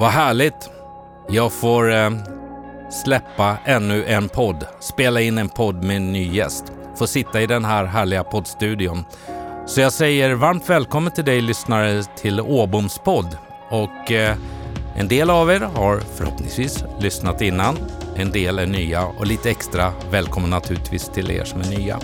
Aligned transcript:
Vad 0.00 0.10
härligt. 0.10 0.70
Jag 1.28 1.52
får 1.52 1.92
eh, 1.94 2.10
släppa 3.04 3.56
ännu 3.64 4.04
en 4.04 4.28
podd, 4.28 4.66
spela 4.80 5.20
in 5.20 5.38
en 5.38 5.48
podd 5.48 5.84
med 5.84 5.96
en 5.96 6.12
ny 6.12 6.34
gäst. 6.34 6.64
Får 6.96 7.06
sitta 7.06 7.40
i 7.40 7.46
den 7.46 7.64
här 7.64 7.84
härliga 7.84 8.24
poddstudion. 8.24 9.04
Så 9.66 9.80
jag 9.80 9.92
säger 9.92 10.34
varmt 10.34 10.70
välkommen 10.70 11.12
till 11.12 11.24
dig 11.24 11.40
lyssnare 11.40 12.02
till 12.02 12.40
Åboms 12.40 12.98
podd. 12.98 13.36
Och 13.70 14.12
eh, 14.12 14.36
en 14.96 15.08
del 15.08 15.30
av 15.30 15.50
er 15.50 15.60
har 15.60 16.00
förhoppningsvis 16.16 16.84
lyssnat 17.00 17.42
innan. 17.42 17.76
En 18.16 18.32
del 18.32 18.58
är 18.58 18.66
nya 18.66 19.04
och 19.04 19.26
lite 19.26 19.50
extra 19.50 19.92
välkommen 20.10 20.50
naturligtvis 20.50 21.08
till 21.08 21.30
er 21.30 21.44
som 21.44 21.60
är 21.60 21.78
nya. 21.78 21.98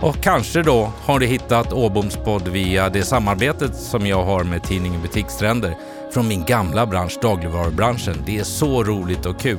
Och 0.00 0.16
kanske 0.20 0.62
då 0.62 0.92
har 1.04 1.18
du 1.18 1.26
hittat 1.26 1.72
Åboms 1.72 2.16
podd 2.16 2.48
via 2.48 2.88
det 2.88 3.02
samarbetet 3.02 3.76
som 3.76 4.06
jag 4.06 4.24
har 4.24 4.44
med 4.44 4.62
tidningen 4.62 5.02
Butikstrender 5.02 5.76
från 6.16 6.28
min 6.28 6.44
gamla 6.44 6.86
bransch, 6.86 7.18
dagligvarubranschen. 7.22 8.22
Det 8.26 8.38
är 8.38 8.44
så 8.44 8.84
roligt 8.84 9.26
och 9.26 9.40
kul 9.40 9.58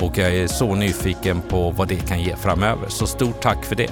och 0.00 0.18
jag 0.18 0.34
är 0.34 0.46
så 0.46 0.74
nyfiken 0.74 1.42
på 1.48 1.70
vad 1.70 1.88
det 1.88 1.96
kan 1.96 2.22
ge 2.22 2.36
framöver. 2.36 2.88
Så 2.88 3.06
stort 3.06 3.42
tack 3.42 3.64
för 3.64 3.76
det. 3.76 3.90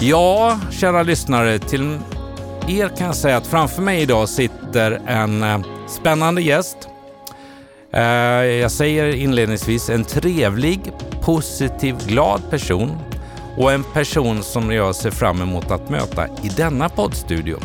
Ja, 0.00 0.60
kära 0.70 1.02
lyssnare, 1.02 1.58
till 1.58 1.98
er 2.68 2.88
kan 2.88 3.06
jag 3.06 3.16
säga 3.16 3.36
att 3.36 3.46
framför 3.46 3.82
mig 3.82 4.02
idag 4.02 4.28
sitter 4.28 5.00
en 5.06 5.42
eh, 5.42 5.60
spännande 5.88 6.42
gäst. 6.42 6.76
Eh, 7.92 8.02
jag 8.44 8.70
säger 8.70 9.14
inledningsvis 9.14 9.90
en 9.90 10.04
trevlig, 10.04 10.92
positiv, 11.20 11.96
glad 12.06 12.50
person 12.50 12.98
och 13.56 13.72
en 13.72 13.84
person 13.84 14.42
som 14.42 14.72
jag 14.72 14.94
ser 14.94 15.10
fram 15.10 15.42
emot 15.42 15.70
att 15.70 15.90
möta 15.90 16.26
i 16.26 16.48
denna 16.56 16.88
poddstudio. 16.88 17.58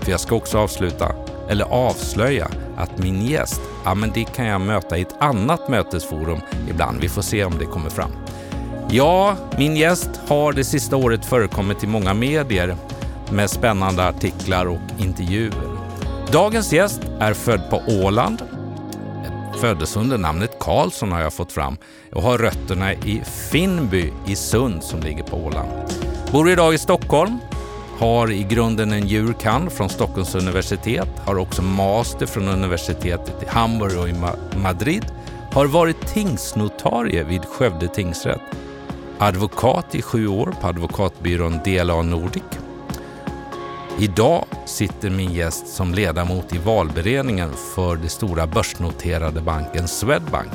För 0.00 0.10
jag 0.10 0.20
ska 0.20 0.34
också 0.34 0.58
avsluta, 0.58 1.14
eller 1.48 1.64
avslöja, 1.64 2.50
att 2.76 2.98
min 2.98 3.26
gäst, 3.26 3.60
ja 3.84 3.94
men 3.94 4.10
det 4.14 4.24
kan 4.24 4.46
jag 4.46 4.60
möta 4.60 4.98
i 4.98 5.02
ett 5.02 5.14
annat 5.20 5.68
mötesforum 5.68 6.40
ibland. 6.70 7.00
Vi 7.00 7.08
får 7.08 7.22
se 7.22 7.44
om 7.44 7.58
det 7.58 7.64
kommer 7.64 7.90
fram. 7.90 8.10
Ja, 8.90 9.36
min 9.58 9.76
gäst 9.76 10.10
har 10.28 10.52
det 10.52 10.64
sista 10.64 10.96
året 10.96 11.24
förekommit 11.24 11.84
i 11.84 11.86
många 11.86 12.14
medier 12.14 12.76
med 13.32 13.50
spännande 13.50 14.08
artiklar 14.08 14.66
och 14.66 14.80
intervjuer. 14.98 15.78
Dagens 16.32 16.72
gäst 16.72 17.00
är 17.20 17.34
född 17.34 17.70
på 17.70 17.82
Åland, 17.88 18.42
föddes 19.60 19.96
under 19.96 20.18
namnet 20.18 20.58
Karlsson 20.60 21.12
har 21.12 21.20
jag 21.20 21.32
fått 21.32 21.52
fram 21.52 21.76
och 22.12 22.22
har 22.22 22.38
rötterna 22.38 22.92
i 22.92 23.22
Finnby 23.50 24.12
i 24.26 24.36
Sund 24.36 24.82
som 24.82 25.00
ligger 25.00 25.22
på 25.22 25.36
Åland. 25.36 25.70
Bor 26.32 26.50
idag 26.50 26.74
i 26.74 26.78
Stockholm, 26.78 27.38
har 27.98 28.30
i 28.30 28.42
grunden 28.42 28.92
en 28.92 29.06
jurkand 29.06 29.72
från 29.72 29.88
Stockholms 29.88 30.34
universitet, 30.34 31.08
har 31.24 31.38
också 31.38 31.62
master 31.62 32.26
från 32.26 32.48
universitetet 32.48 33.42
i 33.42 33.46
Hamburg 33.48 33.98
och 33.98 34.08
i 34.08 34.14
Madrid, 34.58 35.04
har 35.52 35.66
varit 35.66 36.14
tingsnotarie 36.14 37.24
vid 37.24 37.44
Skövde 37.44 37.88
tingsrätt, 37.88 38.40
advokat 39.18 39.94
i 39.94 40.02
sju 40.02 40.28
år 40.28 40.54
på 40.60 40.66
advokatbyrån 40.66 41.60
DLA 41.64 42.02
Nordic. 42.02 42.42
Idag 43.98 44.44
sitter 44.66 45.10
min 45.10 45.32
gäst 45.32 45.66
som 45.66 45.94
ledamot 45.94 46.54
i 46.54 46.58
valberedningen 46.58 47.50
för 47.74 47.96
den 47.96 48.10
stora 48.10 48.46
börsnoterade 48.46 49.40
banken 49.40 49.88
Swedbank. 49.88 50.52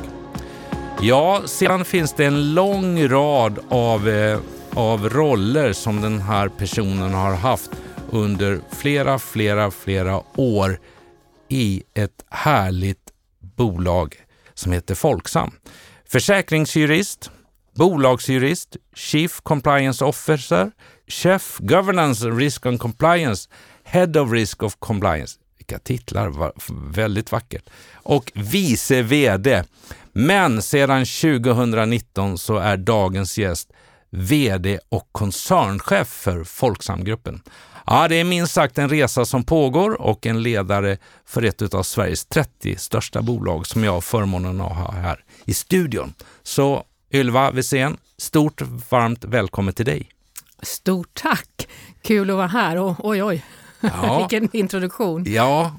Ja, 1.01 1.41
sedan 1.45 1.85
finns 1.85 2.13
det 2.13 2.25
en 2.25 2.53
lång 2.53 3.07
rad 3.07 3.59
av 3.69 4.09
eh, 4.09 4.39
av 4.73 5.09
roller 5.09 5.73
som 5.73 6.01
den 6.01 6.21
här 6.21 6.49
personen 6.49 7.13
har 7.13 7.35
haft 7.35 7.71
under 8.09 8.59
flera, 8.71 9.19
flera, 9.19 9.71
flera 9.71 10.23
år 10.35 10.79
i 11.47 11.83
ett 11.93 12.25
härligt 12.29 13.11
bolag 13.55 14.15
som 14.53 14.71
heter 14.71 14.95
Folksam. 14.95 15.51
Försäkringsjurist, 16.05 17.31
bolagsjurist, 17.75 18.77
Chief 18.95 19.41
Compliance 19.41 20.05
Officer, 20.05 20.71
Chef 21.07 21.57
Governance 21.59 22.29
Risk 22.29 22.65
and 22.65 22.79
Compliance, 22.79 23.49
Head 23.83 24.17
of 24.17 24.31
Risk 24.31 24.63
of 24.63 24.75
Compliance. 24.79 25.39
Vilka 25.57 25.79
titlar, 25.79 26.27
var 26.27 26.53
väldigt 26.91 27.31
vackert. 27.31 27.69
Och 27.93 28.31
vice 28.35 29.01
VD. 29.01 29.63
Men 30.13 30.61
sedan 30.61 31.05
2019 31.05 32.37
så 32.37 32.57
är 32.57 32.77
dagens 32.77 33.37
gäst 33.37 33.69
VD 34.09 34.79
och 34.89 35.09
koncernchef 35.11 36.07
för 36.07 36.43
Folksamgruppen. 36.43 37.41
Ja, 37.85 38.07
det 38.07 38.15
är 38.15 38.23
minst 38.23 38.53
sagt 38.53 38.77
en 38.77 38.89
resa 38.89 39.25
som 39.25 39.43
pågår 39.43 40.01
och 40.01 40.25
en 40.25 40.43
ledare 40.43 40.97
för 41.25 41.41
ett 41.41 41.73
av 41.73 41.83
Sveriges 41.83 42.25
30 42.25 42.75
största 42.75 43.21
bolag 43.21 43.67
som 43.67 43.83
jag 43.83 43.91
har 43.91 44.01
förmånen 44.01 44.61
att 44.61 44.75
ha 44.75 44.91
här 44.91 45.23
i 45.45 45.53
studion. 45.53 46.13
Så 46.43 46.83
Ylva 47.13 47.51
Wisén, 47.51 47.97
stort 48.17 48.61
varmt 48.89 49.23
välkommen 49.23 49.73
till 49.73 49.85
dig. 49.85 50.09
Stort 50.61 51.09
tack! 51.13 51.67
Kul 52.01 52.29
att 52.29 52.35
vara 52.35 52.47
här 52.47 52.77
och 52.77 52.95
oj 52.99 53.23
oj, 53.23 53.45
ja, 53.79 54.17
vilken 54.29 54.55
introduktion. 54.57 55.23
Ja, 55.27 55.75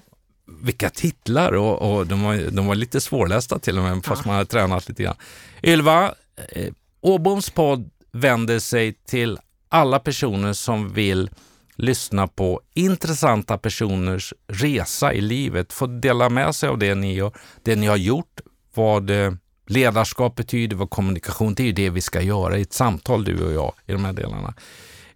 vilka 0.61 0.91
titlar 0.91 1.53
och, 1.53 1.93
och 1.93 2.07
de, 2.07 2.23
var, 2.23 2.51
de 2.51 2.67
var 2.67 2.75
lite 2.75 3.01
svårlästa 3.01 3.59
till 3.59 3.79
och 3.79 3.85
med 3.85 4.05
fast 4.05 4.23
ja. 4.25 4.29
man 4.29 4.37
hade 4.37 4.51
tränat 4.51 4.89
lite 4.89 5.03
grann. 5.03 5.17
Ylva, 5.63 6.15
eh, 6.49 6.73
Åboms 7.01 7.51
podd 7.51 7.91
vänder 8.13 8.59
sig 8.59 8.93
till 8.93 9.39
alla 9.69 9.99
personer 9.99 10.53
som 10.53 10.93
vill 10.93 11.31
lyssna 11.75 12.27
på 12.27 12.61
intressanta 12.75 13.59
personers 13.59 14.35
resa 14.47 15.13
i 15.13 15.21
livet, 15.21 15.73
få 15.73 15.87
dela 15.87 16.29
med 16.29 16.55
sig 16.55 16.69
av 16.69 16.79
det 16.79 16.95
ni, 16.95 17.15
gör, 17.15 17.33
det 17.63 17.77
ni 17.77 17.87
har 17.87 17.97
gjort, 17.97 18.41
vad 18.75 19.11
eh, 19.11 19.33
ledarskap 19.67 20.35
betyder, 20.35 20.77
vad 20.77 20.91
kommunikation, 20.91 21.55
det 21.55 21.69
är 21.69 21.73
det 21.73 21.91
vi 21.91 22.01
ska 22.01 22.21
göra 22.21 22.59
i 22.59 22.63
ett 22.63 22.73
samtal 22.73 23.25
du 23.25 23.45
och 23.45 23.53
jag 23.53 23.73
i 23.87 23.93
de 23.93 24.05
här 24.05 24.13
delarna. 24.13 24.55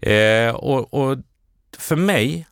Eh, 0.00 0.54
och, 0.54 0.94
och, 0.94 1.18
för 1.78 1.96
mig 1.96 2.46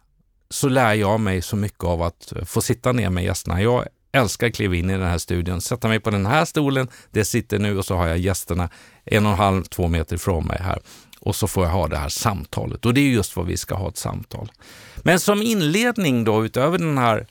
så 0.51 0.69
lär 0.69 0.95
jag 0.95 1.21
mig 1.21 1.43
så 1.43 1.57
mycket 1.57 1.85
av 1.85 2.03
att 2.03 2.33
få 2.47 2.61
sitta 2.61 2.93
ner 2.93 3.11
med 3.11 3.25
gästerna. 3.25 3.63
Jag 3.63 3.87
älskar 4.13 4.47
att 4.47 4.55
kliva 4.55 4.75
in 4.75 4.91
i 4.91 4.93
den 4.93 5.09
här 5.09 5.19
studion, 5.19 5.61
sätta 5.61 5.89
mig 5.89 6.01
på 6.01 6.11
den 6.11 6.27
här 6.27 6.45
stolen, 6.45 6.89
det 7.11 7.25
sitter 7.25 7.59
nu 7.59 7.79
och 7.79 7.85
så 7.85 7.97
har 7.97 8.09
jag 8.09 8.19
gästerna 8.19 8.69
en 9.05 9.27
och 9.27 9.33
en 9.33 9.39
halv, 9.39 9.65
två 9.65 9.89
meter 9.89 10.17
ifrån 10.17 10.47
mig 10.47 10.59
här. 10.63 10.79
Och 11.21 11.37
så 11.37 11.47
får 11.47 11.65
jag 11.65 11.73
ha 11.73 11.89
det 11.89 11.97
här 11.97 12.09
samtalet 12.09 12.87
och 12.87 12.95
det 12.95 13.01
är 13.01 13.09
just 13.09 13.37
vad 13.37 13.47
vi 13.47 13.57
ska 13.57 13.75
ha 13.75 13.89
ett 13.89 13.97
samtal. 13.97 14.53
Men 14.97 15.21
som 15.21 15.43
inledning 15.43 16.25
då 16.25 16.45
utöver 16.45 16.79
den 16.79 16.99
här 16.99 17.27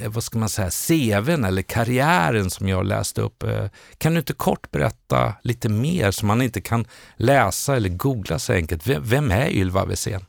eh, 0.00 0.10
vad 0.10 0.24
ska 0.24 0.38
man 0.38 0.48
säga, 0.48 0.70
CVn 0.70 1.44
eller 1.44 1.62
karriären 1.62 2.50
som 2.50 2.68
jag 2.68 2.86
läste 2.86 3.20
upp. 3.20 3.42
Eh, 3.42 3.66
kan 3.98 4.12
du 4.12 4.18
inte 4.18 4.32
kort 4.32 4.70
berätta 4.70 5.32
lite 5.42 5.68
mer 5.68 6.10
som 6.10 6.28
man 6.28 6.42
inte 6.42 6.60
kan 6.60 6.84
läsa 7.16 7.76
eller 7.76 7.88
googla 7.88 8.38
så 8.38 8.52
enkelt? 8.52 8.86
Vem 8.86 9.30
är 9.30 9.50
Ylva 9.50 9.84
Wesén? 9.84 10.24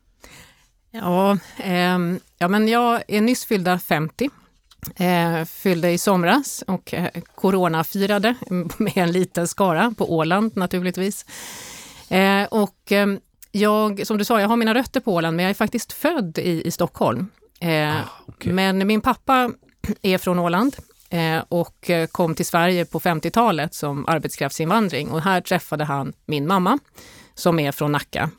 Ja, 0.91 1.37
eh, 1.63 1.99
ja, 2.37 2.47
men 2.47 2.67
jag 2.67 3.03
är 3.07 3.21
nyss 3.21 3.45
fyllda 3.45 3.79
50 3.79 4.29
Eh, 4.95 5.45
fyllde 5.45 5.91
i 5.91 5.97
somras 5.97 6.63
och 6.67 6.93
eh, 6.93 7.09
coronafirade 7.35 8.35
med 8.77 8.97
en 8.97 9.11
liten 9.11 9.47
skara 9.47 9.93
på 9.97 10.13
Åland 10.13 10.55
naturligtvis. 10.55 11.25
Eh, 12.09 12.43
och 12.43 12.91
eh, 12.91 13.07
jag, 13.51 14.07
som 14.07 14.17
du 14.17 14.25
sa, 14.25 14.41
jag 14.41 14.47
har 14.47 14.57
mina 14.57 14.73
rötter 14.73 14.99
på 14.99 15.13
Åland, 15.13 15.35
men 15.35 15.43
jag 15.43 15.49
är 15.49 15.53
faktiskt 15.53 15.93
född 15.93 16.37
i, 16.37 16.67
i 16.67 16.71
Stockholm. 16.71 17.27
Eh, 17.59 17.95
ah, 17.95 18.01
okay. 18.27 18.53
Men 18.53 18.87
min 18.87 19.01
pappa 19.01 19.51
är 20.01 20.17
från 20.17 20.39
Åland 20.39 20.75
eh, 21.09 21.43
och 21.49 21.91
kom 22.11 22.35
till 22.35 22.45
Sverige 22.45 22.85
på 22.85 22.99
50-talet 22.99 23.73
som 23.73 24.05
arbetskraftsinvandring 24.07 25.11
och 25.11 25.21
här 25.21 25.41
träffade 25.41 25.83
han 25.83 26.13
min 26.25 26.47
mamma 26.47 26.79
som 27.33 27.59
är 27.59 27.71
från 27.71 27.91
Nacka. 27.91 28.29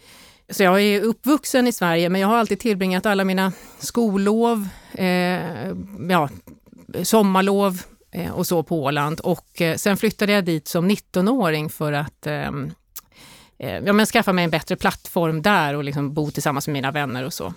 Så 0.51 0.62
jag 0.62 0.83
är 0.83 1.01
uppvuxen 1.01 1.67
i 1.67 1.73
Sverige, 1.73 2.09
men 2.09 2.21
jag 2.21 2.29
har 2.29 2.37
alltid 2.37 2.61
tillbringat 2.61 3.07
alla 3.07 3.25
mina 3.25 3.53
skollov, 3.79 4.69
eh, 4.93 5.73
ja, 6.09 6.28
sommarlov 7.03 7.83
eh, 8.13 8.31
och 8.31 8.47
så 8.47 8.63
på 8.63 8.83
Åland. 8.83 9.21
Och 9.21 9.60
eh, 9.60 9.77
sen 9.77 9.97
flyttade 9.97 10.33
jag 10.33 10.45
dit 10.45 10.69
som 10.69 10.91
19-åring 10.91 11.71
för 11.71 11.93
att 11.93 12.27
ehm, 12.27 12.71
eh, 13.59 13.78
ja, 13.78 13.93
men 13.93 14.07
skaffa 14.07 14.33
mig 14.33 14.45
en 14.45 14.51
bättre 14.51 14.77
plattform 14.77 15.43
där 15.43 15.75
och 15.75 15.84
liksom 15.84 16.15
bo 16.15 16.31
tillsammans 16.31 16.66
med 16.66 16.72
mina 16.72 16.91
vänner 16.91 17.25
och 17.25 17.33
så. 17.33 17.54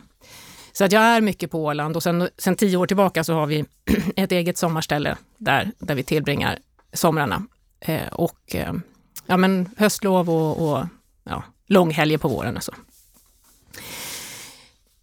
Så 0.72 0.86
att 0.86 0.92
jag 0.92 1.04
är 1.04 1.22
mycket 1.22 1.52
på 1.52 1.64
Åland 1.64 1.96
och 1.96 2.04
sen, 2.04 2.30
sen 2.38 2.56
tio 2.56 2.78
år 2.78 2.88
tillbaka 2.88 3.24
så 3.24 3.34
har 3.34 3.46
vi 3.46 3.66
ett 4.16 4.32
eget 4.32 4.58
sommarställe 4.58 5.18
där, 5.38 5.72
där 5.80 5.96
vi 5.96 6.04
tillbringar 6.04 6.60
somrarna. 6.94 7.46
Eh, 7.80 8.08
och 8.12 8.56
eh, 8.56 8.74
ja, 9.26 9.38
men 9.38 9.70
höstlov 9.78 10.30
och, 10.30 10.72
och 10.72 10.86
ja, 11.24 11.44
långhelger 11.70 12.18
på 12.18 12.28
våren 12.28 12.58
och 12.58 12.64
så. 12.64 12.74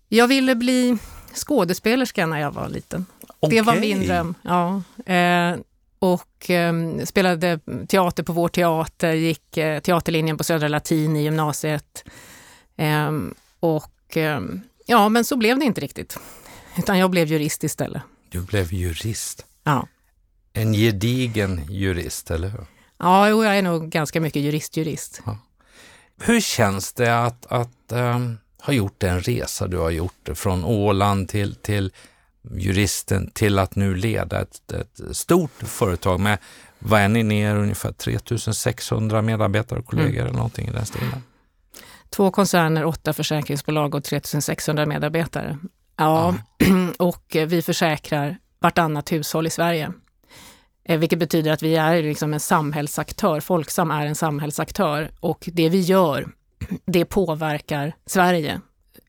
Jag 0.08 0.28
ville 0.28 0.54
bli 0.54 0.98
skådespelerska 1.34 2.26
när 2.26 2.40
jag 2.40 2.50
var 2.50 2.68
liten. 2.68 3.06
Okay. 3.40 3.56
Det 3.56 3.62
var 3.62 3.76
min 3.76 4.06
dröm. 4.06 4.34
Ja. 4.42 4.82
Eh, 5.12 5.56
och 5.98 6.50
eh, 6.50 6.74
spelade 7.04 7.60
teater 7.88 8.22
på 8.22 8.32
vår 8.32 8.48
teater, 8.48 9.12
gick 9.12 9.56
eh, 9.56 9.80
teaterlinjen 9.80 10.36
på 10.36 10.44
Södra 10.44 10.68
Latin 10.68 11.16
i 11.16 11.22
gymnasiet. 11.22 12.04
Ehm, 12.76 13.34
och 13.60 14.16
ehm, 14.16 14.60
ja, 14.86 15.08
men 15.08 15.24
så 15.24 15.36
blev 15.36 15.58
det 15.58 15.64
inte 15.64 15.80
riktigt. 15.80 16.18
Utan 16.78 16.98
jag 16.98 17.10
blev 17.10 17.28
jurist 17.28 17.64
istället. 17.64 18.02
Du 18.28 18.42
blev 18.42 18.72
jurist? 18.72 19.46
Ja. 19.64 19.88
En 20.52 20.72
gedigen 20.72 21.60
jurist, 21.70 22.30
eller 22.30 22.48
hur? 22.48 22.66
Ja, 22.98 23.28
jo, 23.28 23.44
jag 23.44 23.58
är 23.58 23.62
nog 23.62 23.88
ganska 23.88 24.20
mycket 24.20 24.42
jurist-jurist. 24.42 25.20
Hur 26.20 26.40
känns 26.40 26.92
det 26.92 27.24
att, 27.24 27.46
att 27.46 27.92
ehm, 27.92 28.38
ha 28.62 28.72
gjort 28.72 28.94
den 29.00 29.20
resa 29.20 29.66
du 29.66 29.78
har 29.78 29.90
gjort 29.90 30.28
från 30.34 30.64
Åland 30.64 31.28
till, 31.28 31.54
till 31.54 31.92
juristen 32.50 33.30
till 33.30 33.58
att 33.58 33.76
nu 33.76 33.94
leda 33.94 34.42
ett, 34.42 34.72
ett 34.72 35.16
stort 35.16 35.50
företag 35.58 36.20
med, 36.20 36.38
vad 36.78 37.00
är 37.00 37.08
ni 37.08 37.22
ner, 37.22 37.56
ungefär 37.56 37.92
3600 37.92 39.22
medarbetare 39.22 39.78
och 39.78 39.86
kollegor 39.86 40.22
eller 40.22 40.32
någonting 40.32 40.68
i 40.68 40.72
den 40.72 40.86
stilen? 40.86 41.22
Två 42.10 42.30
koncerner, 42.30 42.84
åtta 42.84 43.12
försäkringsbolag 43.12 43.94
och 43.94 44.04
3600 44.04 44.86
medarbetare. 44.86 45.58
Ja, 45.96 46.34
och 46.98 47.36
vi 47.46 47.62
försäkrar 47.62 48.38
vartannat 48.58 49.12
hushåll 49.12 49.46
i 49.46 49.50
Sverige. 49.50 49.92
Eh, 50.88 50.98
vilket 50.98 51.18
betyder 51.18 51.52
att 51.52 51.62
vi 51.62 51.76
är 51.76 52.02
liksom 52.02 52.34
en 52.34 52.40
samhällsaktör. 52.40 53.40
Folksam 53.40 53.90
är 53.90 54.06
en 54.06 54.14
samhällsaktör 54.14 55.10
och 55.20 55.48
det 55.52 55.68
vi 55.68 55.80
gör, 55.80 56.28
det 56.86 57.04
påverkar 57.04 57.92
Sverige. 58.06 58.60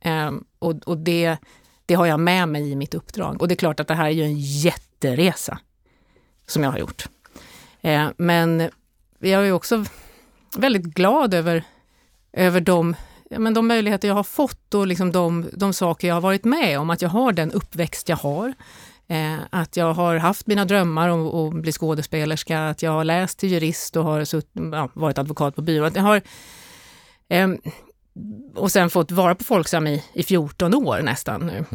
Ehm, 0.02 0.44
och, 0.60 0.74
och 0.86 0.98
det, 0.98 1.38
det 1.86 1.94
har 1.94 2.06
jag 2.06 2.20
med 2.20 2.50
mig 2.50 2.72
i 2.72 2.76
mitt 2.76 2.94
uppdrag. 2.94 3.42
Och 3.42 3.48
det 3.48 3.54
är 3.54 3.56
klart 3.56 3.80
att 3.80 3.88
det 3.88 3.94
här 3.94 4.06
är 4.06 4.10
ju 4.10 4.24
en 4.24 4.40
jätteresa 4.40 5.60
som 6.48 6.64
jag 6.64 6.72
har 6.72 6.80
gjort. 6.80 7.08
Ehm, 7.82 8.14
men 8.18 8.70
jag 9.20 9.48
är 9.48 9.52
också 9.52 9.86
väldigt 10.58 10.84
glad 10.84 11.34
över, 11.34 11.64
över 12.34 12.62
de, 12.62 12.96
ja, 13.30 13.40
men 13.40 13.54
de 13.54 13.68
möjligheter 13.68 14.08
jag 14.08 14.16
har 14.16 14.24
fått 14.24 14.74
och 14.74 14.88
liksom 14.88 15.12
de, 15.12 15.50
de 15.54 15.74
saker 15.74 16.08
jag 16.08 16.16
har 16.16 16.22
varit 16.22 16.44
med 16.44 16.80
om. 16.80 16.90
Att 16.90 17.02
jag 17.02 17.10
har 17.10 17.32
den 17.32 17.52
uppväxt 17.52 18.10
jag 18.10 18.18
har. 18.18 18.54
Eh, 19.10 19.38
att 19.50 19.78
jag 19.78 19.94
har 19.94 20.16
haft 20.16 20.48
mina 20.48 20.66
drömmar 20.66 21.10
om 21.10 21.28
att 21.28 21.62
bli 21.62 21.72
skådespelerska, 21.72 22.68
att 22.68 22.82
jag 22.82 22.92
har 22.92 23.04
läst 23.04 23.40
till 23.40 23.52
jurist 23.52 23.96
och 23.96 24.04
har 24.04 24.26
sutt, 24.26 24.50
ja, 24.72 24.90
varit 24.94 25.18
advokat 25.18 25.56
på 25.56 25.62
byrå. 25.62 25.86
Att 25.86 25.96
jag 25.96 26.04
har, 26.04 26.22
ehm, 27.30 27.58
och 28.56 28.72
sen 28.72 28.90
fått 28.90 29.12
vara 29.12 29.36
på 29.36 29.44
Folksam 29.44 29.88
i, 29.88 30.04
i 30.14 30.24
14 30.24 30.74
år 30.74 31.02
nästan 31.02 31.42
nu, 31.48 31.66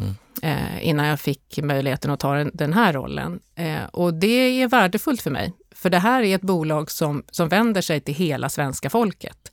eh, 0.41 0.87
innan 0.87 1.05
jag 1.05 1.19
fick 1.19 1.59
möjligheten 1.63 2.11
att 2.11 2.19
ta 2.19 2.33
den, 2.33 2.51
den 2.53 2.73
här 2.73 2.93
rollen. 2.93 3.39
Eh, 3.55 3.83
och 3.91 4.13
det 4.13 4.61
är 4.61 4.67
värdefullt 4.67 5.21
för 5.21 5.31
mig, 5.31 5.53
för 5.75 5.89
det 5.89 5.99
här 5.99 6.23
är 6.23 6.35
ett 6.35 6.41
bolag 6.41 6.91
som, 6.91 7.23
som 7.31 7.49
vänder 7.49 7.81
sig 7.81 7.99
till 8.01 8.15
hela 8.15 8.49
svenska 8.49 8.89
folket. 8.89 9.51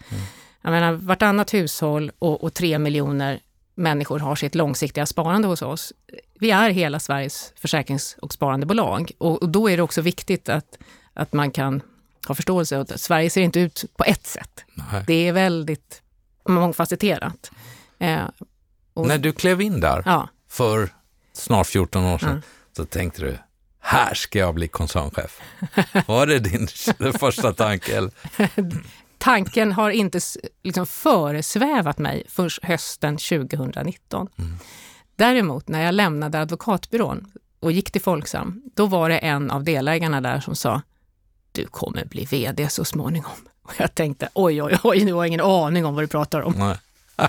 Jag 0.62 0.70
menar, 0.70 0.92
vartannat 0.92 1.54
hushåll 1.54 2.12
och, 2.18 2.44
och 2.44 2.54
tre 2.54 2.78
miljoner 2.78 3.40
människor 3.74 4.18
har 4.18 4.36
sitt 4.36 4.54
långsiktiga 4.54 5.06
sparande 5.06 5.48
hos 5.48 5.62
oss. 5.62 5.92
Vi 6.40 6.50
är 6.50 6.70
hela 6.70 7.00
Sveriges 7.00 7.52
försäkrings 7.56 8.16
och 8.22 8.32
sparandebolag 8.32 9.10
och, 9.18 9.42
och 9.42 9.48
då 9.48 9.70
är 9.70 9.76
det 9.76 9.82
också 9.82 10.00
viktigt 10.00 10.48
att, 10.48 10.78
att 11.14 11.32
man 11.32 11.50
kan 11.50 11.82
ha 12.28 12.34
förståelse 12.34 12.80
att 12.80 13.00
Sverige 13.00 13.30
ser 13.30 13.40
inte 13.40 13.60
ut 13.60 13.84
på 13.96 14.04
ett 14.04 14.26
sätt. 14.26 14.64
Nej. 14.74 15.04
Det 15.06 15.28
är 15.28 15.32
väldigt 15.32 16.02
mångfacetterat. 16.48 17.50
Eh, 17.98 18.22
och, 18.94 19.06
När 19.06 19.18
du 19.18 19.32
klev 19.32 19.60
in 19.60 19.80
där 19.80 20.02
ja, 20.06 20.28
för 20.48 20.88
snart 21.32 21.66
14 21.66 22.04
år 22.04 22.18
sedan 22.18 22.28
Mm. 22.30 22.42
så 22.76 22.84
tänkte 22.84 23.22
du, 23.22 23.38
här 23.80 24.14
ska 24.14 24.38
jag 24.38 24.54
bli 24.54 24.68
koncernchef. 24.68 25.40
Var 26.06 26.26
det 26.26 26.38
din 26.38 26.68
första 27.18 27.52
tanke? 27.52 27.96
Eller? 27.96 28.10
tanken 29.18 29.72
har 29.72 29.90
inte 29.90 30.20
liksom 30.62 30.86
föresvävat 30.86 31.98
mig 31.98 32.24
förrän 32.28 32.50
hösten 32.62 33.16
2019. 33.16 34.28
Däremot 35.20 35.68
när 35.68 35.82
jag 35.82 35.94
lämnade 35.94 36.40
advokatbyrån 36.40 37.26
och 37.60 37.72
gick 37.72 37.90
till 37.90 38.00
Folksam, 38.00 38.62
då 38.74 38.86
var 38.86 39.08
det 39.08 39.18
en 39.18 39.50
av 39.50 39.64
delägarna 39.64 40.20
där 40.20 40.40
som 40.40 40.56
sa, 40.56 40.82
du 41.52 41.66
kommer 41.66 42.04
bli 42.04 42.24
vd 42.24 42.68
så 42.68 42.84
småningom. 42.84 43.48
Och 43.62 43.72
jag 43.78 43.94
tänkte, 43.94 44.28
oj, 44.34 44.62
oj, 44.62 44.78
oj, 44.82 45.04
nu 45.04 45.12
har 45.12 45.20
jag 45.20 45.28
ingen 45.28 45.40
aning 45.40 45.86
om 45.86 45.94
vad 45.94 46.04
du 46.04 46.08
pratar 46.08 46.40
om. 46.40 46.54
Nej. 46.58 46.76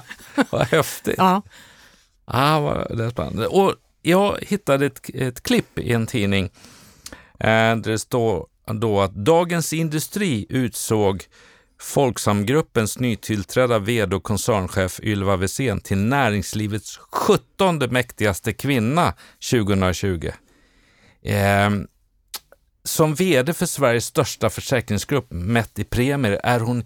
Vad 0.50 0.68
häftigt. 0.68 1.16
Ja, 1.18 1.42
Ah, 2.26 2.86
det 2.90 3.04
är 3.04 3.10
spännande. 3.10 3.48
Och 3.48 3.76
jag 4.02 4.38
hittade 4.42 4.86
ett, 4.86 5.10
ett 5.14 5.44
klipp 5.44 5.80
i 5.80 5.94
en 5.94 6.08
tidning 6.08 6.46
eh, 7.40 7.76
där 7.76 7.92
det 7.92 8.00
står 8.00 8.48
då 8.66 9.02
att 9.02 9.16
Dagens 9.16 9.74
Industri 9.74 10.46
utsåg 10.50 11.24
Folksamgruppens 11.82 13.00
nytillträdda 13.00 13.80
vd 13.80 14.16
och 14.16 14.24
koncernchef 14.24 15.00
Ylva 15.04 15.36
Wesén 15.36 15.82
till 15.82 15.98
näringslivets 15.98 16.98
17 16.98 17.78
mäktigaste 17.78 18.54
kvinna 18.54 19.14
2020. 19.52 20.32
Eh, 21.24 21.70
som 22.84 23.16
vd 23.16 23.54
för 23.54 23.66
Sveriges 23.66 24.06
största 24.06 24.50
försäkringsgrupp, 24.50 25.28
mätt 25.30 25.80
i 25.80 25.84
premier, 25.84 26.40
är 26.44 26.60
hon 26.60 26.84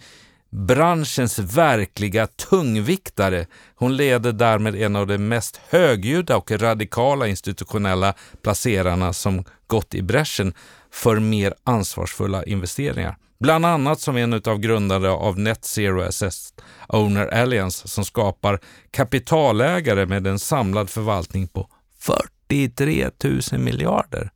branschens 0.49 1.39
verkliga 1.39 2.27
tungviktare. 2.27 3.47
Hon 3.75 3.97
leder 3.97 4.31
därmed 4.31 4.75
en 4.75 4.95
av 4.95 5.07
de 5.07 5.17
mest 5.17 5.59
högljudda 5.69 6.37
och 6.37 6.51
radikala 6.51 7.27
institutionella 7.27 8.13
placerarna 8.41 9.13
som 9.13 9.43
gått 9.67 9.95
i 9.95 10.01
bräschen 10.01 10.53
för 10.91 11.19
mer 11.19 11.53
ansvarsfulla 11.63 12.43
investeringar. 12.43 13.17
Bland 13.37 13.65
annat 13.65 13.99
som 13.99 14.17
en 14.17 14.33
av 14.33 14.59
grundare 14.59 15.11
av 15.11 15.39
Net 15.39 15.65
Zero 15.65 16.01
Assessed 16.01 16.61
Owner 16.87 17.27
Alliance 17.27 17.87
som 17.87 18.05
skapar 18.05 18.59
kapitalägare 18.91 20.05
med 20.05 20.27
en 20.27 20.39
samlad 20.39 20.89
förvaltning 20.89 21.47
på 21.47 21.69
43 21.99 23.09
000 23.23 23.61
miljarder. 23.61 24.31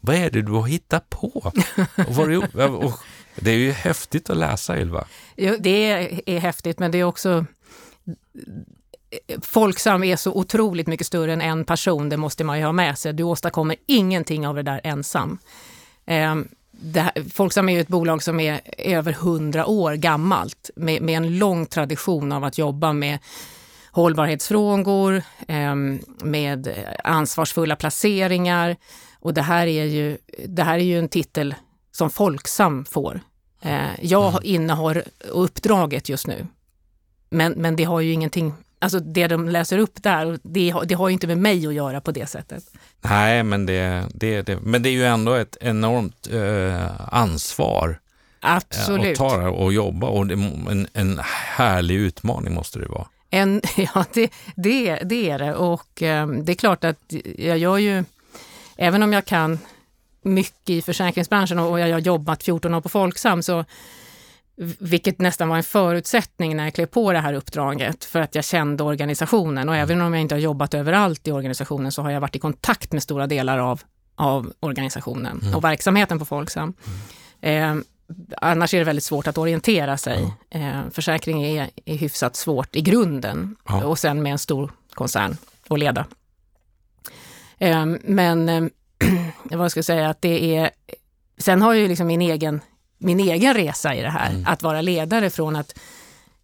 Vad 0.00 0.16
är 0.16 0.30
det 0.30 0.42
du 0.42 0.52
har 0.52 0.66
hittat 0.66 1.10
på? 1.10 1.52
Och? 2.08 2.94
Och 3.36 3.44
det 3.44 3.50
är 3.50 3.56
ju 3.56 3.72
häftigt 3.72 4.30
att 4.30 4.36
läsa, 4.36 4.80
Ylva. 4.80 5.06
Jo, 5.36 5.56
det 5.60 5.90
är, 5.90 6.20
är 6.26 6.38
häftigt, 6.38 6.78
men 6.78 6.90
det 6.90 6.98
är 6.98 7.04
också... 7.04 7.46
Folksam 9.42 10.04
är 10.04 10.16
så 10.16 10.32
otroligt 10.32 10.86
mycket 10.86 11.06
större 11.06 11.32
än 11.32 11.40
en 11.40 11.64
person, 11.64 12.08
det 12.08 12.16
måste 12.16 12.44
man 12.44 12.58
ju 12.58 12.64
ha 12.64 12.72
med 12.72 12.98
sig. 12.98 13.12
Du 13.12 13.22
åstadkommer 13.22 13.76
ingenting 13.86 14.46
av 14.46 14.54
det 14.54 14.62
där 14.62 14.80
ensam. 14.84 15.38
Ehm, 16.06 16.48
här, 16.94 17.30
Folksam 17.32 17.68
är 17.68 17.72
ju 17.72 17.80
ett 17.80 17.88
bolag 17.88 18.22
som 18.22 18.40
är 18.40 18.60
över 18.78 19.12
hundra 19.12 19.66
år 19.66 19.94
gammalt, 19.94 20.70
med, 20.76 21.02
med 21.02 21.16
en 21.16 21.38
lång 21.38 21.66
tradition 21.66 22.32
av 22.32 22.44
att 22.44 22.58
jobba 22.58 22.92
med 22.92 23.18
hållbarhetsfrågor, 23.90 25.22
ehm, 25.48 26.00
med 26.22 26.74
ansvarsfulla 27.04 27.76
placeringar. 27.76 28.76
Och 29.20 29.34
det 29.34 29.42
här 29.42 29.66
är 29.66 29.84
ju, 29.84 30.18
det 30.46 30.62
här 30.62 30.78
är 30.78 30.84
ju 30.84 30.98
en 30.98 31.08
titel 31.08 31.54
som 31.92 32.10
Folksam 32.10 32.84
får. 32.84 33.20
Eh, 33.62 34.00
jag 34.00 34.44
innehar 34.44 35.02
uppdraget 35.28 36.08
just 36.08 36.26
nu. 36.26 36.46
Men, 37.30 37.52
men 37.52 37.76
det 37.76 37.84
har 37.84 38.00
ju 38.00 38.12
ingenting, 38.12 38.54
alltså 38.78 39.00
det 39.00 39.26
de 39.26 39.48
läser 39.48 39.78
upp 39.78 40.02
där, 40.02 40.38
det, 40.42 40.74
det 40.84 40.94
har 40.94 41.08
ju 41.08 41.12
inte 41.12 41.26
med 41.26 41.38
mig 41.38 41.66
att 41.66 41.74
göra 41.74 42.00
på 42.00 42.10
det 42.10 42.26
sättet. 42.26 42.64
Nej, 43.00 43.42
men 43.42 43.66
det, 43.66 44.04
det, 44.14 44.42
det, 44.42 44.60
men 44.60 44.82
det 44.82 44.88
är 44.88 44.92
ju 44.92 45.04
ändå 45.04 45.32
ett 45.32 45.56
enormt 45.60 46.28
eh, 46.32 47.14
ansvar 47.14 47.88
eh, 48.42 48.54
att 48.54 48.78
Absolut. 48.78 49.18
ta 49.18 49.36
det 49.36 49.48
och 49.48 49.72
jobba 49.72 50.06
och 50.06 50.26
det, 50.26 50.34
en, 50.34 50.88
en 50.92 51.20
härlig 51.56 51.94
utmaning 51.94 52.54
måste 52.54 52.78
det 52.78 52.88
vara. 52.88 53.06
En, 53.30 53.62
ja, 53.76 54.04
det, 54.12 54.30
det, 54.56 54.96
det 54.96 55.30
är 55.30 55.38
det. 55.38 55.54
Och 55.54 56.02
eh, 56.02 56.28
det 56.28 56.52
är 56.52 56.56
klart 56.56 56.84
att 56.84 56.98
jag 57.38 57.58
gör 57.58 57.78
ju, 57.78 58.04
även 58.76 59.02
om 59.02 59.12
jag 59.12 59.24
kan 59.24 59.58
mycket 60.22 60.70
i 60.70 60.82
försäkringsbranschen 60.82 61.58
och 61.58 61.80
jag 61.80 61.92
har 61.92 62.00
jobbat 62.00 62.42
14 62.42 62.74
år 62.74 62.80
på 62.80 62.88
Folksam, 62.88 63.42
så, 63.42 63.64
vilket 64.78 65.18
nästan 65.18 65.48
var 65.48 65.56
en 65.56 65.62
förutsättning 65.62 66.56
när 66.56 66.64
jag 66.64 66.74
klev 66.74 66.86
på 66.86 67.12
det 67.12 67.18
här 67.18 67.34
uppdraget, 67.34 68.04
för 68.04 68.20
att 68.20 68.34
jag 68.34 68.44
kände 68.44 68.84
organisationen. 68.84 69.68
Och 69.68 69.76
även 69.76 70.00
om 70.00 70.14
jag 70.14 70.20
inte 70.20 70.34
har 70.34 70.40
jobbat 70.40 70.74
överallt 70.74 71.28
i 71.28 71.32
organisationen 71.32 71.92
så 71.92 72.02
har 72.02 72.10
jag 72.10 72.20
varit 72.20 72.36
i 72.36 72.38
kontakt 72.38 72.92
med 72.92 73.02
stora 73.02 73.26
delar 73.26 73.58
av, 73.58 73.82
av 74.14 74.52
organisationen 74.60 75.42
och 75.54 75.64
verksamheten 75.64 76.18
på 76.18 76.24
Folksam. 76.24 76.74
Eh, 77.40 77.74
annars 78.36 78.74
är 78.74 78.78
det 78.78 78.84
väldigt 78.84 79.04
svårt 79.04 79.26
att 79.26 79.38
orientera 79.38 79.96
sig. 79.98 80.34
Eh, 80.50 80.80
försäkring 80.90 81.44
är, 81.44 81.70
är 81.84 81.96
hyfsat 81.96 82.36
svårt 82.36 82.76
i 82.76 82.80
grunden 82.80 83.56
Ja. 83.68 83.84
och 83.84 83.98
sen 83.98 84.22
med 84.22 84.32
en 84.32 84.38
stor 84.38 84.70
koncern 84.94 85.36
att 85.68 85.78
leda. 85.78 86.06
Eh, 87.58 87.86
men 88.04 88.48
eh, 88.48 88.64
vad 89.58 89.70
ska 89.70 89.78
jag 89.78 89.84
säga, 89.84 90.08
att 90.08 90.22
det 90.22 90.56
är... 90.56 90.70
Sen 91.38 91.62
har 91.62 91.72
jag 91.72 91.82
ju 91.82 91.88
liksom 91.88 92.06
min 92.06 92.22
egen, 92.22 92.60
min 92.98 93.20
egen 93.20 93.54
resa 93.54 93.94
i 93.94 94.02
det 94.02 94.10
här, 94.10 94.42
att 94.46 94.62
vara 94.62 94.80
ledare 94.80 95.30
från 95.30 95.56
att 95.56 95.78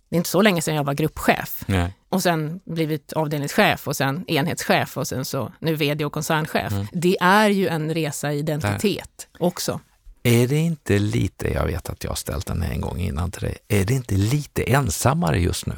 det 0.09 0.17
är 0.17 0.19
inte 0.19 0.31
så 0.31 0.43
länge 0.43 0.63
sedan 0.63 0.75
jag 0.75 0.85
var 0.85 0.95
gruppchef 0.95 1.65
Nej. 1.67 1.97
och 2.09 2.23
sen 2.23 2.61
blivit 2.65 3.13
avdelningschef 3.13 3.89
och 3.89 3.97
sen 3.97 4.25
enhetschef 4.31 4.97
och 4.97 5.09
sen 5.09 5.25
så 5.25 5.53
nu 5.59 5.75
vd 5.75 6.05
och 6.05 6.13
koncernchef. 6.13 6.73
Det 6.93 7.17
är 7.21 7.49
ju 7.49 7.69
en 7.69 7.95
resa 7.95 8.33
i 8.33 8.39
identitet 8.39 9.29
också. 9.39 9.81
Är 10.23 10.49
det 10.49 10.57
inte 10.57 10.99
lite, 10.99 11.49
jag 11.49 11.67
vet 11.67 11.89
att 11.91 12.05
jag 12.05 12.11
har 12.11 12.17
ställt 12.17 12.47
den 12.47 12.63
här 12.63 12.73
en 12.73 12.81
gång 12.81 12.99
innan 12.99 13.31
till 13.31 13.43
dig, 13.43 13.59
är 13.69 13.85
det 13.85 13.95
inte 13.95 14.15
lite 14.15 14.63
ensammare 14.63 15.41
just 15.41 15.67
nu? 15.67 15.75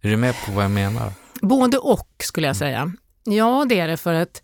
Är 0.00 0.10
du 0.10 0.16
med 0.16 0.34
på 0.46 0.52
vad 0.52 0.64
jag 0.64 0.70
menar? 0.70 1.12
Både 1.40 1.78
och 1.78 2.08
skulle 2.18 2.46
jag 2.46 2.56
säga. 2.56 2.92
Ja, 3.24 3.66
det 3.68 3.80
är 3.80 3.88
det 3.88 3.96
för 3.96 4.14
att 4.14 4.42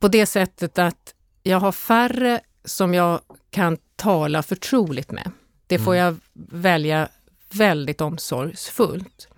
på 0.00 0.08
det 0.08 0.26
sättet 0.26 0.78
att 0.78 1.14
jag 1.42 1.60
har 1.60 1.72
färre 1.72 2.40
som 2.64 2.94
jag 2.94 3.20
kan 3.50 3.78
tala 4.02 4.42
förtroligt 4.42 5.10
med. 5.10 5.30
Det 5.66 5.78
får 5.78 5.94
Mm. 5.94 6.04
jag 6.04 6.16
välja 6.60 7.08
väldigt 7.52 8.00
omsorgsfullt. 8.00 9.28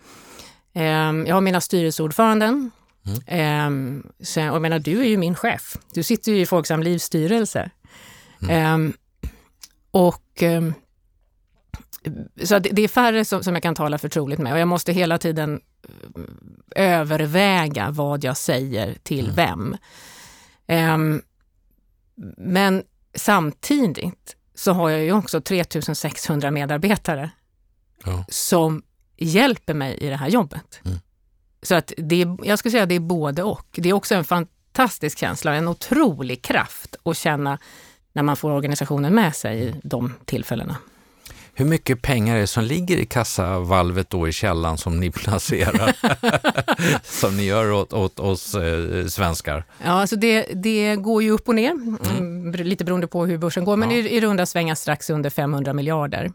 Ehm, 0.73 1.27
jag 1.27 1.35
har 1.37 1.41
mina 1.41 1.61
styrelseordföranden. 1.61 2.71
Mm. 3.07 3.21
Ehm, 3.27 4.07
sen, 4.21 4.49
och 4.51 4.55
jag 4.55 4.63
menar, 4.63 4.79
du 4.79 5.01
är 5.01 5.05
ju 5.09 5.17
min 5.17 5.35
chef. 5.35 5.77
Du 5.95 6.03
sitter 6.03 6.33
ju 6.33 6.41
i 6.41 6.47
Folksam 6.47 6.83
Livs 6.83 7.03
styrelse. 7.03 7.71
Mm. 8.43 8.57
Ehm, 8.57 8.93
och 9.91 10.43
så 12.45 12.59
det 12.59 12.83
är 12.83 12.89
färre 12.89 13.25
som, 13.25 13.43
som 13.45 13.55
jag 13.55 13.63
kan 13.63 13.75
tala 13.75 13.99
förtroligt 13.99 14.41
med 14.41 14.53
och 14.53 14.59
jag 14.59 14.69
måste 14.69 14.93
hela 14.93 15.19
tiden 15.19 15.61
eh, 16.77 17.01
överväga 17.01 17.91
vad 17.91 18.25
jag 18.25 18.37
säger 18.37 18.95
till 19.03 19.25
Mm. 19.31 19.37
vem. 19.37 19.77
Men 22.37 22.83
samtidigt 23.15 24.37
så 24.55 24.73
har 24.73 24.91
jag 24.91 25.03
ju 25.05 25.13
också 25.13 25.41
3600 25.41 26.51
medarbetare 26.51 27.31
Ja. 28.05 28.25
som 28.29 28.83
hjälper 29.17 29.75
mig 29.75 29.99
i 30.01 30.09
det 30.09 30.17
här 30.17 30.29
jobbet. 30.29 30.81
Mm. 30.85 30.99
Så 31.63 31.75
att 31.75 31.93
det 31.97 32.23
är, 32.23 32.37
jag 32.43 32.59
skulle 32.59 32.73
säga 32.73 32.83
att 32.83 32.89
det 32.89 32.95
är 32.95 33.01
både 33.01 33.43
och. 33.43 33.67
Det 33.73 33.89
är 33.89 33.93
också 33.93 34.15
en 34.15 34.25
fantastisk 34.25 35.19
känsla, 35.19 35.55
en 35.55 35.69
otrolig 35.69 36.43
kraft 36.43 36.97
att 37.03 37.17
känna 37.17 37.59
när 38.13 38.23
man 38.23 38.37
får 38.37 38.51
organisationen 38.51 39.15
med 39.15 39.37
sig 39.37 39.69
i 39.69 39.75
de 39.83 40.15
tillfällena. 40.25 40.77
Hur 41.57 41.65
mycket 41.65 42.03
pengar 42.03 42.37
är 42.37 42.41
det 42.41 42.47
som 42.47 42.65
ligger 42.65 42.97
i 42.97 43.07
kassavalvet 43.07 44.11
då 44.11 44.29
i 44.29 44.33
källan 44.33 44.79
som 44.79 45.01
ni 45.01 45.11
placerar? 45.13 45.97
som 47.21 47.37
ni 47.37 47.45
gör 47.45 47.73
åt, 47.73 47.93
åt 47.93 48.21
oss 48.21 48.55
eh, 48.55 49.07
svenskar? 49.07 49.65
Ja, 49.85 49.91
alltså 49.91 50.17
det, 50.17 50.43
det 50.43 50.97
går 50.97 51.23
ju 51.23 51.31
upp 51.31 51.49
och 51.49 51.55
ner, 51.55 51.71
mm. 51.71 52.34
Lite 52.53 52.85
beroende 52.85 53.07
på 53.07 53.27
hur 53.27 53.39
börsen 53.39 53.65
går, 53.65 53.77
men 53.77 53.91
Ja. 53.91 53.97
i, 53.97 54.17
i 54.17 54.21
runda 54.21 54.47
svängar 54.47 54.75
strax 54.75 55.11
under 55.11 55.31
500 55.31 55.73
miljarder 55.73 56.31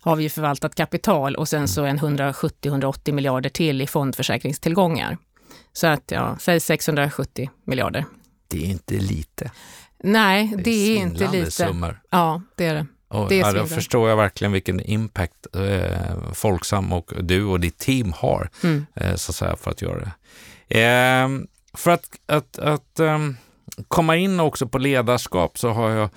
har 0.00 0.16
vi 0.16 0.28
förvaltat 0.30 0.74
kapital 0.74 1.34
och 1.36 1.48
sen 1.48 1.68
så 1.68 1.84
en 1.84 1.98
170-180 1.98 3.12
miljarder 3.12 3.50
till 3.50 3.82
i 3.82 3.86
fondförsäkringstillgångar. 3.86 5.18
Så 5.72 5.86
att, 5.86 6.02
ja, 6.10 6.36
säg 6.40 6.60
670 6.60 7.50
miljarder. 7.64 8.04
Det 8.48 8.64
är 8.64 8.66
inte 8.66 8.94
lite. 8.94 9.50
Nej, 10.02 10.52
det 10.64 10.70
är, 10.70 10.96
inte 10.96 11.08
svindlande 11.18 11.38
lite. 11.38 11.50
summor. 11.50 12.00
Ja, 12.10 12.42
det 12.56 12.66
är 12.66 12.74
det. 12.74 12.86
Och, 13.08 13.28
Det 13.28 13.34
är 13.34 13.40
ja, 13.40 13.52
då 13.52 13.66
förstår 13.66 14.08
jag 14.08 14.16
verkligen 14.16 14.52
vilken 14.52 14.80
impact 14.80 15.46
eh, 15.56 16.32
Folksam 16.34 16.92
och 16.92 17.12
du 17.22 17.44
och 17.44 17.60
ditt 17.60 17.78
team 17.78 18.12
har 18.16 18.50
Mm. 18.62 18.86
eh, 18.94 19.14
så 19.14 19.30
att 19.32 19.36
säga, 19.36 19.56
för 19.56 19.70
att 19.70 19.82
göra 19.82 19.98
det. 20.68 20.80
Eh, 20.80 21.28
för 21.74 21.90
att, 21.90 22.08
att, 22.26 22.58
att 22.58 23.00
ehm, 23.00 23.36
komma 23.88 24.16
in 24.16 24.40
också 24.40 24.66
på 24.68 24.78
ledarskap 24.78 25.58
så 25.58 25.68
har 25.70 25.90
jag, 25.90 26.08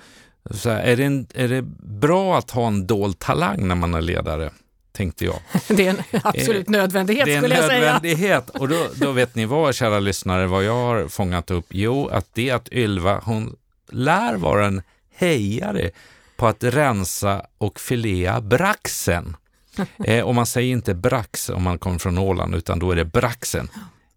så 0.50 0.70
här, 0.70 0.80
är, 0.82 0.96
det 0.96 1.04
en, 1.04 1.26
är 1.34 1.48
det 1.48 1.62
bra 1.82 2.38
att 2.38 2.50
ha 2.50 2.66
en 2.66 2.86
dold 2.86 3.18
talang 3.18 3.68
när 3.68 3.74
man 3.74 3.94
är 3.94 4.00
ledare? 4.00 4.50
Tänkte 4.92 5.24
jag. 5.24 5.36
Det 5.68 5.86
är 5.86 5.90
en 5.90 6.20
absolut 6.24 6.68
nödvändighet 6.68 7.24
Det 7.26 7.32
är 7.32 7.36
en 7.36 7.42
skulle 7.42 7.54
jag 7.56 7.64
säga. 7.70 7.80
nödvändighet. 7.80 8.50
Och 8.50 8.68
då, 8.68 8.86
då 8.94 9.12
vet 9.12 9.34
ni 9.34 9.46
vad, 9.46 9.74
kära 9.74 10.00
lyssnare, 10.00 10.46
vad 10.46 10.64
jag 10.64 10.74
har 10.74 11.08
fångat 11.08 11.50
upp? 11.50 11.66
Jo, 11.68 12.08
att 12.08 12.26
det 12.34 12.50
att 12.50 12.68
Ylva, 12.72 13.20
hon 13.24 13.56
lär 13.90 14.36
vara 14.36 14.66
en 14.66 14.82
hejare 15.14 15.90
på 16.36 16.46
att 16.46 16.64
rensa 16.64 17.46
och 17.58 17.80
filea 17.80 18.40
braxen. 18.40 19.36
Eh, 20.04 20.24
och 20.24 20.34
man 20.34 20.46
säger 20.46 20.72
inte 20.72 20.94
brax 20.94 21.48
om 21.48 21.62
man 21.62 21.78
kommer 21.78 21.98
från 21.98 22.18
Åland, 22.18 22.54
utan 22.54 22.78
då 22.78 22.90
är 22.90 22.96
det 22.96 23.04
braxen. 23.04 23.68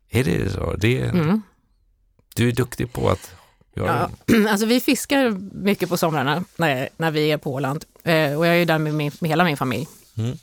Är 0.09 0.23
det 0.23 0.49
så? 0.49 0.73
Det 0.77 1.01
är, 1.01 1.09
Mm. 1.09 1.41
Du 2.35 2.47
är 2.47 2.51
duktig 2.51 2.93
på 2.93 3.09
att 3.09 3.35
göra 3.75 3.87
Ja, 3.87 4.09
det. 4.25 4.49
alltså 4.51 4.65
vi 4.65 4.79
fiskar 4.79 5.29
mycket 5.63 5.89
på 5.89 5.97
somrarna 5.97 6.43
när, 6.55 6.89
när 6.97 7.11
vi 7.11 7.31
är 7.31 7.37
på 7.37 7.53
Åland 7.53 7.85
eh, 8.03 8.37
och 8.37 8.47
jag 8.47 8.53
är 8.53 8.59
ju 8.59 8.65
där 8.65 8.77
med, 8.77 8.93
min, 8.93 9.11
med 9.19 9.29
hela 9.29 9.43
min 9.43 9.57
familj. 9.57 9.87
Mm. 10.17 10.37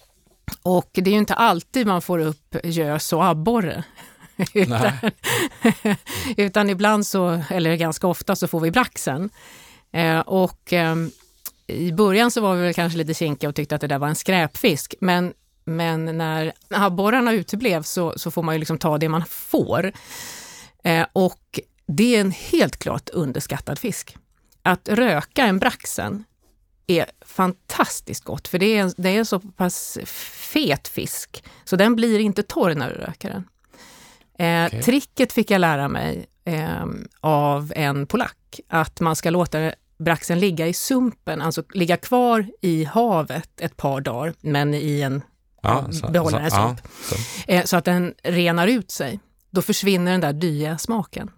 Och 0.62 0.90
det 0.92 1.10
är 1.10 1.12
ju 1.12 1.18
inte 1.18 1.34
alltid 1.34 1.86
man 1.86 2.02
får 2.02 2.18
upp 2.18 2.56
gös 2.64 3.12
och 3.12 3.24
abborre. 3.24 3.84
utan, 4.54 4.92
utan 6.36 6.70
ibland 6.70 7.06
så, 7.06 7.42
eller 7.50 7.76
ganska 7.76 8.06
ofta 8.06 8.36
så 8.36 8.48
får 8.48 8.60
vi 8.60 8.70
braxen. 8.70 9.30
Eh, 9.92 10.20
och 10.20 10.72
ehm, 10.72 11.10
i 11.66 11.92
början 11.92 12.30
så 12.30 12.40
var 12.40 12.54
vi 12.54 12.62
väl 12.62 12.74
kanske 12.74 12.98
lite 12.98 13.14
kinkiga 13.14 13.48
och 13.48 13.54
tyckte 13.54 13.74
att 13.74 13.80
det 13.80 13.86
där 13.86 13.98
var 13.98 14.08
en 14.08 14.14
skräpfisk. 14.14 14.94
Men, 15.00 15.32
men 15.64 16.18
när 16.18 16.52
abborrarna 16.68 17.32
uteblev 17.32 17.82
så, 17.82 18.12
så 18.16 18.30
får 18.30 18.42
man 18.42 18.54
ju 18.54 18.58
liksom 18.58 18.78
ta 18.78 18.98
det 18.98 19.08
man 19.08 19.24
får. 19.28 19.92
Eh, 20.84 21.06
och 21.12 21.60
det 21.96 22.16
är 22.16 22.20
en 22.20 22.30
helt 22.30 22.76
klart 22.76 23.08
underskattad 23.08 23.78
fisk. 23.78 24.16
Att 24.62 24.88
röka 24.88 25.46
en 25.46 25.58
braxen 25.58 26.24
är 26.86 27.06
fantastiskt 27.20 28.24
gott, 28.24 28.48
för 28.48 28.58
det 28.58 28.78
är, 28.78 28.92
det 28.96 29.08
är 29.08 29.18
en 29.18 29.26
så 29.26 29.40
pass 29.40 29.98
fet 30.52 30.88
fisk, 30.88 31.44
så 31.64 31.76
den 31.76 31.96
blir 31.96 32.18
inte 32.18 32.42
torr 32.42 32.74
när 32.74 32.90
du 32.90 32.94
röker 32.94 33.30
den. 33.30 33.48
Eh, 34.38 34.66
Okej. 34.66 34.82
Tricket 34.82 35.32
fick 35.32 35.50
jag 35.50 35.60
lära 35.60 35.88
mig 35.88 36.26
eh, 36.44 36.84
av 37.20 37.72
en 37.76 38.06
polack, 38.06 38.60
att 38.68 39.00
man 39.00 39.16
ska 39.16 39.30
låta 39.30 39.72
braxen 39.98 40.40
ligga 40.40 40.66
i 40.66 40.72
sumpen, 40.72 41.42
alltså 41.42 41.62
ligga 41.74 41.96
kvar 41.96 42.46
i 42.60 42.84
havet 42.84 43.60
ett 43.60 43.76
par 43.76 44.00
dagar, 44.00 44.34
men 44.40 44.74
i 44.74 45.00
en 45.00 45.22
behålla 46.12 46.38
den 46.38 46.52
här 46.52 46.58
ja, 46.60 46.76
så. 47.02 47.16
eh, 47.52 47.64
så 47.64 47.76
att 47.76 47.84
den 47.84 48.14
renar 48.22 48.66
ut 48.66 48.90
sig. 48.90 49.20
Då 49.50 49.62
försvinner 49.62 50.12
den 50.12 50.20
där 50.20 50.32
dya 50.32 50.78
smaken. 50.78 51.30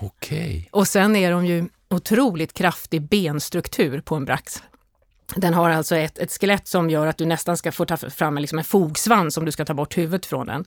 Okej. 0.00 0.68
Och 0.72 0.88
sen 0.88 1.16
är 1.16 1.30
de 1.30 1.46
ju 1.46 1.68
otroligt 1.90 2.52
kraftig 2.52 3.02
benstruktur 3.02 4.00
på 4.00 4.14
en 4.14 4.24
brax. 4.24 4.62
Den 5.34 5.54
har 5.54 5.70
alltså 5.70 5.96
ett, 5.96 6.18
ett 6.18 6.32
skelett 6.32 6.68
som 6.68 6.90
gör 6.90 7.06
att 7.06 7.18
du 7.18 7.26
nästan 7.26 7.56
ska 7.56 7.72
få 7.72 7.84
ta 7.84 7.96
fram 7.96 8.36
en, 8.36 8.40
liksom 8.40 8.58
en 8.58 8.64
fogsvans 8.64 9.36
om 9.36 9.44
du 9.44 9.52
ska 9.52 9.64
ta 9.64 9.74
bort 9.74 9.98
huvudet 9.98 10.26
från 10.26 10.46
den. 10.46 10.64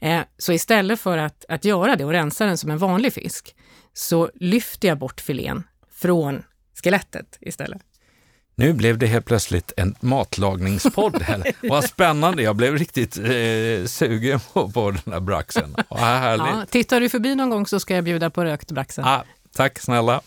Eh, 0.00 0.20
så 0.38 0.52
istället 0.52 1.00
för 1.00 1.18
att, 1.18 1.44
att 1.48 1.64
göra 1.64 1.96
det 1.96 2.04
och 2.04 2.10
rensa 2.10 2.46
den 2.46 2.58
som 2.58 2.70
en 2.70 2.78
vanlig 2.78 3.12
fisk, 3.12 3.54
så 3.92 4.30
lyfter 4.34 4.88
jag 4.88 4.98
bort 4.98 5.20
filén 5.20 5.62
från 5.92 6.42
skelettet 6.82 7.38
istället. 7.40 7.82
Nu 8.54 8.72
blev 8.72 8.98
det 8.98 9.06
helt 9.06 9.24
plötsligt 9.26 9.72
en 9.76 9.94
matlagningspodd. 10.00 11.24
Vad 11.62 11.84
spännande, 11.84 12.42
jag 12.42 12.56
blev 12.56 12.78
riktigt 12.78 13.16
eh, 13.18 13.86
sugen 13.86 14.40
på, 14.52 14.68
på 14.70 14.90
den 14.90 15.12
här 15.12 15.20
braxen. 15.20 15.76
Vad 15.88 16.00
härligt. 16.00 16.46
Ja, 16.46 16.64
tittar 16.70 17.00
du 17.00 17.08
förbi 17.08 17.34
någon 17.34 17.50
gång 17.50 17.66
så 17.66 17.80
ska 17.80 17.94
jag 17.94 18.04
bjuda 18.04 18.30
på 18.30 18.44
rökt 18.44 18.72
braxen. 18.72 19.04
Ah, 19.04 19.22
tack 19.56 19.78
snälla. 19.78 20.20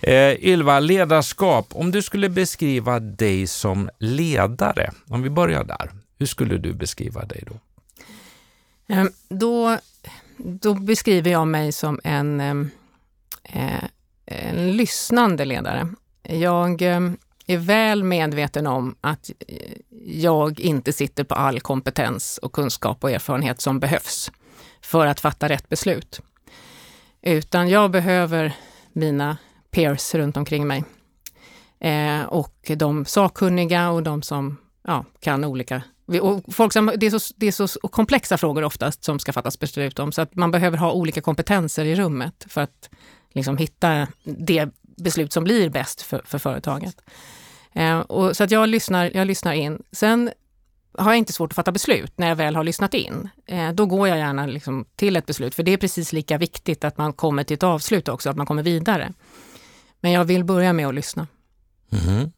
Eh, 0.00 0.32
Ylva, 0.44 0.80
ledarskap. 0.80 1.66
Om 1.70 1.90
du 1.90 2.02
skulle 2.02 2.28
beskriva 2.28 3.00
dig 3.00 3.46
som 3.46 3.90
ledare, 3.98 4.90
om 5.08 5.22
vi 5.22 5.30
börjar 5.30 5.64
där, 5.64 5.90
hur 6.18 6.26
skulle 6.26 6.56
du 6.56 6.72
beskriva 6.72 7.24
dig 7.24 7.44
då? 7.46 7.54
Eh, 8.94 9.04
Då, 9.28 9.78
då 10.36 10.74
beskriver 10.74 11.30
jag 11.30 11.46
mig 11.48 11.72
som 11.72 12.00
en, 12.04 12.40
eh, 13.42 13.84
en 14.26 14.76
lyssnande 14.76 15.44
ledare. 15.44 15.88
Jag 16.22 16.82
eh, 16.82 17.00
är 17.46 17.58
väl 17.58 18.04
medveten 18.04 18.66
om 18.66 18.94
att 19.00 19.30
eh, 19.48 19.72
jag 20.06 20.60
inte 20.60 20.92
sitter 20.92 21.24
på 21.24 21.34
all 21.34 21.60
kompetens 21.60 22.38
och 22.38 22.52
kunskap 22.52 23.04
och 23.04 23.10
erfarenhet 23.10 23.60
som 23.60 23.80
behövs 23.80 24.32
för 24.82 25.06
att 25.06 25.20
fatta 25.20 25.48
rätt 25.48 25.68
beslut. 25.68 26.20
Utan 27.22 27.68
jag 27.68 27.90
behöver 27.90 28.56
mina 28.92 29.36
peers 29.70 30.14
runt 30.14 30.36
omkring 30.36 30.66
mig. 30.66 30.84
Eh, 31.80 32.22
och 32.22 32.70
de 32.76 33.04
sakkunniga 33.04 33.90
och 33.90 34.02
de 34.02 34.22
som 34.22 34.56
ja, 34.82 35.04
kan 35.20 35.44
olika 35.44 35.82
och 36.20 36.54
folk 36.54 36.72
som, 36.72 36.92
det, 36.96 37.06
är 37.06 37.18
så, 37.18 37.34
det 37.36 37.46
är 37.46 37.52
så 37.52 37.88
komplexa 37.88 38.38
frågor 38.38 38.64
oftast 38.64 39.04
som 39.04 39.18
ska 39.18 39.32
fattas 39.32 39.58
beslut 39.58 39.98
om, 39.98 40.12
så 40.12 40.22
att 40.22 40.34
man 40.34 40.50
behöver 40.50 40.78
ha 40.78 40.92
olika 40.92 41.20
kompetenser 41.20 41.84
i 41.84 41.94
rummet 41.94 42.46
för 42.48 42.60
att 42.60 42.90
liksom 43.32 43.56
hitta 43.56 44.06
det 44.24 44.68
beslut 44.96 45.32
som 45.32 45.44
blir 45.44 45.70
bäst 45.70 46.02
för, 46.02 46.22
för 46.24 46.38
företaget. 46.38 46.96
Eh, 47.74 47.98
och, 47.98 48.36
så 48.36 48.44
att 48.44 48.50
jag 48.50 48.68
lyssnar, 48.68 49.10
jag 49.14 49.26
lyssnar 49.26 49.52
in. 49.52 49.82
Sen 49.92 50.30
har 50.98 51.10
jag 51.10 51.18
inte 51.18 51.32
svårt 51.32 51.52
att 51.52 51.56
fatta 51.56 51.72
beslut 51.72 52.12
när 52.16 52.28
jag 52.28 52.36
väl 52.36 52.56
har 52.56 52.64
lyssnat 52.64 52.94
in. 52.94 53.28
Eh, 53.46 53.72
då 53.72 53.86
går 53.86 54.08
jag 54.08 54.18
gärna 54.18 54.46
liksom 54.46 54.84
till 54.96 55.16
ett 55.16 55.26
beslut, 55.26 55.54
för 55.54 55.62
det 55.62 55.72
är 55.72 55.76
precis 55.76 56.12
lika 56.12 56.38
viktigt 56.38 56.84
att 56.84 56.98
man 56.98 57.12
kommer 57.12 57.44
till 57.44 57.54
ett 57.54 57.62
avslut 57.62 58.08
också, 58.08 58.30
att 58.30 58.36
man 58.36 58.46
kommer 58.46 58.62
vidare. 58.62 59.12
Men 60.00 60.12
jag 60.12 60.24
vill 60.24 60.44
börja 60.44 60.72
med 60.72 60.86
att 60.86 60.94
lyssna. 60.94 61.26
Mhm. 61.88 62.32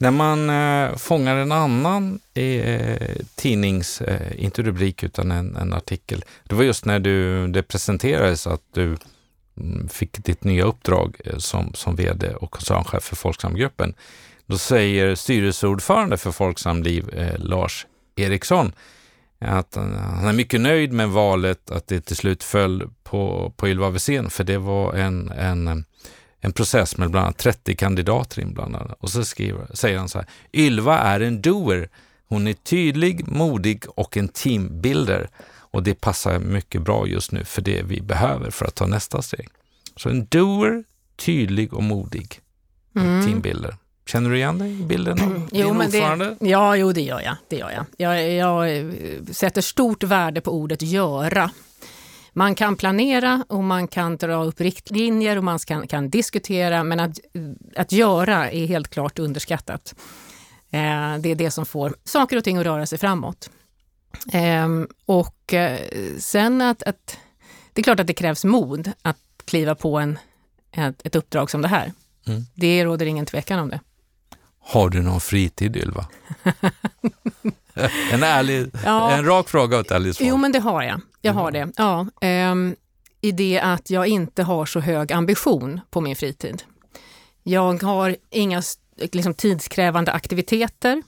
När 0.00 0.10
man 0.10 0.50
eh, 0.50 0.96
fångar 0.96 1.36
en 1.36 1.52
annan 1.52 2.20
eh, 2.34 3.16
tidnings, 3.34 4.00
eh, 4.00 4.44
inte 4.44 4.62
rubrik 4.62 5.02
utan 5.02 5.30
en, 5.30 5.56
en 5.56 5.72
artikel, 5.72 6.24
det 6.44 6.54
var 6.54 6.64
just 6.64 6.84
när 6.84 6.98
du, 6.98 7.48
det 7.48 7.62
presenterades 7.62 8.46
att 8.46 8.62
du 8.72 8.96
mm, 9.56 9.88
fick 9.88 10.24
ditt 10.24 10.44
nya 10.44 10.64
uppdrag 10.64 11.16
eh, 11.24 11.38
som, 11.38 11.74
som 11.74 11.96
vd 11.96 12.34
och 12.34 12.50
koncernchef 12.50 13.02
för 13.02 13.16
Folksamgruppen. 13.16 13.94
Då 14.48 14.58
säger 14.58 15.14
styrelseordförande 15.14 16.16
för 16.16 16.30
Folksam 16.30 16.82
Liv, 16.82 17.08
eh, 17.14 17.38
Lars 17.38 17.86
Eriksson, 18.16 18.72
att 19.40 19.74
han 19.74 20.26
är 20.26 20.32
mycket 20.32 20.60
nöjd 20.60 20.92
med 20.92 21.08
valet, 21.08 21.70
att 21.70 21.86
det 21.86 22.00
till 22.00 22.16
slut 22.16 22.44
föll 22.44 22.90
på, 23.02 23.52
på 23.56 23.68
Ylva 23.68 23.90
Wisén, 23.90 24.30
för 24.30 24.44
det 24.44 24.58
var 24.58 24.94
en, 24.94 25.28
en 25.28 25.84
en 26.40 26.52
process 26.52 26.96
med 26.96 27.10
bland 27.10 27.24
annat 27.24 27.38
30 27.38 27.76
kandidater 27.76 28.42
inblandade. 28.42 28.94
Och 29.00 29.10
så 29.10 29.24
skriver, 29.24 29.66
säger 29.74 29.98
han 29.98 30.08
så 30.08 30.18
här, 30.18 30.26
Ylva 30.52 30.98
är 30.98 31.20
en 31.20 31.42
doer. 31.42 31.88
Hon 32.28 32.46
är 32.46 32.52
tydlig, 32.52 33.28
modig 33.28 33.84
och 33.88 34.16
en 34.16 34.28
teambuilder. 34.28 35.28
Och 35.48 35.82
det 35.82 35.94
passar 35.94 36.38
mycket 36.38 36.82
bra 36.82 37.06
just 37.06 37.32
nu 37.32 37.44
för 37.44 37.62
det 37.62 37.82
vi 37.82 38.00
behöver 38.00 38.50
för 38.50 38.66
att 38.66 38.74
ta 38.74 38.86
nästa 38.86 39.22
steg. 39.22 39.48
Så 39.96 40.08
en 40.08 40.26
doer, 40.26 40.84
tydlig 41.16 41.74
och 41.74 41.82
modig. 41.82 42.40
Mm. 42.96 43.26
Teambuilder. 43.26 43.76
Känner 44.08 44.30
du 44.30 44.36
igen 44.36 44.58
dig 44.58 44.80
i 44.80 44.84
bilden 44.84 45.22
av 45.22 45.28
din 45.28 45.48
jo, 45.52 45.68
ordförande? 45.68 46.36
Det, 46.40 46.48
ja, 46.48 46.76
jo, 46.76 46.92
det 46.92 47.00
gör 47.00 47.20
jag. 47.20 47.36
Det 47.48 47.56
gör 47.56 47.70
jag. 47.70 47.84
jag. 47.96 48.32
Jag 48.32 48.76
eh, 48.76 48.86
sätter 49.30 49.60
stort 49.60 50.02
värde 50.02 50.40
på 50.40 50.50
ordet 50.50 50.82
göra. 50.82 51.50
Man 52.32 52.54
kan 52.54 52.76
planera 52.76 53.44
och 53.48 53.64
man 53.64 53.88
kan 53.88 54.16
dra 54.16 54.44
upp 54.44 54.60
riktlinjer 54.60 55.36
och 55.36 55.44
man 55.44 55.58
kan, 55.58 55.88
kan 55.88 56.10
diskutera, 56.10 56.84
men 56.84 57.00
att, 57.00 57.18
att 57.76 57.92
göra 57.92 58.50
är 58.50 58.66
helt 58.66 58.88
klart 58.88 59.18
underskattat. 59.18 59.94
Eh, 60.70 61.18
det 61.18 61.28
är 61.28 61.34
det 61.34 61.50
som 61.50 61.66
får 61.66 61.94
saker 62.04 62.36
och 62.36 62.44
ting 62.44 62.56
att 62.56 62.66
röra 62.66 62.86
sig 62.86 62.98
framåt. 62.98 63.50
Eh, 64.32 64.68
och 65.06 65.54
sen 66.18 66.60
att, 66.60 66.82
att, 66.82 67.18
det 67.72 67.80
är 67.80 67.82
klart 67.82 68.00
att 68.00 68.06
det 68.06 68.14
krävs 68.14 68.44
mod 68.44 68.92
att 69.02 69.18
kliva 69.44 69.74
på 69.74 69.98
en, 69.98 70.18
ett, 70.72 71.06
ett 71.06 71.16
uppdrag 71.16 71.50
som 71.50 71.62
det 71.62 71.68
här. 71.68 71.92
Mm. 72.26 72.42
Det 72.54 72.84
råder 72.84 73.06
ingen 73.06 73.26
tvekan 73.26 73.58
om 73.58 73.68
det. 73.68 73.80
Har 74.68 74.90
du 74.90 75.02
någon 75.02 75.20
fritid 75.20 75.76
Ylva? 75.76 76.06
en, 78.12 78.22
ärlig, 78.22 78.70
ja. 78.84 79.10
en 79.10 79.24
rak 79.24 79.48
fråga 79.48 79.84
ärligt 79.90 80.16
svar. 80.16 80.26
Jo, 80.26 80.36
men 80.36 80.52
det 80.52 80.58
har 80.58 80.82
jag. 80.82 81.00
Jag 81.20 81.32
har 81.32 81.50
det. 81.50 81.72
Ja, 81.76 82.06
um, 82.50 82.76
I 83.20 83.32
det 83.32 83.60
att 83.60 83.90
jag 83.90 84.06
inte 84.06 84.42
har 84.42 84.66
så 84.66 84.80
hög 84.80 85.12
ambition 85.12 85.80
på 85.90 86.00
min 86.00 86.16
fritid. 86.16 86.62
Jag 87.42 87.82
har 87.82 88.16
inga 88.30 88.62
liksom, 88.96 89.34
tidskrävande 89.34 90.12
aktiviteter, 90.12 91.02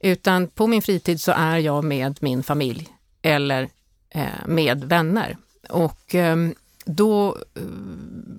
utan 0.00 0.48
på 0.48 0.66
min 0.66 0.82
fritid 0.82 1.20
så 1.20 1.32
är 1.32 1.58
jag 1.58 1.84
med 1.84 2.18
min 2.20 2.42
familj 2.42 2.88
eller 3.22 3.68
eh, 4.10 4.46
med 4.46 4.84
vänner. 4.84 5.36
Och 5.68 6.14
eh, 6.14 6.36
då, 6.84 7.36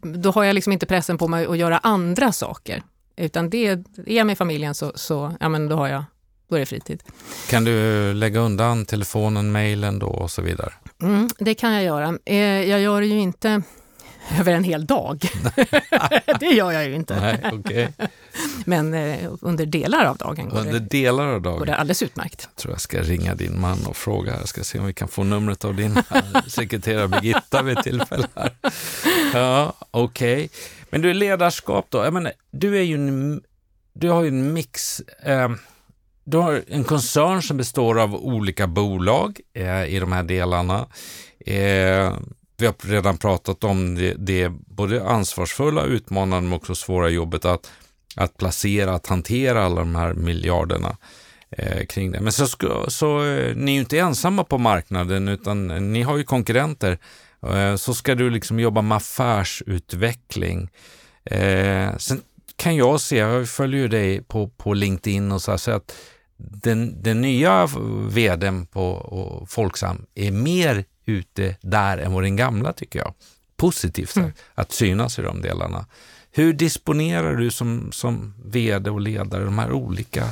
då 0.01 0.32
har 0.32 0.44
jag 0.44 0.53
liksom 0.53 0.74
inte 0.74 0.86
pressen 0.86 1.18
på 1.18 1.27
mig 1.27 1.46
att 1.46 1.58
göra 1.58 1.77
andra 1.77 2.32
saker. 2.32 2.84
Utan 3.22 3.50
det, 3.50 3.68
är 3.68 3.84
jag 4.06 4.28
med 4.28 4.38
familjen 4.38 4.75
så, 4.75 4.92
så 4.96 5.36
ja, 5.40 5.50
men 5.50 5.68
då, 5.68 5.75
har 5.75 5.88
jag, 5.88 6.04
då 6.50 6.56
är 6.56 6.60
det 6.60 6.66
fritid. 6.66 7.04
Kan 7.50 7.63
du 7.63 8.13
lägga 8.13 8.40
undan 8.40 8.86
telefonen, 8.86 9.51
mejlen 9.51 10.00
då 10.00 10.08
och 10.08 10.32
så 10.32 10.42
vidare? 10.42 10.74
Mm, 11.01 11.30
det 11.40 11.54
kan 11.54 11.74
jag 11.74 11.84
göra. 11.84 12.18
Eh, 12.25 12.36
jag 12.40 12.82
gör 12.82 13.01
det 13.01 13.08
ju 13.08 13.20
inte 13.20 13.62
över 14.40 14.54
en 14.54 14.63
hel 14.63 14.86
dag. 14.86 15.22
det 16.40 16.46
gör 16.46 16.72
jag 16.72 16.86
ju 16.86 16.96
inte. 16.96 17.20
Nej, 17.20 17.60
okay. 17.60 17.88
Men 18.66 18.94
eh, 18.94 19.32
under 19.42 19.66
delar 19.66 20.06
av 20.06 20.18
dagen 20.18 20.50
går, 20.50 20.60
under 20.60 20.74
det, 20.74 20.80
delar 20.80 21.28
av 21.28 21.42
dagen. 21.42 21.60
går 21.60 21.66
det 21.66 21.75
alldeles 21.75 22.04
utmärkt. 22.04 22.48
Jag 22.56 22.62
tror 22.62 22.74
jag 22.74 22.82
ska 22.82 23.01
ringa 23.01 23.36
din 23.36 23.62
man 23.62 23.86
och 23.86 23.98
fråga. 23.98 24.38
Jag 24.40 24.48
ska 24.48 24.63
se 24.63 24.80
om 24.80 24.86
vi 24.86 24.94
kan 24.94 25.08
få 25.08 25.24
numret 25.24 25.66
av 25.66 25.75
din 25.75 26.00
sekreterare 26.48 27.08
Birgitta 27.08 27.62
vid 27.62 27.84
tillfälle. 27.84 28.28
Här. 28.36 28.51
Ja, 29.34 29.74
okej. 29.92 30.46
Okay. 30.46 30.50
Men 30.92 31.02
du, 31.02 31.14
ledarskap 31.14 31.86
då? 31.90 31.98
Jag 31.98 32.14
menar, 32.14 32.32
du, 32.52 32.78
är 32.78 32.82
ju 32.82 32.96
en, 32.96 33.42
du 33.94 34.10
har 34.10 34.22
ju 34.22 34.28
en 34.28 34.54
mix. 34.54 35.00
Eh, 35.00 35.50
du 36.24 36.38
har 36.38 36.64
en 36.68 36.84
koncern 36.84 37.42
som 37.42 37.58
består 37.58 38.00
av 38.00 38.16
olika 38.16 38.68
bolag 38.68 39.40
eh, 39.54 39.86
i 39.86 40.00
de 40.00 40.12
här 40.12 40.24
delarna. 40.24 40.88
Eh, 41.46 42.14
vi 42.58 42.66
har 42.66 42.90
redan 42.90 43.18
pratat 43.18 43.64
om 43.64 43.96
det, 43.96 44.14
det 44.18 44.50
både 44.50 45.04
ansvarsfulla, 45.04 45.84
utmanande 45.84 46.50
men 46.50 46.54
också 46.54 46.76
svåra 46.76 47.10
jobbet 47.10 47.46
att, 47.46 47.72
att 48.16 48.38
placera, 48.38 48.94
att 48.94 49.08
hantera 49.08 49.66
alla 49.66 49.80
de 49.80 49.96
här 49.96 50.14
miljarderna 50.14 50.98
eh, 51.50 51.86
kring 51.86 52.12
det. 52.12 52.20
Men 52.20 52.32
så, 52.32 52.48
så 52.48 52.86
så 52.90 53.20
ni 53.56 53.72
är 53.72 53.75
ju 53.75 53.80
inte 53.80 54.00
ensamma 54.00 54.44
på 54.44 54.58
marknaden 54.58 55.27
utan 55.27 55.68
ni 55.94 56.01
har 56.01 56.18
ju 56.18 56.24
konkurrenter. 56.24 56.98
Eh, 57.48 57.75
så 57.75 57.94
ska 57.94 58.16
du 58.16 58.30
liksom 58.30 58.60
jobba 58.60 58.82
med 58.82 58.96
affärsutveckling. 58.96 60.70
Eh, 61.25 61.98
sen 61.98 62.22
kan 62.56 62.75
jag 62.75 63.01
se, 63.01 63.18
jag 63.18 63.50
följer 63.50 63.82
ju 63.82 63.88
dig 63.88 64.22
på, 64.22 64.48
på 64.48 64.74
LinkedIn 64.74 65.32
och 65.32 65.42
så, 65.42 65.51
här, 65.51 65.58
så 65.58 65.72
att 65.72 65.96
den, 66.38 67.04
den 67.04 67.22
nya 67.22 67.68
vdn 68.10 68.66
på 68.66 69.46
Folksam 69.50 70.06
är 70.16 70.32
mer 70.32 70.86
ute 71.06 71.56
där 71.62 71.98
än 71.98 72.14
vad 72.14 72.24
den 72.24 72.36
gamla 72.36 72.74
tycker 72.74 73.00
jag. 73.00 73.14
Positivt 73.58 74.16
mm. 74.16 74.32
att 74.56 74.72
synas 74.72 75.20
i 75.20 75.22
de 75.22 75.42
delarna. 75.42 75.86
Hur 76.32 76.54
disponerar 76.54 77.36
du 77.36 77.51
som, 77.51 77.92
som 77.92 78.34
vd 78.46 78.90
och 78.90 79.01
ledare 79.01 79.44
de 79.44 79.60
här 79.60 79.72
olika 79.72 80.27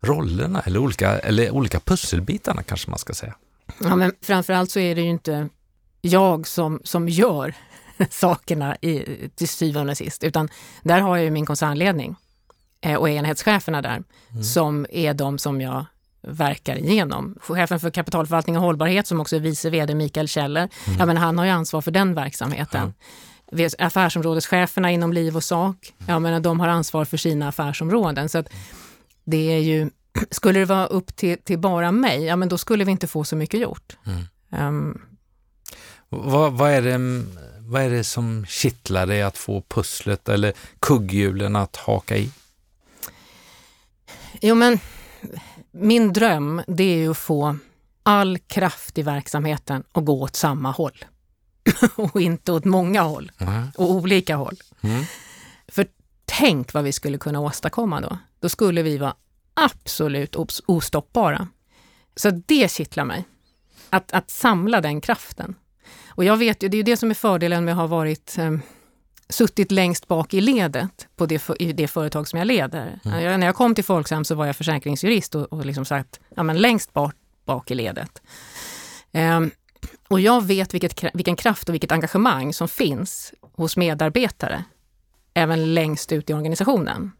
rollerna 0.00 0.60
eller 0.60 0.78
olika, 0.78 1.18
eller 1.18 1.50
olika 1.50 1.80
pusselbitarna 1.80 2.62
kanske 2.62 2.90
man 2.90 2.98
ska 2.98 3.14
säga? 3.14 3.34
Ja, 3.80 3.96
men 3.96 4.12
framförallt 4.22 4.70
så 4.70 4.78
är 4.78 4.94
det 4.94 5.00
ju 5.00 5.10
inte 5.10 5.48
jag 6.00 6.46
som, 6.46 6.80
som 6.84 7.08
gör 7.08 7.54
sakerna 8.10 8.76
i, 8.76 9.04
till 9.34 9.48
syvende 9.48 9.90
och 9.90 9.96
sist, 9.96 10.24
utan 10.24 10.48
där 10.82 11.00
har 11.00 11.16
jag 11.16 11.24
ju 11.24 11.30
min 11.30 11.46
koncernledning 11.46 12.16
eh, 12.80 12.94
och 12.94 13.08
enhetscheferna 13.08 13.82
där 13.82 14.02
mm. 14.30 14.42
som 14.42 14.86
är 14.90 15.14
de 15.14 15.38
som 15.38 15.60
jag 15.60 15.84
verkar 16.22 16.76
igenom. 16.78 17.36
Chefen 17.40 17.80
för 17.80 17.90
kapitalförvaltning 17.90 18.56
och 18.56 18.62
hållbarhet 18.62 19.06
som 19.06 19.20
också 19.20 19.36
är 19.36 19.40
vice 19.40 19.70
vd 19.70 19.94
Mikael 19.94 20.28
Kjeller, 20.28 20.68
mm. 20.86 20.98
ja, 20.98 21.06
men 21.06 21.16
han 21.16 21.38
har 21.38 21.44
ju 21.44 21.50
ansvar 21.50 21.80
för 21.80 21.90
den 21.90 22.14
verksamheten. 22.14 22.92
Ja. 23.50 23.68
Affärsområdescheferna 23.78 24.90
inom 24.90 25.12
liv 25.12 25.36
och 25.36 25.44
sak, 25.44 25.94
ja, 26.06 26.18
men 26.18 26.42
de 26.42 26.60
har 26.60 26.68
ansvar 26.68 27.04
för 27.04 27.16
sina 27.16 27.48
affärsområden. 27.48 28.28
Så 28.28 28.38
att 28.38 28.48
det 29.24 29.52
är 29.52 29.58
ju, 29.58 29.90
skulle 30.30 30.58
det 30.58 30.64
vara 30.64 30.86
upp 30.86 31.16
till, 31.16 31.38
till 31.44 31.58
bara 31.58 31.92
mig, 31.92 32.24
ja 32.24 32.36
men 32.36 32.48
då 32.48 32.58
skulle 32.58 32.84
vi 32.84 32.92
inte 32.92 33.06
få 33.06 33.24
så 33.24 33.36
mycket 33.36 33.60
gjort. 33.60 33.96
Mm. 34.06 34.66
Um, 34.66 35.02
vad, 36.08 36.52
vad, 36.52 36.70
är 36.70 36.82
det, 36.82 37.24
vad 37.58 37.82
är 37.82 37.90
det 37.90 38.04
som 38.04 38.46
kittlar 38.48 39.06
dig 39.06 39.22
att 39.22 39.38
få 39.38 39.62
pusslet 39.68 40.28
eller 40.28 40.52
kugghjulen 40.80 41.56
att 41.56 41.76
haka 41.76 42.16
i? 42.16 42.30
Jo 44.40 44.54
men 44.54 44.78
min 45.70 46.12
dröm 46.12 46.62
det 46.66 46.84
är 46.84 46.96
ju 46.96 47.10
att 47.10 47.18
få 47.18 47.58
all 48.02 48.38
kraft 48.38 48.98
i 48.98 49.02
verksamheten 49.02 49.84
att 49.92 50.04
gå 50.04 50.22
åt 50.22 50.36
samma 50.36 50.70
håll. 50.70 51.04
och 51.96 52.20
inte 52.20 52.52
åt 52.52 52.64
många 52.64 53.02
håll 53.02 53.32
mm. 53.38 53.68
och 53.76 53.90
olika 53.90 54.36
håll. 54.36 54.56
Mm. 54.80 55.04
För 55.68 55.86
tänk 56.24 56.72
vad 56.72 56.84
vi 56.84 56.92
skulle 56.92 57.18
kunna 57.18 57.40
åstadkomma 57.40 58.00
då. 58.00 58.18
Då 58.40 58.48
skulle 58.48 58.82
vi 58.82 58.98
vara 58.98 59.14
absolut 59.54 60.36
ostoppbara. 60.66 61.48
Så 62.16 62.30
det 62.30 62.70
kittlar 62.70 63.04
mig. 63.04 63.24
Att, 63.90 64.12
att 64.12 64.30
samla 64.30 64.80
den 64.80 65.00
kraften. 65.00 65.54
Och 66.16 66.24
jag 66.24 66.36
vet 66.36 66.62
ju, 66.62 66.68
det 66.68 66.74
är 66.74 66.78
ju 66.78 66.82
det 66.82 66.96
som 66.96 67.10
är 67.10 67.14
fördelen 67.14 67.64
med 67.64 67.72
att 67.72 67.78
ha 67.78 67.86
varit 67.86 68.38
eh, 68.38 68.52
suttit 69.28 69.72
längst 69.72 70.08
bak 70.08 70.34
i 70.34 70.40
ledet 70.40 71.08
på 71.16 71.26
det, 71.26 71.50
i 71.58 71.72
det 71.72 71.88
företag 71.88 72.28
som 72.28 72.38
jag 72.38 72.46
leder. 72.46 73.00
Mm. 73.04 73.22
Jag, 73.22 73.40
när 73.40 73.46
jag 73.46 73.56
kom 73.56 73.74
till 73.74 73.84
Folksam 73.84 74.24
så 74.24 74.34
var 74.34 74.46
jag 74.46 74.56
försäkringsjurist 74.56 75.34
och, 75.34 75.52
och 75.52 75.66
liksom 75.66 75.84
sagt, 75.84 76.20
ja 76.36 76.42
men 76.42 76.58
längst 76.58 76.92
bak, 76.92 77.14
bak 77.44 77.70
i 77.70 77.74
ledet. 77.74 78.22
Um, 79.12 79.50
och 80.08 80.20
jag 80.20 80.44
vet 80.44 80.74
vilket, 80.74 81.04
vilken 81.14 81.36
kraft 81.36 81.68
och 81.68 81.74
vilket 81.74 81.92
engagemang 81.92 82.54
som 82.54 82.68
finns 82.68 83.34
hos 83.52 83.76
medarbetare, 83.76 84.64
även 85.34 85.74
längst 85.74 86.12
ut 86.12 86.30
i 86.30 86.34
organisationen. 86.34 87.12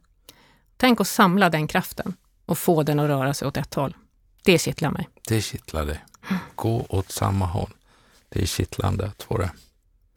Tänk 0.76 1.00
att 1.00 1.08
samla 1.08 1.50
den 1.50 1.68
kraften 1.68 2.14
och 2.46 2.58
få 2.58 2.82
den 2.82 3.00
att 3.00 3.08
röra 3.08 3.34
sig 3.34 3.48
åt 3.48 3.56
ett 3.56 3.74
håll. 3.74 3.96
Det 4.44 4.58
kittlar 4.58 4.90
mig. 4.90 5.08
Det 5.28 5.40
kittlar 5.40 5.86
dig. 5.86 6.04
Gå 6.54 6.86
åt 6.88 7.12
samma 7.12 7.46
håll. 7.46 7.70
Det 8.36 8.42
är 8.42 8.46
kittlande 8.46 9.06
att 9.06 9.22
få 9.22 9.38
det 9.38 9.50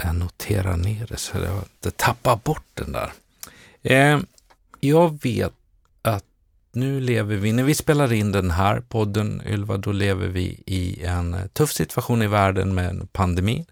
jag 0.03 0.15
noterar 0.15 0.77
ner 0.77 1.07
det 1.09 1.17
så 1.17 1.37
jag 1.37 1.57
inte 1.57 1.91
tappar 1.91 2.35
bort 2.35 2.65
den 2.73 2.91
där. 2.91 3.13
Eh, 3.83 4.19
jag 4.79 5.23
vet 5.23 5.53
att 6.01 6.23
nu 6.71 7.01
lever 7.01 7.35
vi, 7.35 7.51
när 7.51 7.63
vi 7.63 7.75
spelar 7.75 8.13
in 8.13 8.31
den 8.31 8.51
här 8.51 8.81
podden 8.81 9.41
Ylva, 9.45 9.77
då 9.77 9.91
lever 9.91 10.27
vi 10.27 10.63
i 10.65 11.03
en 11.03 11.33
eh, 11.33 11.45
tuff 11.47 11.73
situation 11.73 12.21
i 12.21 12.27
världen 12.27 12.75
med 12.75 12.89
en 12.89 13.07
pandemi 13.07 13.65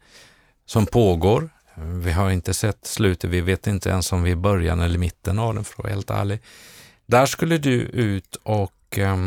som 0.65 0.86
pågår. 0.86 1.49
Vi 1.75 2.12
har 2.12 2.31
inte 2.31 2.53
sett 2.53 2.86
slutet, 2.86 3.29
vi 3.29 3.41
vet 3.41 3.67
inte 3.67 3.89
ens 3.89 4.12
om 4.12 4.23
vi 4.23 4.29
är 4.31 4.33
i 4.33 4.36
början 4.36 4.81
eller 4.81 4.99
mitten 4.99 5.39
av 5.39 5.55
den 5.55 5.63
för 5.63 5.73
att 5.73 5.79
vara 5.79 5.93
helt 5.93 6.10
ärlig. 6.10 6.39
Där 7.05 7.25
skulle 7.25 7.57
du 7.57 7.81
ut 7.81 8.36
och 8.43 8.97
eh, 8.97 9.17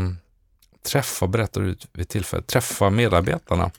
träffa, 0.82 1.26
berättar 1.26 1.60
du 1.60 1.76
vid 1.92 2.08
tillfället, 2.08 2.46
träffa 2.46 2.90
medarbetarna. 2.90 3.70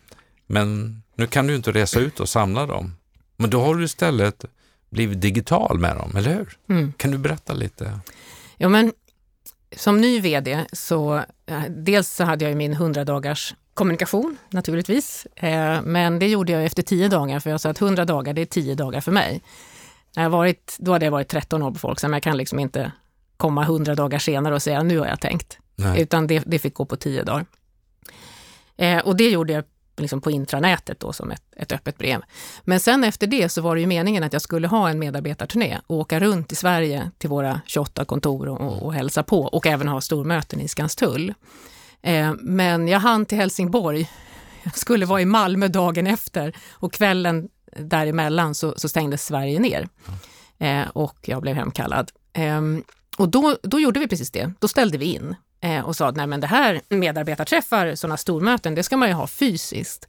Men 0.52 1.02
nu 1.16 1.28
kan 1.28 1.48
du 1.48 1.56
inte 1.56 1.72
resa 1.72 2.00
ut 2.00 2.20
och 2.20 2.30
samla 2.30 2.66
dem. 2.66 2.96
Men 3.38 3.50
då 3.50 3.62
har 3.62 3.76
du 3.76 3.84
istället 3.84 4.46
blivit 4.90 5.22
digital 5.22 5.80
med 5.80 5.96
dem, 5.96 6.16
eller 6.16 6.34
hur? 6.34 6.58
Mm. 6.70 6.94
Kan 6.98 7.12
du 7.12 7.18
berätta 7.18 7.54
lite? 7.54 8.00
Ja, 8.58 8.70
men 8.70 8.94
som 9.76 10.02
ny 10.02 10.20
VD 10.20 10.66
så 10.74 11.24
dels 11.70 12.10
så 12.10 12.24
hade 12.24 12.46
jag 12.46 12.58
min 12.58 12.74
100 12.74 13.06
dagars 13.06 13.56
kommunikation 13.74 14.38
naturligtvis. 14.50 15.28
Eh, 15.36 15.82
men 15.82 16.20
det 16.20 16.28
gjorde 16.28 16.52
jag 16.52 16.66
efter 16.66 16.84
10 16.84 17.10
dagar 17.10 17.40
för 17.40 17.50
jag 17.50 17.62
sa 17.62 17.70
att 17.70 17.82
100 17.82 18.06
dagar 18.06 18.34
det 18.34 18.42
är 18.42 18.46
10 18.46 18.76
dagar 18.76 19.02
för 19.02 19.12
mig. 19.12 19.42
När 20.16 20.24
jag 20.24 20.30
varit, 20.30 20.76
då 20.80 20.92
hade 20.92 21.06
jag 21.06 21.12
varit 21.12 21.28
13 21.28 21.64
år 21.64 21.72
på 21.72 21.80
Folksam, 21.80 22.14
jag 22.14 22.24
kan 22.24 22.38
liksom 22.38 22.60
inte 22.60 22.92
komma 23.38 23.64
100 23.64 23.96
dagar 23.96 24.20
senare 24.20 24.56
och 24.56 24.62
säga 24.62 24.84
nu 24.84 25.00
har 25.00 25.08
jag 25.08 25.22
tänkt. 25.22 25.58
Nej. 25.76 26.02
Utan 26.02 26.28
det, 26.28 26.44
det 26.46 26.60
fick 26.60 26.74
gå 26.74 26.86
på 26.86 26.96
10 26.96 27.24
dagar. 27.24 27.46
Eh, 28.78 29.00
och 29.00 29.16
det 29.16 29.30
gjorde 29.30 29.54
jag 29.54 29.64
liksom 29.98 30.22
på 30.22 30.32
intranätet 30.32 31.00
då 31.00 31.14
som 31.14 31.32
ett, 31.32 31.44
ett 31.56 31.72
öppet 31.72 31.98
brev. 31.98 32.22
Men 32.64 32.80
sen 32.80 33.04
efter 33.04 33.28
det 33.28 33.50
så 33.50 33.62
var 33.62 33.76
det 33.76 33.82
ju 33.82 33.88
meningen 33.88 34.24
att 34.24 34.34
jag 34.34 34.42
skulle 34.42 34.68
ha 34.68 34.90
en 34.90 35.00
medarbetarturné 35.00 35.80
och 35.88 35.98
åka 35.98 36.20
runt 36.20 36.52
i 36.52 36.56
Sverige 36.56 37.12
till 37.18 37.30
våra 37.30 37.62
28 37.66 38.06
kontor 38.06 38.48
och, 38.48 38.84
och, 38.84 38.94
hälsa 38.94 39.24
på 39.24 39.42
och 39.42 39.68
även 39.68 39.88
ha 39.88 40.02
stormöten 40.02 40.62
i 40.62 40.68
Skanstull. 40.68 41.34
Eh, 42.02 42.34
men 42.40 42.88
jag 42.88 43.00
hann 43.00 43.26
till 43.26 43.38
Helsingborg. 43.38 44.10
Jag 44.64 44.78
skulle 44.78 45.06
vara 45.06 45.22
i 45.22 45.26
Malmö 45.26 45.68
dagen 45.68 46.08
efter 46.08 46.56
och 46.72 46.94
kvällen 46.94 47.50
däremellan 47.80 48.56
så, 48.56 48.74
så 48.78 48.90
stängdes 48.90 49.26
Sverige 49.26 49.60
ner. 49.60 49.88
Eh, 50.60 50.88
och 50.94 51.18
jag 51.22 51.42
blev 51.42 51.56
hemkallad. 51.56 52.12
Eh, 52.34 52.62
och 53.18 53.30
då, 53.30 53.58
då 53.64 53.80
gjorde 53.80 54.00
vi 54.00 54.08
precis 54.08 54.32
det. 54.32 54.54
Då 54.60 54.68
ställde 54.68 54.98
vi 54.98 55.06
in 55.06 55.36
eh, 55.62 55.80
och 55.80 55.96
sa 55.96 56.08
att 56.08 56.16
nej 56.16 56.28
men 56.28 56.42
det 56.42 56.48
här 56.48 56.82
medarbetarträffar, 56.90 57.96
sådana 57.96 58.18
stormöten, 58.18 58.76
det 58.76 58.84
ska 58.84 58.98
man 58.98 59.08
ju 59.08 59.14
ha 59.14 59.28
fysiskt. 59.28 60.08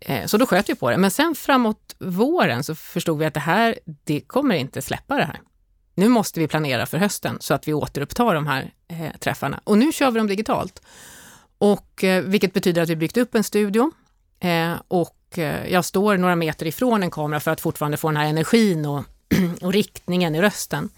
Eh, 0.00 0.26
så 0.26 0.36
då 0.36 0.46
sköt 0.46 0.68
vi 0.68 0.74
på 0.74 0.90
det. 0.90 0.96
Men 0.96 1.10
sen 1.10 1.34
framåt 1.34 1.96
våren 1.98 2.64
så 2.64 2.74
förstod 2.74 3.18
vi 3.18 3.24
att 3.24 3.34
det 3.34 3.40
här, 3.40 3.78
det 4.04 4.20
kommer 4.20 4.54
inte 4.54 4.82
släppa 4.82 5.16
det 5.16 5.24
här. 5.24 5.40
Nu 5.94 6.08
måste 6.08 6.40
vi 6.40 6.48
planera 6.48 6.86
för 6.86 6.98
hösten 6.98 7.36
så 7.40 7.54
att 7.54 7.68
vi 7.68 7.72
återupptar 7.72 8.34
de 8.34 8.46
här 8.46 8.72
eh, 8.88 9.18
träffarna. 9.20 9.60
Och 9.64 9.78
nu 9.78 9.92
kör 9.92 10.10
vi 10.10 10.18
dem 10.18 10.26
digitalt. 10.26 10.82
Och, 11.58 12.04
eh, 12.04 12.22
vilket 12.22 12.52
betyder 12.52 12.82
att 12.82 12.88
vi 12.88 12.96
byggt 12.96 13.16
upp 13.16 13.34
en 13.34 13.44
studio 13.44 13.90
eh, 14.40 14.72
och 14.88 15.38
eh, 15.38 15.72
jag 15.72 15.84
står 15.84 16.16
några 16.16 16.36
meter 16.36 16.66
ifrån 16.66 17.02
en 17.02 17.10
kamera 17.10 17.40
för 17.40 17.50
att 17.50 17.60
fortfarande 17.60 17.96
få 17.96 18.08
den 18.08 18.16
här 18.16 18.26
energin 18.26 18.86
och, 18.86 19.04
och 19.60 19.72
riktningen 19.72 20.34
i 20.34 20.42
rösten. 20.42 20.88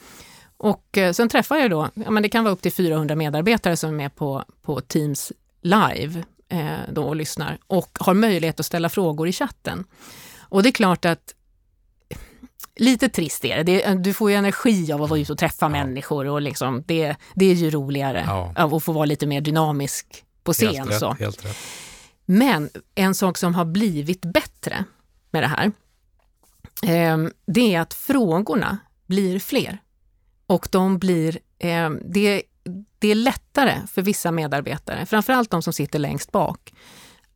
Och 0.63 0.99
eh, 0.99 1.13
sen 1.13 1.29
träffar 1.29 1.57
jag 1.57 1.71
då, 1.71 1.89
ja, 1.95 2.11
men 2.11 2.23
det 2.23 2.29
kan 2.29 2.45
vara 2.45 2.55
upp 2.55 2.63
till 2.63 2.73
400 2.73 3.15
medarbetare 3.15 3.77
som 3.77 3.91
är 3.91 3.95
med 3.95 4.15
på, 4.15 4.45
på 4.63 4.81
Teams 4.81 5.33
live 5.63 6.23
eh, 6.49 6.79
då 6.93 7.05
och 7.05 7.17
lyssnar 7.17 7.59
och 7.67 7.99
har 8.01 8.15
möjlighet 8.15 8.61
att 8.61 8.67
ställa 8.67 8.89
frågor 8.89 9.29
i 9.29 9.33
chatten. 9.33 9.85
Och 10.39 10.63
det 10.63 10.69
är 10.69 10.73
klart 10.73 11.05
att 11.05 11.35
lite 12.77 13.09
trist 13.09 13.45
är 13.45 13.65
det. 13.65 13.85
det 13.87 13.95
du 13.95 14.15
får 14.15 14.31
ju 14.31 14.37
energi 14.37 14.93
av 14.93 15.03
att 15.03 15.11
vara 15.11 15.21
ute 15.21 15.33
och 15.33 15.39
träffa 15.39 15.69
människor 15.69 16.27
och 16.27 16.43
liksom, 16.43 16.83
det, 16.87 17.17
det 17.35 17.45
är 17.51 17.55
ju 17.55 17.71
roligare 17.71 18.25
Ja. 18.27 18.55
av 18.57 18.75
att 18.75 18.85
få 18.85 18.93
vara 18.93 19.05
lite 19.05 19.27
mer 19.27 19.41
dynamisk 19.41 20.25
på 20.45 20.53
scen. 20.53 20.75
Helt 20.75 20.91
rätt, 20.91 20.99
så. 20.99 21.13
helt 21.13 21.45
rätt. 21.45 21.57
Men 22.25 22.71
en 22.95 23.15
sak 23.15 23.39
som 23.39 23.55
har 23.55 23.65
blivit 23.65 24.21
bättre 24.25 24.85
med 25.31 25.43
det 25.43 25.47
här, 25.47 25.73
eh, 26.83 27.19
det 27.47 27.75
är 27.75 27.81
att 27.81 27.95
frågorna 27.95 28.79
blir 29.07 29.39
fler. 29.39 29.79
Och 30.47 30.69
de 30.71 30.99
blir, 30.99 31.39
eh, 31.59 31.91
det, 31.91 32.43
det 32.99 33.09
är 33.09 33.15
lättare 33.15 33.75
för 33.93 34.03
vissa 34.03 34.31
medarbetare, 34.31 35.07
framförallt 35.07 35.51
de 35.51 35.63
som 35.63 35.73
sitter 35.73 35.99
längst 35.99 36.33
bak, 36.33 36.73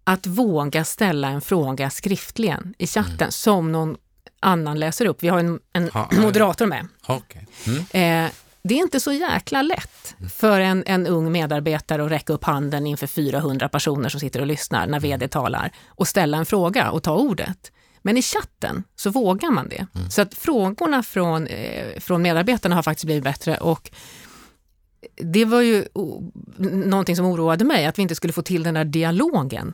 att 0.04 0.26
våga 0.26 0.84
ställa 0.84 1.28
en 1.28 1.40
fråga 1.40 1.90
skriftligen 1.90 2.74
i 2.78 2.86
chatten 2.86 3.32
som 3.32 3.72
någon 3.72 3.96
annan 4.40 4.78
läser 4.78 5.06
upp. 5.06 5.22
Vi 5.22 5.28
har 5.28 5.38
en, 5.38 5.60
en 5.72 5.90
ja. 5.94 6.10
moderator 6.20 6.66
med. 6.66 6.88
Okej. 7.06 7.46
Mm. 7.66 8.24
Eh, 8.26 8.32
det 8.62 8.74
är 8.74 8.78
inte 8.78 9.00
så 9.00 9.12
jäkla 9.12 9.62
lätt 9.62 10.14
för 10.34 10.60
en, 10.60 10.84
en 10.86 11.06
ung 11.06 11.32
medarbetare 11.32 12.04
att 12.04 12.10
räcka 12.10 12.32
upp 12.32 12.44
handen 12.44 12.86
inför 12.86 13.06
400 13.06 13.68
personer 13.68 14.08
som 14.08 14.20
sitter 14.20 14.40
och 14.40 14.46
lyssnar 14.46 14.86
när 14.86 15.00
vd 15.00 15.28
talar 15.28 15.72
och 15.86 16.08
ställa 16.08 16.38
en 16.38 16.46
fråga 16.46 16.90
och 16.90 17.02
ta 17.02 17.14
ordet. 17.14 17.72
Men 18.06 18.16
i 18.16 18.22
chatten 18.22 18.84
så 18.96 19.10
vågar 19.10 19.50
man 19.50 19.68
det. 19.68 19.86
Så 20.10 20.22
att 20.22 20.34
frågorna 20.34 21.02
från, 21.02 21.46
eh, 21.46 22.00
från 22.00 22.22
medarbetarna 22.22 22.74
har 22.74 22.82
faktiskt 22.82 23.04
blivit 23.04 23.24
bättre 23.24 23.56
och 23.56 23.90
det 25.16 25.44
var 25.44 25.60
ju 25.60 25.84
o- 25.92 26.32
någonting 26.70 27.16
som 27.16 27.26
oroade 27.26 27.64
mig, 27.64 27.86
att 27.86 27.98
vi 27.98 28.02
inte 28.02 28.14
skulle 28.14 28.32
få 28.32 28.42
till 28.42 28.62
den 28.62 28.74
där 28.74 28.84
dialogen 28.84 29.72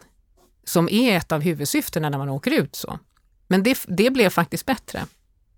som 0.64 0.88
är 0.88 1.16
ett 1.16 1.32
av 1.32 1.40
huvudsyftena 1.40 2.10
när 2.10 2.18
man 2.18 2.28
åker 2.28 2.50
ut 2.50 2.76
så. 2.76 2.98
Men 3.48 3.62
det, 3.62 3.78
det 3.88 4.10
blev 4.10 4.30
faktiskt 4.30 4.66
bättre. 4.66 5.06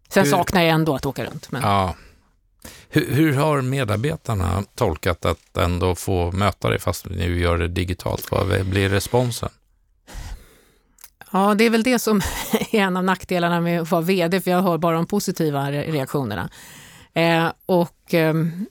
Sen 0.09 0.25
Hur- 0.25 0.31
saknar 0.31 0.63
jag 0.63 0.71
ändå 0.71 0.95
att 0.95 1.07
åka 1.07 1.25
runt. 1.25 1.51
Men... 1.53 1.63
Ja. 1.63 1.95
Hur, 2.89 3.15
hur 3.15 3.33
har 3.33 3.63
medarbetarna 3.63 4.65
tolkat 4.75 5.25
att 5.25 5.57
ändå 5.57 5.95
få 5.95 6.33
möta 6.33 6.69
dig 6.69 6.79
fast 6.79 7.07
nu 7.11 7.41
gör 7.41 7.59
det 7.59 7.69
digitalt? 7.69 8.31
Vad 8.31 8.67
blir 8.67 8.89
responsen? 8.89 9.49
Ja, 11.35 11.55
det 11.55 11.65
är 11.65 11.71
väl 11.71 11.83
det 11.83 11.99
som 11.99 12.17
är 12.71 12.75
en 12.81 12.97
av 12.97 13.05
nackdelarna 13.05 13.61
med 13.61 13.81
att 13.81 13.91
vara 13.91 14.03
VD, 14.03 14.41
för 14.41 14.51
jag 14.51 14.63
hör 14.63 14.79
bara 14.79 14.97
de 14.97 15.07
positiva 15.07 15.71
re- 15.71 15.93
reaktionerna. 15.93 16.51
Eh, 17.15 17.53
och 17.67 18.15
ehm, 18.15 18.67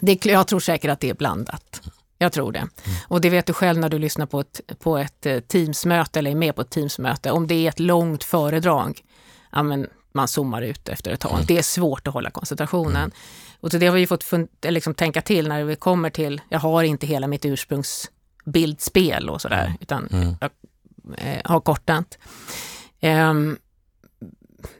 det, 0.00 0.26
jag 0.26 0.46
tror 0.46 0.60
säkert 0.60 0.90
att 0.90 1.00
det 1.00 1.10
är 1.10 1.14
blandat. 1.14 1.80
Jag 2.18 2.32
tror 2.32 2.52
det. 2.52 2.68
Och 3.08 3.20
det 3.20 3.30
vet 3.30 3.46
du 3.46 3.52
själv 3.52 3.78
när 3.78 3.88
du 3.88 3.98
lyssnar 3.98 4.26
på 4.26 4.40
ett, 4.40 4.60
på 4.78 4.98
ett 4.98 5.26
eh, 5.26 5.40
Teamsmöte 5.40 6.18
eller 6.18 6.30
är 6.30 6.34
med 6.34 6.54
på 6.56 6.62
ett 6.62 6.70
Teamsmöte. 6.70 7.30
Om 7.30 7.46
det 7.46 7.54
är 7.54 7.68
ett 7.68 7.80
långt 7.80 8.24
föredrag, 8.24 9.00
ja, 9.52 9.62
men 9.62 9.86
man 10.12 10.28
zoomar 10.28 10.62
ut 10.62 10.88
efter 10.88 11.10
ett 11.10 11.20
tag. 11.20 11.38
Det 11.46 11.58
är 11.58 11.62
svårt 11.62 12.08
att 12.08 12.14
hålla 12.14 12.30
koncentrationen. 12.30 13.10
Och 13.60 13.70
så 13.70 13.78
det 13.78 13.86
har 13.86 13.94
vi 13.94 14.06
fått 14.06 14.32
eller 14.32 14.70
liksom 14.70 14.94
tänka 14.94 15.22
till 15.22 15.48
när 15.48 15.64
vi 15.64 15.76
kommer 15.76 16.10
till, 16.10 16.40
jag 16.48 16.58
har 16.58 16.82
inte 16.82 17.06
hela 17.06 17.26
mitt 17.26 17.44
ursprungsbildspel 17.44 19.30
och 19.30 19.40
sådär, 19.40 19.74
utan 19.80 20.08
jag 20.10 20.20
eh, 20.42 20.50
har 21.44 21.60
kortat. 21.60 22.18
Ehm, 23.00 23.58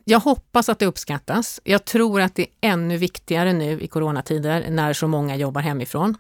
jag 0.04 0.20
hoppas 0.20 0.68
att 0.68 0.78
det 0.78 0.86
uppskattas. 0.86 1.60
Jag 1.64 1.84
tror 1.84 2.20
att 2.20 2.34
det 2.34 2.42
är 2.42 2.48
ännu 2.60 2.96
viktigare 2.96 3.52
nu 3.52 3.80
i 3.80 3.88
coronatider 3.88 4.70
när 4.70 4.92
så 4.92 5.08
många 5.08 5.36
jobbar 5.36 5.60
hemifrån. 5.60 6.16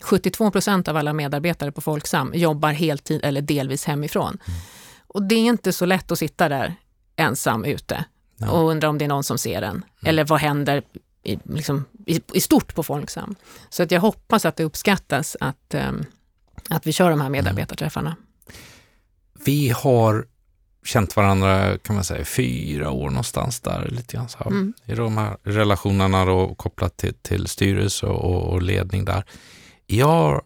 72 0.00 0.50
procent 0.50 0.88
av 0.88 0.96
alla 0.96 1.12
medarbetare 1.12 1.72
på 1.72 1.80
Folksam 1.80 2.32
jobbar 2.34 2.72
heltid 2.72 3.20
eller 3.24 3.42
delvis 3.42 3.84
hemifrån. 3.84 4.38
Och 5.06 5.22
det 5.22 5.34
är 5.34 5.44
inte 5.44 5.72
så 5.72 5.86
lätt 5.86 6.10
att 6.10 6.18
sitta 6.18 6.48
där 6.48 6.74
ensam 7.16 7.64
ute 7.64 8.04
och 8.50 8.70
undra 8.70 8.88
om 8.88 8.98
det 8.98 9.04
är 9.04 9.08
någon 9.08 9.24
som 9.24 9.38
ser 9.38 9.62
en. 9.62 9.84
Eller 10.04 10.24
vad 10.24 10.40
händer 10.40 10.82
i, 11.22 11.38
liksom, 11.44 11.84
i, 12.06 12.20
i 12.32 12.40
stort 12.40 12.74
på 12.74 12.82
Folksam. 12.82 13.34
Så 13.68 13.82
att 13.82 13.90
jag 13.90 14.00
hoppas 14.00 14.44
att 14.44 14.56
det 14.56 14.64
uppskattas 14.64 15.36
att, 15.40 15.74
ehm, 15.74 16.04
att 16.70 16.86
vi 16.86 16.92
kör 16.92 17.10
de 17.10 17.20
här 17.20 17.28
medarbetarträffarna. 17.28 18.16
Vi 19.44 19.68
har 19.68 20.26
känt 20.84 21.16
varandra, 21.16 21.78
kan 21.78 21.94
man 21.94 22.04
säga, 22.04 22.24
fyra 22.24 22.90
år 22.90 23.10
någonstans 23.10 23.60
där. 23.60 23.88
Lite 23.88 24.16
grann 24.16 24.28
så 24.28 24.38
här. 24.38 24.46
Mm. 24.46 24.72
I 24.86 24.94
de 24.94 25.16
här 25.18 25.36
relationerna 25.42 26.24
då, 26.24 26.54
kopplat 26.54 26.96
till, 26.96 27.14
till 27.14 27.46
styrelse 27.46 28.06
och, 28.06 28.52
och 28.52 28.62
ledning 28.62 29.04
där. 29.04 29.24
Jag 29.86 30.42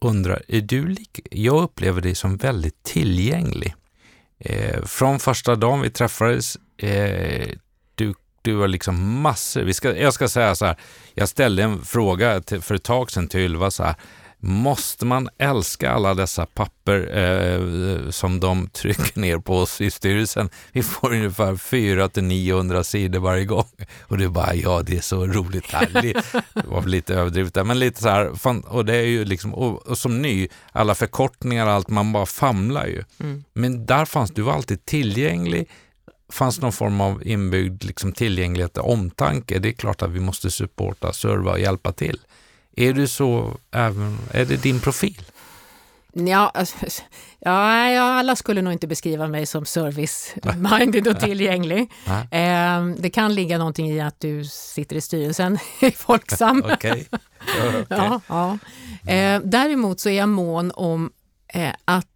undrar, 0.00 0.42
är 0.48 0.60
du 0.60 0.88
lik, 0.88 1.20
jag 1.30 1.62
upplever 1.62 2.00
dig 2.00 2.14
som 2.14 2.36
väldigt 2.36 2.82
tillgänglig. 2.82 3.74
Eh, 4.38 4.84
från 4.84 5.18
första 5.18 5.54
dagen 5.54 5.80
vi 5.80 5.90
träffades, 5.90 6.56
eh, 6.76 7.48
du, 7.94 8.14
du 8.42 8.52
var 8.52 8.68
liksom 8.68 9.20
massor. 9.20 9.62
Vi 9.62 9.74
ska, 9.74 9.96
jag 9.96 10.14
ska 10.14 10.28
säga 10.28 10.54
så 10.54 10.66
här, 10.66 10.76
jag 11.14 11.28
ställde 11.28 11.62
en 11.62 11.84
fråga 11.84 12.40
till, 12.40 12.60
för 12.60 12.74
ett 12.74 12.82
tag 12.82 13.10
sedan 13.10 13.28
till 13.28 13.40
Ylva 13.40 13.70
så 13.70 13.82
här, 13.82 13.94
Måste 14.38 15.06
man 15.06 15.28
älska 15.38 15.90
alla 15.90 16.14
dessa 16.14 16.46
papper 16.46 17.18
eh, 17.18 18.10
som 18.10 18.40
de 18.40 18.68
trycker 18.72 19.20
ner 19.20 19.38
på 19.38 19.58
oss 19.58 19.80
i 19.80 19.90
styrelsen? 19.90 20.50
Vi 20.72 20.82
får 20.82 21.12
ungefär 21.12 21.56
4 21.56 22.08
till 22.08 22.24
900 22.24 22.84
sidor 22.84 23.20
varje 23.20 23.44
gång. 23.44 23.68
Och 24.00 24.18
du 24.18 24.28
bara, 24.28 24.54
ja 24.54 24.82
det 24.82 24.96
är 24.96 25.00
så 25.00 25.26
roligt 25.26 25.70
här. 25.70 25.88
Det 26.02 26.64
var 26.66 26.82
lite 26.82 27.14
överdrivet 27.14 27.54
där, 27.54 27.64
men 27.64 27.78
lite 27.78 28.02
så 28.02 28.08
här, 28.08 28.34
fan, 28.34 28.60
och 28.60 28.84
det 28.84 28.96
är 28.96 29.06
ju 29.06 29.24
liksom, 29.24 29.54
och, 29.54 29.86
och 29.86 29.98
som 29.98 30.22
ny, 30.22 30.48
alla 30.72 30.94
förkortningar 30.94 31.66
och 31.66 31.72
allt, 31.72 31.88
man 31.88 32.12
bara 32.12 32.26
famlar 32.26 32.86
ju. 32.86 33.04
Mm. 33.20 33.44
Men 33.52 33.86
där 33.86 34.04
fanns, 34.04 34.30
du 34.30 34.42
var 34.42 34.52
alltid 34.52 34.84
tillgänglig, 34.84 35.68
fanns 36.32 36.60
någon 36.60 36.72
form 36.72 37.00
av 37.00 37.26
inbyggd 37.26 37.84
liksom, 37.84 38.12
tillgänglighet 38.12 38.78
och 38.78 38.92
omtanke. 38.92 39.58
Det 39.58 39.68
är 39.68 39.72
klart 39.72 40.02
att 40.02 40.10
vi 40.10 40.20
måste 40.20 40.50
supporta, 40.50 41.12
serva 41.12 41.50
och 41.52 41.60
hjälpa 41.60 41.92
till. 41.92 42.18
Är 42.76 42.92
du 42.92 43.08
så, 43.08 43.56
även, 43.70 44.18
är 44.32 44.44
det 44.44 44.56
din 44.56 44.80
profil? 44.80 45.22
Ja, 46.12 46.50
alltså, 46.54 46.76
ja, 47.38 47.90
ja, 47.90 48.02
alla 48.02 48.36
skulle 48.36 48.62
nog 48.62 48.72
inte 48.72 48.86
beskriva 48.86 49.28
mig 49.28 49.46
som 49.46 49.64
service-minded 49.64 51.08
och 51.08 51.20
tillgänglig. 51.20 51.92
Nej. 52.06 52.42
Eh, 52.42 52.86
det 52.98 53.10
kan 53.10 53.34
ligga 53.34 53.58
någonting 53.58 53.90
i 53.90 54.00
att 54.00 54.20
du 54.20 54.44
sitter 54.44 54.96
i 54.96 55.00
styrelsen 55.00 55.58
i 55.80 55.90
Folksam. 55.90 56.64
Ja, 56.68 56.74
okej. 56.74 57.08
Ja, 57.88 58.20
ja. 58.28 58.58
Eh, 59.12 59.40
däremot 59.44 60.00
så 60.00 60.08
är 60.08 60.18
jag 60.18 60.28
mån 60.28 60.72
om 60.74 61.10
eh, 61.48 61.72
att 61.84 62.06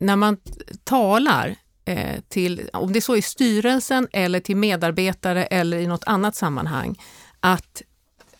när 0.00 0.16
man 0.16 0.36
talar 0.84 1.56
eh, 1.84 2.20
till, 2.28 2.68
om 2.72 2.92
det 2.92 2.98
är 2.98 3.00
så 3.00 3.16
i 3.16 3.22
styrelsen 3.22 4.08
eller 4.12 4.40
till 4.40 4.56
medarbetare 4.56 5.44
eller 5.44 5.78
i 5.78 5.86
något 5.86 6.04
annat 6.04 6.36
sammanhang, 6.36 7.00
att 7.40 7.82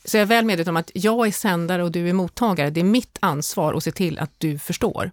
så 0.05 0.17
jag 0.17 0.23
är 0.23 0.27
väl 0.27 0.45
medveten 0.45 0.71
om 0.73 0.77
att 0.77 0.91
jag 0.95 1.27
är 1.27 1.33
sändare 1.33 1.83
och 1.85 1.93
du 1.93 2.09
är 2.09 2.13
mottagare. 2.13 2.71
Det 2.71 2.81
är 2.81 2.85
mitt 2.85 3.19
ansvar 3.21 3.75
att 3.75 3.85
se 3.85 3.93
till 3.93 4.19
att 4.19 4.31
du 4.39 4.59
förstår. 4.59 5.11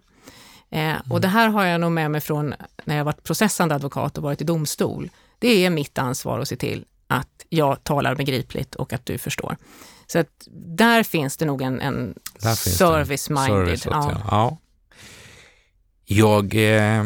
Eh, 0.70 0.94
Och 1.10 1.20
det 1.20 1.28
här 1.28 1.48
har 1.48 1.64
jag 1.64 1.80
nog 1.80 1.92
med 1.92 2.10
mig 2.10 2.20
från 2.20 2.54
när 2.84 2.96
jag 2.96 3.04
varit 3.04 3.22
processande 3.22 3.74
advokat 3.74 4.16
och 4.18 4.24
varit 4.24 4.40
i 4.40 4.44
domstol. 4.44 5.10
Det 5.38 5.64
är 5.64 5.70
mitt 5.70 5.98
ansvar 5.98 6.38
att 6.38 6.48
se 6.48 6.56
till 6.56 6.84
att 7.06 7.46
jag 7.48 7.84
talar 7.84 8.14
begripligt 8.14 8.74
och 8.74 8.92
att 8.92 9.06
du 9.06 9.18
förstår. 9.18 9.56
Så 10.06 10.18
att 10.18 10.48
där 10.76 11.02
finns 11.02 11.36
det 11.36 11.44
nog 11.44 11.62
en, 11.62 11.80
en 11.80 12.14
service-minded. 12.56 13.46
Service 13.46 13.86
ja. 13.86 14.22
ja. 14.30 14.58
Jag, 16.04 16.54
eh, 16.54 17.04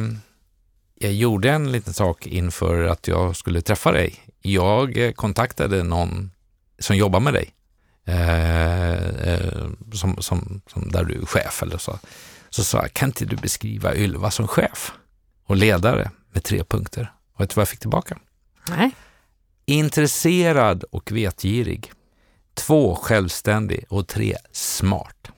jag 0.95 1.13
gjorde 1.13 1.51
en 1.51 1.73
liten 1.73 1.95
sak 1.95 2.27
inför 2.27 2.85
att 2.85 3.09
jag 3.09 3.37
skulle 3.37 3.61
träffa 3.61 3.93
dig. 3.93 4.15
Jag 4.43 5.13
kontaktade 5.17 5.83
någon 5.83 6.31
som 6.79 6.97
jobbar 6.97 7.21
med 7.21 7.35
dig, 7.35 7.51
eh, 8.05 8.95
eh, 8.95 9.69
som, 9.93 10.23
som, 10.23 10.63
som, 10.67 10.91
där 10.91 11.05
du 11.05 11.21
är 11.23 11.27
chef 11.27 11.63
eller 11.63 11.79
så. 11.79 11.99
Så 12.51 12.65
sa 12.65 12.79
jag, 12.83 12.95
kan 12.95 13.09
inte 13.09 13.25
du 13.25 13.37
beskriva 13.37 13.95
Ylva 13.95 14.31
som 14.31 14.49
chef 14.49 14.93
och 15.47 15.57
ledare 15.57 16.11
med 16.33 16.45
tre 16.45 16.65
punkter? 16.65 17.13
Och 17.35 17.41
vet 17.41 17.51
du 17.51 17.55
vad 17.55 17.63
jag 17.63 17.69
fick 17.69 17.81
tillbaka? 17.81 18.19
Nej. 18.69 18.91
Intresserad 19.67 20.85
och 20.91 21.13
vetgirig. 21.13 21.93
Två, 22.55 22.95
självständig 22.95 23.85
och 23.89 24.07
tre, 24.07 24.37
smart. 24.53 25.31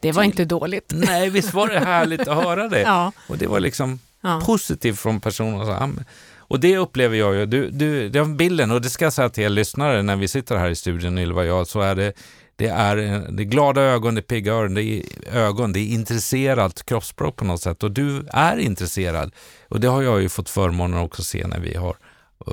Det 0.00 0.12
var 0.12 0.22
inte 0.22 0.44
dåligt. 0.44 0.92
Nej, 0.94 1.30
visst 1.30 1.54
var 1.54 1.68
det 1.68 1.78
härligt 1.78 2.28
att 2.28 2.44
höra 2.44 2.68
det? 2.68 2.80
ja. 2.86 3.12
Och 3.28 3.38
det 3.38 3.46
var 3.46 3.60
liksom 3.60 4.00
ja. 4.20 4.42
positivt 4.44 4.98
från 4.98 5.20
personen. 5.20 6.04
Och 6.50 6.60
det 6.60 6.76
upplever 6.76 7.16
jag 7.16 7.34
ju. 7.34 7.46
Du, 7.46 7.70
du, 7.70 8.08
den 8.08 8.36
bilden, 8.36 8.70
och 8.70 8.80
det 8.80 8.90
ska 8.90 9.04
jag 9.04 9.12
säga 9.12 9.28
till 9.28 9.44
er 9.44 9.48
lyssnare 9.48 10.02
när 10.02 10.16
vi 10.16 10.28
sitter 10.28 10.56
här 10.56 10.70
i 10.70 10.74
studion, 10.74 11.18
Ylva 11.18 11.40
och 11.40 11.46
jag, 11.46 11.66
så 11.66 11.80
är 11.80 11.94
det 11.94 12.12
det 12.56 12.66
är, 12.68 12.96
det 13.32 13.42
är 13.42 13.44
glada 13.44 13.80
ögon, 13.80 14.14
det 14.14 14.20
är 14.20 14.22
pigga 14.22 14.52
öron, 14.52 14.74
det 14.74 14.82
är 14.82 15.04
ögon, 15.32 15.72
det 15.72 15.80
är 15.80 15.88
intresserat 15.88 16.86
kroppsspråk 16.86 17.36
på 17.36 17.44
något 17.44 17.62
sätt. 17.62 17.82
Och 17.82 17.90
du 17.90 18.26
är 18.28 18.56
intresserad. 18.56 19.34
Och 19.68 19.80
det 19.80 19.88
har 19.88 20.02
jag 20.02 20.22
ju 20.22 20.28
fått 20.28 20.48
förmånen 20.48 21.00
också 21.00 21.22
se 21.22 21.46
när 21.46 21.60
vi 21.60 21.76
har 21.76 21.96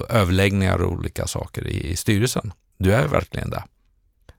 överläggningar 0.10 0.82
och 0.82 0.92
olika 0.92 1.28
saker 1.28 1.68
i, 1.68 1.92
i 1.92 1.96
styrelsen. 1.96 2.54
Du 2.78 2.94
är 2.94 3.08
verkligen 3.08 3.50
där. 3.50 3.64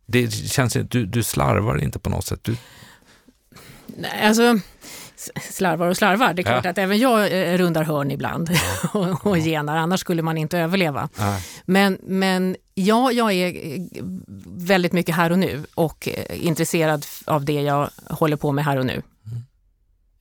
Det 0.07 0.31
känns 0.31 0.73
du, 0.73 1.07
du 1.07 1.23
slarvar 1.23 1.83
inte 1.83 1.99
på 1.99 2.11
något 2.11 2.27
sätt. 2.27 2.40
Du... 2.42 2.57
Nej, 3.87 4.23
alltså 4.23 4.61
slarvar 5.50 5.88
och 5.88 5.96
slarvar. 5.96 6.35
Det 6.35 6.42
är 6.42 6.44
klart 6.44 6.64
ja. 6.64 6.70
att 6.70 6.78
även 6.78 6.98
jag 6.98 7.52
eh, 7.52 7.59
rundar 7.59 7.83
hörn 7.83 8.11
ibland 8.11 8.50
och, 8.92 9.26
och 9.26 9.38
genar, 9.38 9.76
annars 9.76 10.00
skulle 10.00 10.22
man 10.22 10.38
inte 10.38 10.59
överleva. 10.59 11.09
Ja. 11.18 11.40
Men, 11.64 11.98
men 12.02 12.57
ja, 12.74 13.12
jag 13.12 13.33
är 13.33 13.46
eh, 13.46 13.83
väldigt 14.46 14.92
mycket 14.92 15.14
här 15.14 15.33
och 15.33 15.38
nu 15.38 15.64
och 15.74 16.09
eh, 16.09 16.46
intresserad 16.46 17.07
av 17.24 17.44
det 17.44 17.62
jag 17.62 17.90
håller 18.07 18.37
på 18.37 18.52
med 18.52 18.64
här 18.64 18.76
och 18.76 18.87
nu. 18.87 19.02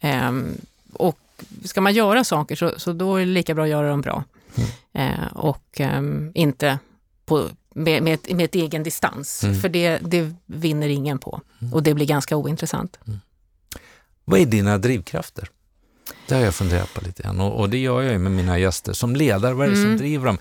Mm. 0.02 0.28
Um, 0.28 0.58
och 0.94 1.20
ska 1.64 1.82
man 1.82 1.94
göra 1.94 2.24
saker 2.24 2.56
så, 2.56 2.74
så 2.78 2.94
då 2.94 3.16
är 3.16 3.20
det 3.20 3.26
lika 3.26 3.54
bra 3.54 3.64
att 3.64 3.70
göra 3.70 3.90
dem 3.90 4.02
bra. 4.02 4.24
Mm. 4.56 5.12
Uh, 5.12 5.28
och 5.34 5.80
um, 5.80 6.32
inte 6.34 6.80
på, 7.26 7.50
med, 7.76 8.04
med, 8.04 8.20
med 8.36 8.46
ett 8.46 8.56
egen 8.56 8.84
distans, 8.84 9.44
mm. 9.44 9.62
för 9.62 9.70
det, 9.70 9.98
det 10.02 10.34
vinner 10.46 10.90
ingen 10.90 11.20
på. 11.20 11.42
Mm. 11.62 11.74
Och 11.74 11.84
det 11.84 11.94
blir 11.94 12.06
ganska 12.06 12.36
ointressant. 12.36 13.00
Vad 14.30 14.40
är 14.40 14.46
dina 14.46 14.78
drivkrafter? 14.78 15.50
Det 16.28 16.36
har 16.36 16.42
jag 16.42 16.56
funderat 16.56 16.94
på 16.94 17.02
lite 17.02 17.24
grann 17.24 17.42
och, 17.42 17.60
och 17.60 17.70
det 17.70 17.78
gör 17.78 18.02
jag 18.02 18.12
ju 18.12 18.20
med 18.20 18.32
mina 18.32 18.60
gäster. 18.60 18.94
Som 18.94 19.16
ledare, 19.16 19.54
vad 19.54 19.68
är 19.68 19.72
det 19.72 19.78
mm. 19.78 19.90
som 19.90 19.98
driver 19.98 20.26
dem? 20.26 20.38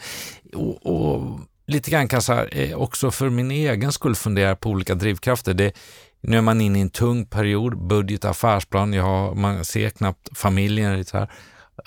Och, 0.55 0.87
och 0.87 1.40
lite 1.66 1.90
grann 1.90 2.09
kanske 2.09 2.44
eh, 2.44 2.77
också 2.77 3.11
för 3.11 3.31
min 3.31 3.51
egen 3.51 3.92
skull 3.92 4.14
fundera 4.14 4.57
på 4.57 4.70
olika 4.70 4.94
drivkrafter. 4.94 5.55
Det, 5.55 5.72
nu 6.20 6.37
är 6.37 6.40
man 6.40 6.61
inne 6.61 6.79
i 6.79 6.83
en 6.83 6.90
tung 6.90 7.27
period, 7.27 7.87
budget, 7.87 8.25
affärsplan, 8.25 8.92
jag 8.92 9.05
har, 9.05 9.35
man 9.35 9.64
ser 9.64 9.90
knappt 9.90 10.38
familjen. 10.38 10.99
Lite 10.99 11.18
här. 11.18 11.31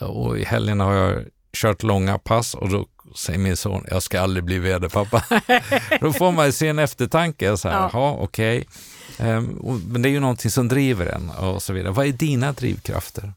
Och 0.08 0.40
i 0.40 0.44
helgen 0.44 0.80
har 0.80 0.94
jag 0.94 1.26
kört 1.54 1.84
långa 1.84 2.18
pass 2.18 2.54
och 2.54 2.70
då 2.70 2.86
säger 3.16 3.40
min 3.40 3.58
son, 3.58 3.86
jag 3.90 4.04
ska 4.04 4.22
aldrig 4.22 4.44
bli 4.44 4.60
vd-pappa. 4.60 5.24
då 6.02 6.14
får 6.14 6.32
man 6.32 6.54
se 6.54 6.68
en 6.68 6.80
eftertanke, 6.80 7.58
så 7.58 7.70
här, 7.70 7.90
ja. 7.94 8.18
okej. 8.20 8.58
Okay. 8.58 8.70
Um, 9.20 9.82
men 9.88 10.02
det 10.02 10.10
är 10.10 10.12
ju 10.12 10.20
någonting 10.20 10.52
som 10.52 10.68
driver 10.68 11.06
en 11.06 11.30
och 11.30 11.64
så 11.64 11.74
vidare. 11.74 11.94
Vad 11.94 12.06
är 12.06 12.12
dina 12.12 12.52
drivkrafter? 12.52 13.34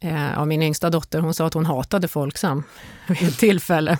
Eh, 0.00 0.30
ja, 0.32 0.44
min 0.44 0.62
yngsta 0.62 0.90
dotter 0.90 1.20
hon 1.20 1.34
sa 1.34 1.46
att 1.46 1.54
hon 1.54 1.66
hatade 1.66 2.08
Folksam 2.08 2.64
vid 3.08 3.28
ett 3.28 3.38
tillfälle. 3.38 3.98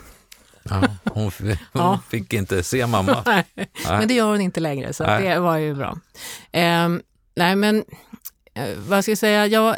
Ja, 0.62 0.82
hon, 1.04 1.30
hon 1.42 1.56
ja. 1.72 2.00
fick 2.08 2.32
inte 2.32 2.62
se 2.62 2.86
mamma. 2.86 3.22
nej, 3.26 3.44
nej. 3.54 3.68
Men 3.84 4.08
det 4.08 4.14
gör 4.14 4.30
hon 4.30 4.40
inte 4.40 4.60
längre, 4.60 4.92
så 4.92 5.04
det 5.04 5.38
var 5.38 5.56
ju 5.56 5.74
bra. 5.74 5.98
Eh, 6.52 6.88
nej, 7.34 7.56
men 7.56 7.84
eh, 8.54 8.68
vad 8.76 9.04
ska 9.04 9.10
jag 9.10 9.18
säga? 9.18 9.46
Jag, 9.46 9.76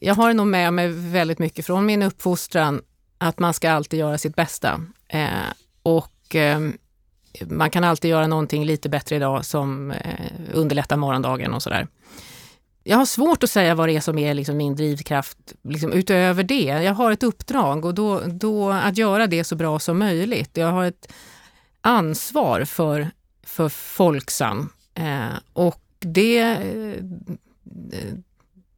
jag 0.00 0.14
har 0.14 0.34
nog 0.34 0.46
med 0.46 0.72
mig 0.72 0.88
väldigt 0.88 1.38
mycket 1.38 1.66
från 1.66 1.86
min 1.86 2.02
uppfostran 2.02 2.82
att 3.18 3.38
man 3.38 3.54
ska 3.54 3.70
alltid 3.70 3.98
göra 3.98 4.18
sitt 4.18 4.36
bästa. 4.36 4.80
Eh, 5.08 5.28
och 5.82 6.34
ehm, 6.34 6.78
man 7.40 7.70
kan 7.70 7.84
alltid 7.84 8.10
göra 8.10 8.26
någonting 8.26 8.64
lite 8.64 8.88
bättre 8.88 9.16
idag 9.16 9.44
som 9.44 9.90
eh, 9.90 10.30
underlättar 10.52 10.96
morgondagen 10.96 11.54
och 11.54 11.62
sådär. 11.62 11.86
Jag 12.84 12.96
har 12.96 13.06
svårt 13.06 13.42
att 13.42 13.50
säga 13.50 13.74
vad 13.74 13.88
det 13.88 13.96
är 13.96 14.00
som 14.00 14.18
är 14.18 14.34
liksom 14.34 14.56
min 14.56 14.76
drivkraft 14.76 15.38
liksom 15.62 15.92
utöver 15.92 16.42
det. 16.42 16.64
Jag 16.64 16.94
har 16.94 17.12
ett 17.12 17.22
uppdrag 17.22 17.84
och 17.84 17.94
då, 17.94 18.20
då 18.20 18.70
att 18.70 18.98
göra 18.98 19.26
det 19.26 19.44
så 19.44 19.56
bra 19.56 19.78
som 19.78 19.98
möjligt. 19.98 20.56
Jag 20.56 20.72
har 20.72 20.84
ett 20.84 21.12
ansvar 21.80 22.64
för, 22.64 23.10
för 23.42 23.68
Folksam 23.68 24.68
eh, 24.94 25.38
och 25.52 25.82
det, 25.98 26.38
eh, 26.38 27.04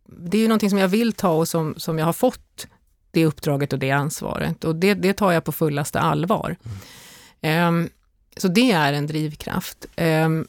det 0.06 0.36
är 0.36 0.42
ju 0.42 0.48
någonting 0.48 0.70
som 0.70 0.78
jag 0.78 0.88
vill 0.88 1.12
ta 1.12 1.30
och 1.30 1.48
som, 1.48 1.74
som 1.76 1.98
jag 1.98 2.06
har 2.06 2.12
fått 2.12 2.66
det 3.10 3.26
uppdraget 3.26 3.72
och 3.72 3.78
det 3.78 3.90
ansvaret 3.90 4.64
och 4.64 4.76
det, 4.76 4.94
det 4.94 5.12
tar 5.12 5.32
jag 5.32 5.44
på 5.44 5.52
fullaste 5.52 6.00
allvar. 6.00 6.56
Mm. 7.42 7.68
Um, 7.68 7.90
så 8.36 8.48
det 8.48 8.72
är 8.72 8.92
en 8.92 9.06
drivkraft. 9.06 9.86
Um, 9.96 10.46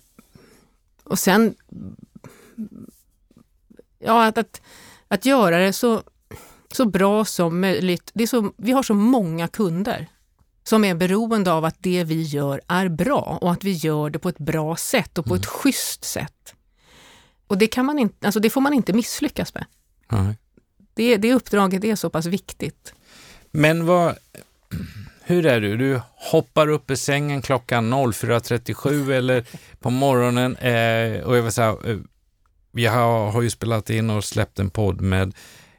och 1.03 1.19
sen, 1.19 1.55
ja, 3.99 4.25
att, 4.25 4.37
att, 4.37 4.61
att 5.07 5.25
göra 5.25 5.57
det 5.57 5.73
så, 5.73 6.03
så 6.71 6.85
bra 6.85 7.25
som 7.25 7.61
möjligt. 7.61 8.11
Det 8.13 8.23
är 8.23 8.27
så, 8.27 8.51
vi 8.57 8.71
har 8.71 8.83
så 8.83 8.93
många 8.93 9.47
kunder 9.47 10.07
som 10.63 10.85
är 10.85 10.95
beroende 10.95 11.51
av 11.51 11.65
att 11.65 11.75
det 11.79 12.03
vi 12.03 12.21
gör 12.21 12.61
är 12.67 12.89
bra 12.89 13.37
och 13.41 13.51
att 13.51 13.63
vi 13.63 13.71
gör 13.71 14.09
det 14.09 14.19
på 14.19 14.29
ett 14.29 14.37
bra 14.37 14.75
sätt 14.75 15.17
och 15.17 15.25
på 15.25 15.33
mm. 15.33 15.41
ett 15.41 15.45
schysst 15.45 16.03
sätt. 16.03 16.55
Och 17.47 17.57
det, 17.57 17.67
kan 17.67 17.85
man 17.85 17.99
inte, 17.99 18.27
alltså 18.27 18.39
det 18.39 18.49
får 18.49 18.61
man 18.61 18.73
inte 18.73 18.93
misslyckas 18.93 19.53
med. 19.53 19.65
Mm. 20.11 20.35
Det, 20.93 21.17
det 21.17 21.33
uppdraget 21.33 21.83
är 21.83 21.95
så 21.95 22.09
pass 22.09 22.25
viktigt. 22.25 22.93
Men 23.51 23.85
vad, 23.85 24.15
hur 25.27 25.45
är 25.45 25.61
du? 25.61 25.77
Du 25.77 26.01
hoppar 26.15 26.67
upp 26.67 26.91
i 26.91 26.97
sängen 26.97 27.41
klockan 27.41 27.93
04.37 27.93 29.11
eller 29.11 29.45
på 29.79 29.89
morgonen 29.89 30.55
eh, 30.55 31.23
och 31.23 31.37
jag 31.37 31.41
vill 31.43 31.51
säga, 31.51 31.77
eh, 31.85 31.97
jag 32.71 32.91
har, 32.91 33.31
har 33.31 33.41
ju 33.41 33.49
spelat 33.49 33.89
in 33.89 34.09
och 34.09 34.23
släppt 34.23 34.59
en 34.59 34.69
podd 34.69 35.01
med 35.01 35.33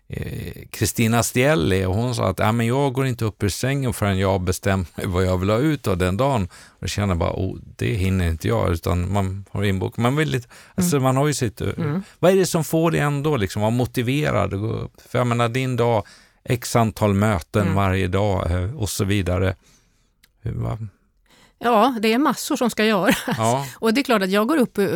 eh, 0.08 0.68
Kristina 0.70 1.16
eh, 1.16 1.22
Stielli 1.22 1.84
och 1.84 1.94
hon 1.94 2.14
sa 2.14 2.28
att 2.28 2.38
ja, 2.38 2.52
men 2.52 2.66
jag 2.66 2.92
går 2.92 3.06
inte 3.06 3.24
upp 3.24 3.42
ur 3.42 3.48
sängen 3.48 3.92
förrän 3.92 4.18
jag 4.18 4.40
bestämt 4.40 4.92
vad 5.04 5.24
jag 5.24 5.38
vill 5.38 5.50
ha 5.50 5.58
ut 5.58 5.86
av 5.86 5.98
den 5.98 6.16
dagen. 6.16 6.48
Och 6.52 6.82
jag 6.82 6.90
känner 6.90 7.14
bara, 7.14 7.32
oh, 7.32 7.58
det 7.76 7.94
hinner 7.94 8.28
inte 8.28 8.48
jag, 8.48 8.72
utan 8.72 9.12
man 9.12 9.44
har 9.50 9.64
inbokat. 9.64 9.98
Man, 9.98 10.16
vill 10.16 10.30
lite, 10.30 10.48
alltså, 10.74 10.96
mm. 10.96 11.02
man 11.02 11.16
har 11.16 11.26
ju 11.26 11.34
sitt... 11.34 11.60
Eh, 11.60 11.68
mm. 11.76 12.02
Vad 12.18 12.32
är 12.32 12.36
det 12.36 12.46
som 12.46 12.64
får 12.64 12.90
dig 12.90 13.00
ändå 13.00 13.36
liksom, 13.36 13.62
vara 13.62 13.70
motiverad? 13.70 14.50
För 15.08 15.18
jag 15.18 15.26
menar, 15.26 15.48
din 15.48 15.76
dag 15.76 16.04
x 16.48 16.76
antal 16.76 17.14
möten 17.14 17.62
mm. 17.62 17.74
varje 17.74 18.08
dag 18.08 18.50
eh, 18.50 18.76
och 18.76 18.88
så 18.88 19.04
vidare. 19.04 19.54
Ja, 21.58 21.94
det 22.00 22.12
är 22.12 22.18
massor 22.18 22.56
som 22.56 22.70
ska 22.70 22.84
göras. 22.84 23.16
Ja. 23.26 23.66
Och 23.78 23.94
det 23.94 24.00
är 24.00 24.02
klart 24.02 24.22
att 24.22 24.30
jag 24.30 24.48
går 24.48 24.56
upp 24.56 24.78
eh, 24.78 24.88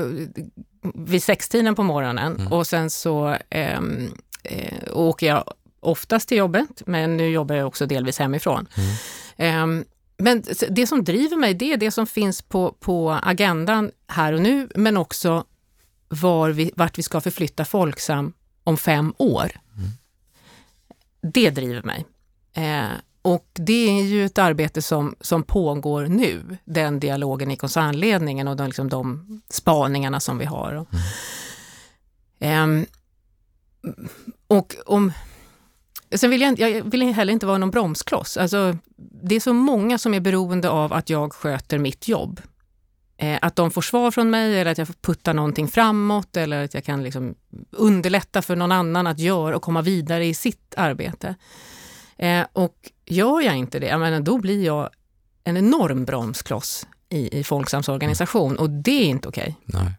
vid 0.94 1.22
sextiden 1.22 1.74
på 1.74 1.82
morgonen 1.82 2.36
mm. 2.36 2.52
och 2.52 2.66
sen 2.66 2.90
så 2.90 3.36
ehm, 3.50 4.08
eh, 4.42 4.78
åker 4.92 5.26
jag 5.26 5.44
oftast 5.80 6.28
till 6.28 6.38
jobbet, 6.38 6.82
men 6.86 7.16
nu 7.16 7.28
jobbar 7.30 7.54
jag 7.54 7.66
också 7.66 7.86
delvis 7.86 8.18
hemifrån. 8.18 8.68
Mm. 9.36 9.80
Eh, 9.80 9.84
men 10.18 10.44
det 10.68 10.86
som 10.86 11.04
driver 11.04 11.36
mig, 11.36 11.54
det 11.54 11.72
är 11.72 11.76
det 11.76 11.90
som 11.90 12.06
finns 12.06 12.42
på, 12.42 12.72
på 12.80 13.18
agendan 13.22 13.90
här 14.08 14.32
och 14.32 14.40
nu, 14.40 14.68
men 14.74 14.96
också 14.96 15.44
var 16.08 16.50
vi, 16.50 16.72
vart 16.76 16.98
vi 16.98 17.02
ska 17.02 17.20
förflytta 17.20 17.64
Folksam 17.64 18.32
om 18.64 18.76
fem 18.76 19.14
år. 19.18 19.50
Mm. 19.76 19.90
Det 21.20 21.50
driver 21.50 21.82
mig. 21.82 22.06
Eh, 22.52 22.90
och 23.22 23.46
det 23.52 23.88
är 23.88 24.02
ju 24.02 24.24
ett 24.24 24.38
arbete 24.38 24.82
som, 24.82 25.14
som 25.20 25.42
pågår 25.42 26.06
nu, 26.06 26.58
den 26.64 27.00
dialogen 27.00 27.50
i 27.50 27.56
koncernledningen 27.56 28.48
och 28.48 28.56
de, 28.56 28.66
liksom 28.66 28.88
de 28.88 29.42
spaningarna 29.48 30.20
som 30.20 30.38
vi 30.38 30.44
har. 30.44 30.86
Mm. 32.40 32.80
Eh, 32.80 32.86
och 34.46 34.76
om... 34.86 35.12
Sen 36.14 36.30
vill 36.30 36.40
jag, 36.40 36.58
jag 36.58 36.90
vill 36.90 37.02
heller 37.02 37.32
inte 37.32 37.46
vara 37.46 37.58
någon 37.58 37.70
bromskloss. 37.70 38.36
Alltså, 38.36 38.76
det 39.22 39.34
är 39.34 39.40
så 39.40 39.52
många 39.52 39.98
som 39.98 40.14
är 40.14 40.20
beroende 40.20 40.70
av 40.70 40.92
att 40.92 41.10
jag 41.10 41.32
sköter 41.32 41.78
mitt 41.78 42.08
jobb. 42.08 42.40
Eh, 43.22 43.38
att 43.42 43.56
de 43.56 43.70
får 43.70 43.82
svar 43.82 44.10
från 44.10 44.30
mig 44.30 44.60
eller 44.60 44.70
att 44.70 44.78
jag 44.78 44.86
får 44.86 44.94
putta 44.94 45.32
någonting 45.32 45.68
framåt 45.68 46.36
eller 46.36 46.64
att 46.64 46.74
jag 46.74 46.84
kan 46.84 47.02
liksom 47.02 47.34
underlätta 47.70 48.42
för 48.42 48.56
någon 48.56 48.72
annan 48.72 49.06
att 49.06 49.18
göra 49.18 49.56
och 49.56 49.62
komma 49.62 49.82
vidare 49.82 50.26
i 50.26 50.34
sitt 50.34 50.74
arbete. 50.76 51.34
Eh, 52.16 52.46
och 52.52 52.74
gör 53.06 53.40
jag 53.40 53.56
inte 53.56 53.78
det, 53.78 53.86
jag 53.86 54.00
menar, 54.00 54.20
då 54.20 54.38
blir 54.38 54.64
jag 54.64 54.90
en 55.44 55.56
enorm 55.56 56.04
bromskloss 56.04 56.86
i, 57.08 57.38
i 57.38 57.44
Folksams 57.44 57.88
organisation 57.88 58.56
och 58.56 58.70
det 58.70 59.04
är 59.04 59.06
inte 59.06 59.28
okej. 59.28 59.56
Nej. 59.64 59.92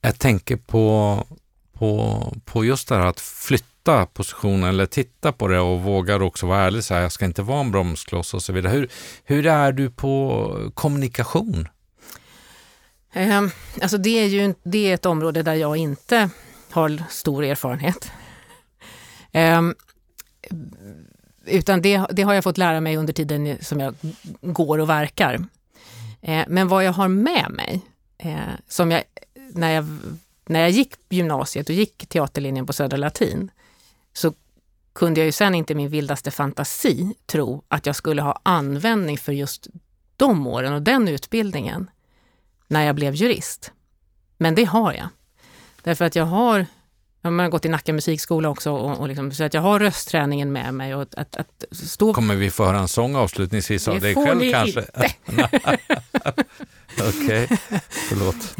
Jag 0.00 0.18
tänker 0.18 0.56
på, 0.56 1.24
på, 1.72 2.22
på 2.44 2.64
just 2.64 2.88
det 2.88 2.94
här 2.94 3.06
att 3.06 3.20
flytta 3.20 4.06
positionen 4.06 4.68
eller 4.68 4.86
titta 4.86 5.32
på 5.32 5.48
det 5.48 5.60
och 5.60 5.80
vågar 5.80 6.22
också 6.22 6.46
vara 6.46 6.60
ärlig 6.60 6.84
så 6.84 6.94
här, 6.94 7.00
jag 7.00 7.12
ska 7.12 7.24
inte 7.24 7.42
vara 7.42 7.60
en 7.60 7.70
bromskloss 7.70 8.34
och 8.34 8.42
så 8.42 8.52
vidare. 8.52 8.72
Hur, 8.72 8.88
hur 9.24 9.46
är 9.46 9.72
du 9.72 9.90
på 9.90 10.70
kommunikation? 10.74 11.68
Eh, 13.12 13.42
alltså 13.82 13.98
det 13.98 14.18
är 14.18 14.26
ju 14.26 14.54
det 14.62 14.90
är 14.90 14.94
ett 14.94 15.06
område 15.06 15.42
där 15.42 15.54
jag 15.54 15.76
inte 15.76 16.30
har 16.70 17.02
stor 17.10 17.44
erfarenhet. 17.44 18.10
Eh, 19.32 19.62
utan 21.44 21.82
det, 21.82 22.06
det, 22.10 22.22
har 22.22 22.34
jag 22.34 22.44
fått 22.44 22.58
lära 22.58 22.80
mig 22.80 22.96
under 22.96 23.12
tiden 23.12 23.58
som 23.60 23.80
jag 23.80 23.94
går 24.40 24.78
och 24.78 24.88
verkar. 24.88 25.44
Eh, 26.20 26.44
men 26.48 26.68
vad 26.68 26.84
jag 26.84 26.92
har 26.92 27.08
med 27.08 27.46
mig, 27.50 27.80
eh, 28.18 28.36
som 28.68 28.90
jag 28.90 29.02
när, 29.52 29.70
jag 29.70 29.98
när 30.46 30.60
jag 30.60 30.70
gick 30.70 30.94
gymnasiet 31.08 31.68
och 31.68 31.74
gick 31.74 32.06
teaterlinjen 32.06 32.66
på 32.66 32.72
Södra 32.72 32.96
Latin, 32.96 33.50
så 34.12 34.34
kunde 34.92 35.20
jag 35.20 35.26
ju 35.26 35.32
sen 35.32 35.54
inte 35.54 35.72
i 35.72 35.76
min 35.76 35.88
vildaste 35.88 36.30
fantasi 36.30 37.14
tro 37.26 37.62
att 37.68 37.86
jag 37.86 37.96
skulle 37.96 38.22
ha 38.22 38.40
användning 38.42 39.18
för 39.18 39.32
just 39.32 39.66
de 40.16 40.46
åren 40.46 40.72
och 40.72 40.82
den 40.82 41.08
utbildningen 41.08 41.90
när 42.72 42.86
jag 42.86 42.94
blev 42.94 43.14
jurist. 43.14 43.72
Men 44.38 44.54
det 44.54 44.64
har 44.64 44.92
jag. 44.92 45.08
Därför 45.82 46.04
att 46.04 46.16
jag 46.16 46.24
har, 46.24 46.66
jag 47.22 47.30
har 47.30 47.48
gått 47.48 47.64
i 47.64 47.68
Nacka 47.68 47.92
musikskola 47.92 48.48
också, 48.48 48.70
och, 48.70 49.00
och 49.00 49.08
liksom, 49.08 49.32
så 49.32 49.44
att 49.44 49.54
jag 49.54 49.60
har 49.60 49.80
röstträningen 49.80 50.52
med 50.52 50.74
mig. 50.74 50.94
Och 50.94 51.02
att, 51.02 51.36
att 51.36 51.64
stå... 51.70 52.14
Kommer 52.14 52.34
vi 52.34 52.50
få 52.50 52.64
höra 52.64 52.78
en 52.78 52.88
sång 52.88 53.16
avslutningsvis 53.16 53.88
av 53.88 54.00
dig 54.00 54.14
själv 54.14 54.40
ni 54.40 54.52
kanske? 54.52 54.80
Okej, 56.98 57.44
okay. 57.44 57.56
förlåt. 58.08 58.56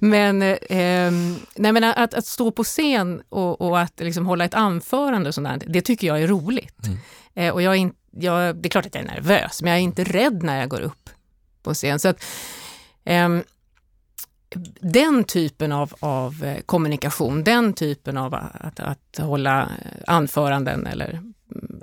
men 0.00 0.42
eh, 0.42 1.12
nej, 1.54 1.72
men 1.72 1.84
att, 1.84 2.14
att 2.14 2.26
stå 2.26 2.50
på 2.50 2.64
scen 2.64 3.22
och, 3.28 3.60
och 3.60 3.80
att 3.80 4.00
liksom 4.00 4.26
hålla 4.26 4.44
ett 4.44 4.54
anförande, 4.54 5.28
och 5.28 5.34
sånt 5.34 5.62
det 5.66 5.80
tycker 5.80 6.06
jag 6.06 6.22
är 6.22 6.28
roligt. 6.28 6.86
Mm. 6.86 6.98
Eh, 7.34 7.54
och 7.54 7.62
jag 7.62 7.74
är 7.74 7.78
in, 7.78 7.94
jag, 8.10 8.56
det 8.56 8.68
är 8.68 8.70
klart 8.70 8.86
att 8.86 8.94
jag 8.94 9.04
är 9.04 9.08
nervös, 9.08 9.62
men 9.62 9.70
jag 9.70 9.78
är 9.78 9.82
inte 9.82 10.04
rädd 10.04 10.42
när 10.42 10.60
jag 10.60 10.68
går 10.68 10.80
upp 10.80 11.10
på 11.62 11.74
scen. 11.74 11.98
Så 11.98 12.08
att, 12.08 12.24
den 14.80 15.24
typen 15.24 15.72
av, 15.72 15.94
av 16.00 16.44
eh, 16.44 16.60
kommunikation, 16.60 17.44
den 17.44 17.72
typen 17.72 18.16
av 18.16 18.34
att, 18.34 18.80
att 18.80 19.18
hålla 19.18 19.70
anföranden 20.06 20.86
eller 20.86 21.22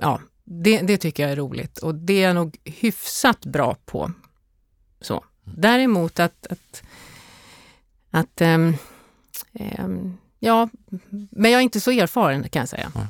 ja, 0.00 0.20
det, 0.44 0.80
det, 0.80 0.96
tycker 0.96 1.22
jag 1.22 1.32
är 1.32 1.36
roligt 1.36 1.78
och 1.78 1.94
det 1.94 2.12
är 2.12 2.26
jag 2.26 2.34
nog 2.34 2.58
hyfsat 2.64 3.46
bra 3.46 3.76
på. 3.84 4.12
Så. 5.00 5.14
Mm. 5.14 5.60
Däremot 5.60 6.20
att, 6.20 6.46
att 6.46 6.82
att 8.14 8.40
um, 8.40 8.74
um, 9.78 10.18
ja, 10.38 10.68
men 11.30 11.50
jag 11.50 11.58
är 11.58 11.62
inte 11.62 11.80
så 11.80 11.90
erfaren 11.90 12.48
kan 12.48 12.60
jag 12.60 12.68
säga. 12.68 12.92
Ja. 12.94 13.06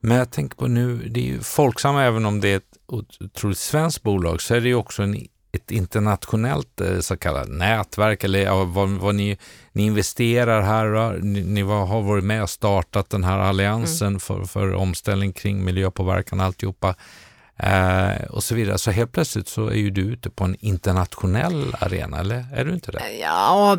Men 0.00 0.16
jag 0.16 0.30
tänker 0.30 0.56
på 0.56 0.66
nu, 0.66 1.08
det 1.08 1.20
är 1.20 1.24
ju 1.24 1.40
Folksam, 1.40 1.96
även 1.96 2.26
om 2.26 2.40
det 2.40 2.48
är 2.48 2.56
ett 2.56 2.78
otroligt 2.86 3.58
svenskt 3.58 4.02
bolag, 4.02 4.42
så 4.42 4.54
är 4.54 4.60
det 4.60 4.68
ju 4.68 4.74
också 4.74 5.02
en, 5.02 5.26
ett 5.56 5.70
internationellt 5.70 6.80
eh, 6.80 7.00
så 7.00 7.16
kallat 7.16 7.48
nätverk, 7.48 8.24
eller 8.24 8.64
vad, 8.64 8.88
vad 8.88 9.14
ni, 9.14 9.38
ni 9.72 9.82
investerar 9.82 10.62
här, 10.62 11.18
ni, 11.22 11.42
ni 11.42 11.62
har 11.62 12.02
varit 12.02 12.24
med 12.24 12.42
och 12.42 12.50
startat 12.50 13.10
den 13.10 13.24
här 13.24 13.38
alliansen 13.38 14.08
mm. 14.08 14.20
för, 14.20 14.44
för 14.44 14.74
omställning 14.74 15.32
kring 15.32 15.64
miljöpåverkan 15.64 16.40
och 16.40 16.46
alltihopa. 16.46 16.94
Eh, 17.58 18.24
och 18.30 18.44
så 18.44 18.54
vidare. 18.54 18.78
Så 18.78 18.90
helt 18.90 19.12
plötsligt 19.12 19.48
så 19.48 19.66
är 19.66 19.74
ju 19.74 19.90
du 19.90 20.02
ute 20.02 20.30
på 20.30 20.44
en 20.44 20.56
internationell 20.60 21.76
arena, 21.80 22.20
eller 22.20 22.46
är 22.54 22.64
du 22.64 22.72
inte 22.72 22.92
det? 22.92 23.18
Ja, 23.20 23.78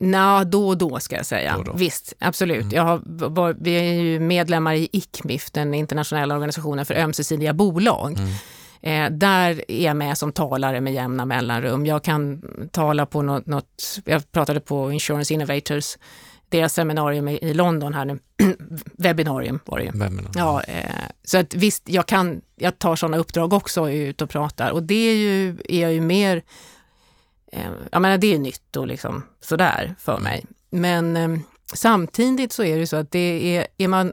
Nja, 0.00 0.44
då 0.44 0.68
och 0.68 0.78
då 0.78 1.00
ska 1.00 1.16
jag 1.16 1.26
säga. 1.26 1.56
Då 1.56 1.62
då. 1.62 1.72
Visst, 1.72 2.14
absolut. 2.18 2.62
Mm. 2.62 2.74
Jag 2.74 2.82
har, 2.82 3.54
vi 3.62 3.70
är 3.70 3.92
ju 3.92 4.20
medlemmar 4.20 4.74
i 4.74 4.88
ICMIF, 4.92 5.50
den 5.50 5.74
internationella 5.74 6.34
organisationen 6.34 6.86
för 6.86 6.94
ömsesidiga 6.94 7.52
bolag. 7.52 8.12
Mm. 8.18 8.30
Eh, 8.82 9.10
där 9.10 9.64
är 9.68 9.84
jag 9.84 9.96
med 9.96 10.18
som 10.18 10.32
talare 10.32 10.80
med 10.80 10.92
jämna 10.92 11.24
mellanrum. 11.24 11.86
Jag 11.86 12.04
kan 12.04 12.42
tala 12.72 13.06
på 13.06 13.22
något, 13.22 13.46
något 13.46 14.00
jag 14.04 14.32
pratade 14.32 14.60
på 14.60 14.92
Insurance 14.92 15.34
Innovators 15.34 15.96
deras 16.50 16.74
seminarium 16.74 17.28
i, 17.28 17.38
i 17.42 17.54
London 17.54 17.94
här 17.94 18.04
nu. 18.04 18.18
Webbinarium 18.98 19.60
var 19.64 19.78
det 19.78 19.84
ju. 19.84 19.90
Webbinarium. 19.90 20.32
Ja, 20.34 20.62
eh, 20.62 20.90
så 21.24 21.38
att 21.38 21.54
visst, 21.54 21.88
jag, 21.88 22.06
kan, 22.06 22.40
jag 22.56 22.78
tar 22.78 22.96
sådana 22.96 23.16
uppdrag 23.16 23.52
också 23.52 23.90
ut 23.90 24.22
och 24.22 24.30
pratar 24.30 24.70
och 24.70 24.82
det 24.82 25.08
är 25.10 25.16
ju, 25.16 25.58
är 25.68 25.80
jag 25.80 25.92
ju 25.92 26.00
mer, 26.00 26.42
eh, 27.52 27.70
jag 27.92 28.02
menar 28.02 28.18
det 28.18 28.34
är 28.34 28.38
nytt 28.38 28.76
och 28.76 28.86
liksom 28.86 29.22
sådär 29.40 29.94
för 29.98 30.12
mm. 30.12 30.24
mig. 30.24 30.46
Men 30.70 31.16
eh, 31.16 31.38
samtidigt 31.74 32.52
så 32.52 32.64
är 32.64 32.78
det 32.78 32.86
så 32.86 32.96
att 32.96 33.10
det 33.10 33.56
är, 33.56 33.66
är 33.78 33.88
man, 33.88 34.12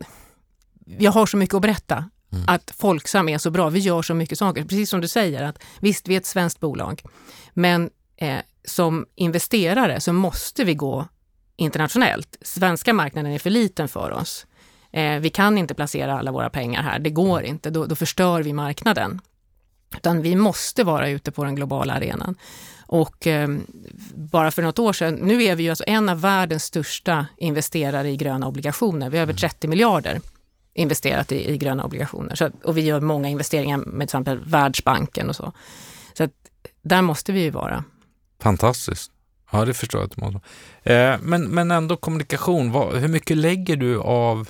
jag 0.86 1.12
har 1.12 1.25
så 1.25 1.38
mycket 1.38 1.56
att 1.56 1.62
berätta 1.62 2.10
Mm. 2.32 2.44
Att 2.48 2.72
Folksam 2.78 3.30
är 3.30 3.38
så 3.38 3.52
bra, 3.52 3.70
vi 3.70 3.80
gör 3.80 4.02
så 4.02 4.13
mycket 4.13 4.40
saker. 4.40 4.63
Precis 4.63 4.90
som 4.90 5.02
du 5.02 5.08
säger, 5.08 5.44
att 5.44 5.63
visst 5.80 6.08
vi 6.08 6.13
är 6.13 6.18
ett 6.18 6.26
svenskt 6.26 6.60
bolag, 6.60 7.02
men 7.54 7.90
eh, 8.18 8.40
som 8.66 9.06
investerare 9.16 10.00
så 10.00 10.13
måste 10.13 10.63
vi 10.63 10.74
gå 10.74 11.08
internationellt. 11.56 12.38
Svenska 12.42 12.94
marknaden 12.94 13.32
är 13.32 13.40
för 13.40 13.50
liten 13.50 13.88
för 13.88 14.12
oss. 14.12 14.46
Eh, 14.92 15.20
vi 15.20 15.30
kan 15.30 15.58
inte 15.58 15.74
placera 15.74 16.20
alla 16.20 16.32
våra 16.32 16.50
pengar 16.50 16.84
här, 16.84 17.00
det 17.00 17.10
går 17.10 17.44
inte, 17.44 17.70
då, 17.70 17.86
då 17.86 17.96
förstör 17.96 18.42
vi 18.42 18.54
marknaden. 18.54 19.22
Utan 19.96 20.22
vi 20.22 20.36
måste 20.36 20.84
vara 20.84 21.10
ute 21.10 21.32
på 21.32 21.44
den 21.44 21.56
globala 21.56 21.94
arenan. 21.94 22.36
Och 22.86 23.28
eh, 23.28 23.50
bara 24.16 24.52
för 24.52 24.62
något 24.62 24.80
år 24.80 24.94
sedan, 24.94 25.16
nu 25.16 25.44
är 25.44 25.56
vi 25.56 25.63
ju 25.63 25.70
alltså 25.70 25.84
en 25.88 26.10
av 26.10 26.22
världens 26.22 26.63
största 26.63 27.28
investerare 27.38 28.10
i 28.10 28.18
gröna 28.18 28.48
obligationer. 28.48 29.10
Vi 29.10 29.18
har 29.18 29.22
över 29.22 29.34
30 29.34 29.68
mm. 29.68 29.70
miljarder 29.70 30.20
investerat 30.78 31.32
i, 31.32 31.52
i 31.52 31.58
gröna 31.58 31.84
obligationer. 31.84 32.36
Så, 32.36 32.50
och 32.63 32.78
vi 32.78 32.82
gör 32.82 33.02
många 33.02 33.30
investeringar 33.30 33.78
med 33.78 33.94
till 33.94 34.04
exempel 34.04 34.40
Världsbanken 34.46 35.30
och 35.30 35.36
så. 35.36 35.52
Så 36.13 36.24
att, 36.24 36.32
där 36.82 37.02
måste 37.02 37.32
vi 37.32 37.42
ju 37.42 37.50
vara. 37.50 37.84
Fantastiskt. 38.42 39.12
Ja, 39.52 39.66
det 39.66 39.74
förstår 39.74 40.02
jag. 40.02 40.26
Att 40.26 40.36
eh, 40.84 41.16
men, 41.22 41.44
men 41.44 41.72
ändå 41.72 41.98
kommunikation. 41.98 42.72
Vad, 42.72 42.96
hur 42.96 43.08
mycket 43.08 43.38
lägger 43.38 43.76
du 43.76 44.00
av 44.00 44.50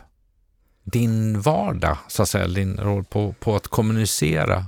din 0.83 1.41
vardag, 1.41 1.97
så 2.07 2.23
att 2.23 2.29
säga, 2.29 2.47
din 2.47 2.77
roll 2.77 3.03
på, 3.03 3.35
på 3.39 3.55
att 3.55 3.67
kommunicera? 3.67 4.65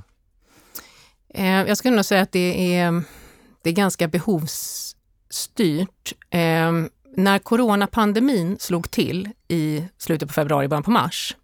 Eh, 1.34 1.46
jag 1.46 1.78
skulle 1.78 1.96
nog 1.96 2.06
säga 2.06 2.22
att 2.22 2.32
det 2.32 2.76
är, 2.76 3.04
det 3.62 3.70
är 3.70 3.74
ganska 3.74 4.08
behovsstyrt. 4.08 4.94
Eh, 6.30 6.72
när 7.18 7.40
coronapandemin 7.40 8.58
slog 8.60 8.92
till 8.92 9.30
i 9.48 9.84
slutet 9.98 10.30
på 10.30 10.34
februari, 10.34 10.68
början 10.68 10.84
på 10.84 10.92
mars, 10.92 11.36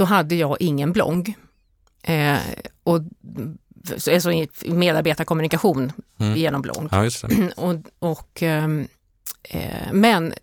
då 0.00 0.04
hade 0.04 0.34
jag 0.34 0.56
ingen 0.60 0.92
blogg. 0.92 1.34
Eh, 2.02 2.38
och 2.82 3.00
alltså 4.10 4.30
medarbetarkommunikation 4.64 5.92
mm. 6.18 6.36
genom 6.36 6.62
blogg. 6.62 6.88
Ja, 6.90 7.10
och, 7.56 7.74
och, 7.98 8.42
ehm, 8.42 8.88
eh, 9.42 9.92
men 9.92 10.34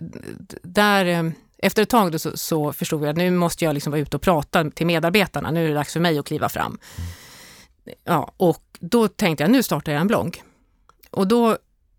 där, 0.64 1.06
eh, 1.06 1.32
efter 1.58 1.82
ett 1.82 1.90
tag 1.90 2.22
så, 2.22 2.38
så, 2.38 2.74
förstod 2.74 3.04
jag 3.04 3.10
att 3.10 3.18
nu 3.18 3.32
måste 3.32 3.66
jag 3.66 3.74
liksom 3.74 3.92
vara 3.92 4.02
ute 4.02 4.16
och 4.16 4.22
prata 4.22 4.70
till 4.70 4.86
medarbetarna. 4.86 5.52
Nu 5.52 5.66
är 5.66 5.68
det 5.68 5.76
dags 5.76 5.94
för 5.94 6.00
mig 6.00 6.20
att 6.20 6.26
kliva 6.26 6.50
fram. 6.50 6.78
Mm. 6.98 7.98
Ja, 8.04 8.32
och 8.38 8.64
då 8.80 9.08
tänkte 9.08 9.44
jag, 9.44 9.52
nu 9.52 9.64
startar 9.64 9.92
jag 9.92 10.02
en 10.02 10.08
blogg. 10.08 10.44
Och 11.12 11.28
då, 11.28 11.58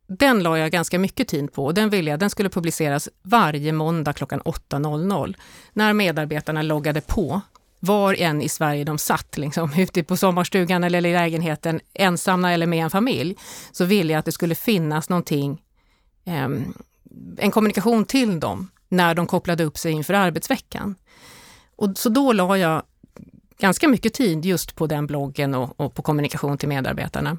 den 0.08 0.42
la 0.42 0.58
jag 0.58 0.70
ganska 0.70 0.98
mycket 0.98 1.28
tid 1.28 1.52
på 1.52 1.64
och 1.64 1.74
den 1.74 1.90
ville 1.90 2.10
jag, 2.10 2.20
den 2.20 2.30
skulle 2.30 2.48
publiceras 2.48 3.08
varje 3.22 3.72
måndag 3.72 4.12
klockan 4.12 4.40
8.00. 4.40 5.34
När 5.72 5.92
medarbetarna 5.92 6.62
loggade 6.62 7.00
på 7.00 7.40
var 7.80 8.14
än 8.14 8.42
i 8.42 8.48
Sverige 8.48 8.84
de 8.84 8.98
satt, 8.98 9.38
liksom, 9.38 9.72
ute 9.76 10.04
på 10.04 10.16
sommarstugan 10.16 10.84
eller 10.84 11.06
i 11.06 11.12
lägenheten, 11.12 11.80
ensamma 11.94 12.52
eller 12.52 12.66
med 12.66 12.84
en 12.84 12.90
familj, 12.90 13.36
så 13.72 13.84
ville 13.84 14.12
jag 14.12 14.18
att 14.18 14.24
det 14.24 14.32
skulle 14.32 14.54
finnas 14.54 15.08
någonting, 15.08 15.62
eh, 16.24 16.48
en 17.38 17.50
kommunikation 17.50 18.04
till 18.04 18.40
dem 18.40 18.70
när 18.88 19.14
de 19.14 19.26
kopplade 19.26 19.64
upp 19.64 19.78
sig 19.78 19.92
inför 19.92 20.14
arbetsveckan. 20.14 20.94
Och, 21.76 21.98
så 21.98 22.08
då 22.08 22.32
la 22.32 22.58
jag 22.58 22.82
ganska 23.58 23.88
mycket 23.88 24.14
tid 24.14 24.44
just 24.44 24.76
på 24.76 24.86
den 24.86 25.06
bloggen 25.06 25.54
och, 25.54 25.80
och 25.80 25.94
på 25.94 26.02
kommunikation 26.02 26.58
till 26.58 26.68
medarbetarna. 26.68 27.38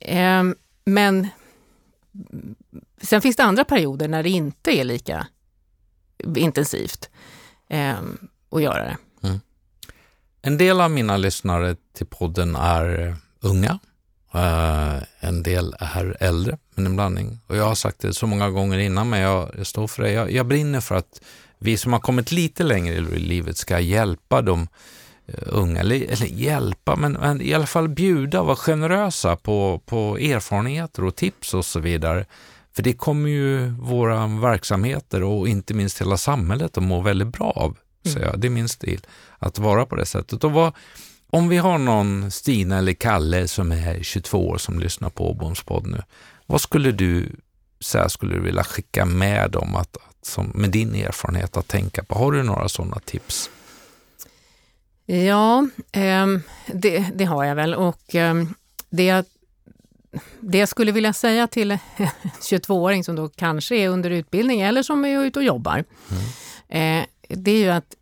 Eh, 0.00 0.42
men 0.86 1.28
sen 3.02 3.22
finns 3.22 3.36
det 3.36 3.44
andra 3.44 3.64
perioder 3.64 4.08
när 4.08 4.22
det 4.22 4.28
inte 4.28 4.70
är 4.70 4.84
lika 4.84 5.26
intensivt. 6.36 7.10
Eh, 7.68 7.96
att 8.50 8.62
göra 8.62 8.84
det. 8.84 8.96
Mm. 9.28 9.40
En 10.42 10.58
del 10.58 10.80
av 10.80 10.90
mina 10.90 11.16
lyssnare 11.16 11.76
till 11.92 12.06
podden 12.06 12.56
är 12.56 13.08
eh, 13.08 13.14
unga. 13.40 13.78
Uh, 14.34 15.02
en 15.20 15.42
del 15.42 15.74
är 15.78 16.16
äldre, 16.20 16.58
men 16.74 16.86
en 16.86 16.96
blandning. 16.96 17.38
Och 17.46 17.56
jag 17.56 17.64
har 17.64 17.74
sagt 17.74 18.00
det 18.00 18.14
så 18.14 18.26
många 18.26 18.50
gånger 18.50 18.78
innan, 18.78 19.10
men 19.10 19.20
jag, 19.20 19.50
jag 19.58 19.66
står 19.66 19.86
för 19.86 20.02
det. 20.02 20.12
Jag, 20.12 20.32
jag 20.32 20.46
brinner 20.46 20.80
för 20.80 20.94
att 20.94 21.20
vi 21.58 21.76
som 21.76 21.92
har 21.92 22.00
kommit 22.00 22.32
lite 22.32 22.64
längre 22.64 22.94
i 22.94 23.00
livet 23.00 23.56
ska 23.56 23.80
hjälpa 23.80 24.42
de 24.42 24.68
unga, 25.46 25.80
eller, 25.80 25.96
eller 25.96 26.26
hjälpa, 26.26 26.96
men, 26.96 27.12
men, 27.12 27.40
i 27.40 27.54
alla 27.54 27.66
fall 27.66 27.88
bjuda 27.88 28.40
och 28.40 28.46
vara 28.46 28.56
generösa 28.56 29.36
på, 29.36 29.82
på 29.86 30.18
erfarenheter 30.18 31.04
och 31.04 31.16
tips 31.16 31.54
och 31.54 31.64
så 31.64 31.80
vidare. 31.80 32.26
För 32.76 32.82
det 32.82 32.92
kommer 32.92 33.30
ju 33.30 33.68
våra 33.68 34.26
verksamheter 34.26 35.22
och 35.22 35.48
inte 35.48 35.74
minst 35.74 36.00
hela 36.00 36.16
samhället 36.16 36.76
att 36.76 36.82
må 36.82 37.00
väldigt 37.00 37.28
bra 37.28 37.50
av. 37.50 37.76
Så 38.04 38.18
jag. 38.18 38.40
Det 38.40 38.48
är 38.48 38.50
min 38.50 38.68
stil, 38.68 39.00
att 39.38 39.58
vara 39.58 39.86
på 39.86 39.96
det 39.96 40.06
sättet. 40.06 40.44
Och 40.44 40.52
vad, 40.52 40.72
om 41.30 41.48
vi 41.48 41.56
har 41.56 41.78
någon 41.78 42.30
Stina 42.30 42.78
eller 42.78 42.92
Kalle 42.92 43.48
som 43.48 43.72
är 43.72 44.02
22 44.02 44.48
år 44.48 44.58
som 44.58 44.78
lyssnar 44.78 45.10
på 45.10 45.30
Åboms 45.30 45.62
podd 45.62 45.86
nu, 45.86 46.02
vad 46.46 46.60
skulle 46.60 46.92
du 46.92 47.36
säga 47.80 48.08
skulle 48.08 48.34
du 48.34 48.40
vilja 48.40 48.64
skicka 48.64 49.04
med 49.04 49.50
dem 49.50 49.76
att, 49.76 49.96
att, 49.96 50.26
som, 50.26 50.52
med 50.54 50.70
din 50.70 50.94
erfarenhet 50.94 51.56
att 51.56 51.68
tänka 51.68 52.04
på? 52.04 52.18
Har 52.18 52.32
du 52.32 52.42
några 52.42 52.68
sådana 52.68 52.98
tips? 53.04 53.50
Ja, 55.06 55.68
eh, 55.92 56.26
det, 56.66 57.06
det, 57.14 57.24
har 57.24 57.44
jag 57.44 57.54
väl 57.54 57.74
och 57.74 58.14
eh, 58.14 58.34
det, 58.90 59.28
det 60.40 60.58
jag 60.58 60.68
skulle 60.68 60.92
vilja 60.92 61.12
säga 61.12 61.46
till 61.46 61.70
en 61.96 62.08
22-åring 62.40 63.04
som 63.04 63.16
då 63.16 63.28
kanske 63.28 63.76
är 63.76 63.88
under 63.88 64.10
utbildning 64.10 64.60
eller 64.60 64.82
som 64.82 65.04
är 65.04 65.24
ute 65.24 65.38
och 65.38 65.44
jobbar, 65.44 65.84
mm. 66.68 67.00
eh, 67.02 67.06
det 67.28 67.50
är 67.50 67.58
ju 67.58 67.70
att 67.70 67.94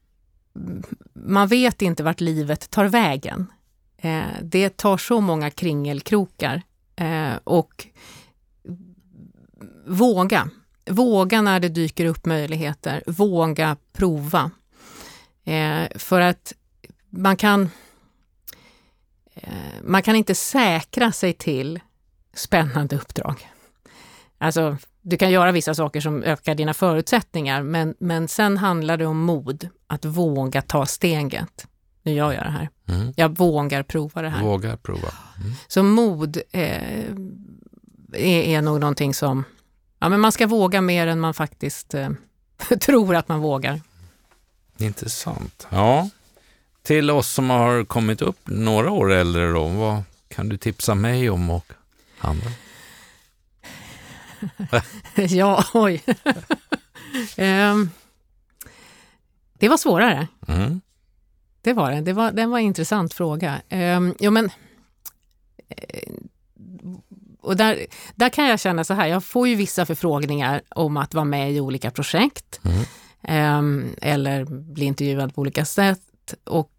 man 1.13 1.49
vet 1.49 1.83
inte 1.83 2.03
vart 2.03 2.21
livet 2.21 2.71
tar 2.71 2.85
vägen. 2.85 3.47
Eh, 3.97 4.23
det 4.43 4.77
tar 4.77 4.97
så 4.97 5.21
många 5.21 5.51
kringelkrokar 5.51 6.63
eh, 6.97 7.33
och 7.45 7.87
våga. 9.87 10.49
Våga 10.91 11.43
när 11.43 11.61
det 11.61 11.69
dyker 11.69 12.07
upp 12.07 12.27
möjligheter. 12.27 13.03
Våga 13.07 13.77
prova. 13.93 14.51
För 15.95 16.21
att 16.21 16.55
man 17.17 17.37
kan, 17.37 17.71
man 19.83 20.03
kan 20.03 20.17
inte 20.17 20.35
säkra 20.35 21.13
sig 21.13 21.33
till 21.33 21.81
spännande 22.35 22.97
uppdrag. 22.97 23.49
Alltså, 24.39 24.77
du 25.03 25.17
kan 25.17 25.31
göra 25.31 25.53
vissa 25.53 25.75
saker 25.75 26.01
som 26.01 26.23
ökar 26.23 26.55
dina 26.55 26.75
förutsättningar, 26.75 27.63
men, 27.63 27.95
men 27.99 28.29
sen 28.29 28.59
handlar 28.59 28.97
det 28.97 29.07
om 29.07 29.19
mod, 29.19 29.69
att 29.87 30.05
våga 30.05 30.63
ta 30.63 30.87
steget. 30.87 31.67
Nu 32.03 32.13
gör 32.13 32.33
jag 32.33 32.45
det 32.45 32.51
här. 32.51 32.69
Mm. 32.89 33.13
Jag 33.17 33.39
vågar 33.39 33.83
prova 33.83 34.23
det 34.23 34.29
här. 34.29 34.43
Vågar 34.43 34.77
prova. 34.77 35.09
Mm. 35.41 35.53
Så 35.67 35.83
mod 35.83 36.37
eh, 36.53 37.11
är, 38.13 38.43
är 38.43 38.63
nog 38.63 38.81
någonting 38.81 39.15
som, 39.15 39.45
ja 39.99 40.09
men 40.09 40.21
man 40.21 40.33
ska 40.33 40.47
våga 40.47 40.81
mer 40.81 41.07
än 41.07 41.21
man 41.21 41.35
faktiskt 41.35 41.95
eh, 41.95 42.09
tror 42.81 43.15
att 43.15 43.29
man 43.29 43.41
vågar. 43.41 43.81
Intressant. 44.79 45.67
Ja, 45.71 46.09
till 46.85 47.11
oss 47.11 47.33
som 47.33 47.51
har 47.51 47.85
kommit 47.85 48.23
upp 48.23 48.39
några 48.45 48.91
år 48.91 49.13
äldre 49.13 49.53
då, 49.53 49.69
vad 49.69 50.03
kan 50.29 50.49
du 50.49 50.57
tipsa 50.57 50.95
mig 50.95 51.31
om 51.31 51.51
och 51.51 51.73
andra? 52.19 52.51
ja, 55.29 55.65
oj. 55.75 56.03
um, 57.39 57.91
det 59.59 59.69
var 59.69 59.77
svårare. 59.77 60.29
Mm. 60.49 60.81
Det 61.63 61.73
var 61.73 61.91
det. 61.91 62.01
Det 62.01 62.13
var, 62.13 62.33
det 62.33 62.47
var 62.47 62.59
en 62.59 62.65
intressant 62.65 63.15
fråga. 63.15 63.61
Um, 63.71 64.15
jo, 64.19 64.31
men, 64.31 64.51
eh, 65.69 66.13
och 67.41 67.57
där, 67.57 67.87
där 68.15 68.29
kan 68.29 68.47
jag 68.47 68.61
känna 68.61 68.85
så 68.85 68.95
här, 68.95 69.07
jag 69.07 69.25
får 69.25 69.49
ju 69.49 69.55
vissa 69.55 69.87
förfrågningar 69.87 70.63
om 70.69 70.97
att 70.97 71.15
vara 71.15 71.25
med 71.25 71.53
i 71.53 71.61
olika 71.61 71.91
projekt. 71.91 72.61
Mm. 72.63 73.59
Um, 73.59 73.95
eller 74.03 74.45
bli 74.45 74.85
intervjuad 74.85 75.35
på 75.35 75.41
olika 75.41 75.65
sätt. 75.65 76.01
Och 76.45 76.71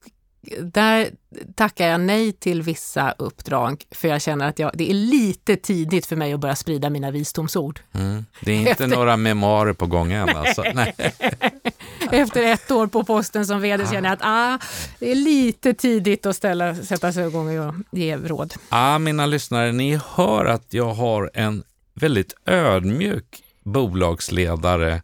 där 0.62 1.10
tackar 1.56 1.88
jag 1.88 2.02
nej 2.02 2.32
till 2.32 2.62
vissa 2.62 3.12
uppdrag 3.18 3.84
för 3.92 4.08
jag 4.08 4.22
känner 4.22 4.48
att 4.50 4.60
jag, 4.60 4.72
det 4.74 4.90
är 4.90 4.94
lite 4.94 5.56
tidigt 5.56 6.06
för 6.06 6.16
mig 6.16 6.34
att 6.34 6.40
börja 6.40 6.56
sprida 6.56 6.90
mina 6.90 7.12
visdomsord. 7.12 7.80
Mm. 7.94 8.26
Det 8.42 8.52
är 8.52 8.56
inte 8.56 8.72
Efter... 8.72 8.88
några 8.88 9.18
memoarer 9.18 9.74
på 9.74 9.86
gång 9.86 10.12
än 10.12 10.30
alltså? 10.30 10.64
Nej. 10.74 10.96
Efter 12.12 12.44
ett 12.44 12.72
år 12.72 12.88
på 12.88 13.04
posten 13.04 13.46
som 13.46 13.62
vd 13.62 13.86
känner 13.86 14.10
jag 14.10 14.14
att 14.14 14.22
ah, 14.24 14.60
det 15.00 15.12
är 15.12 15.16
lite 15.16 15.74
tidigt 15.74 16.26
att 16.26 16.36
ställa, 16.36 16.76
sätta 16.76 17.14
sig 17.14 17.28
igång 17.28 17.60
och 17.60 17.76
ge 17.92 18.18
råd. 18.18 18.54
Ah, 18.70 19.00
mina 19.00 19.26
lyssnare, 19.26 19.72
ni 19.72 20.00
hör 20.16 20.46
att 20.46 20.74
jag 20.74 20.94
har 20.94 21.32
en 21.34 21.64
väldigt 21.94 22.34
ödmjuk 22.46 23.44
bolagsledare 23.64 25.02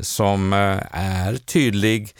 som 0.00 0.52
eh, 0.52 0.78
är 0.92 1.36
tydlig, 1.36 2.14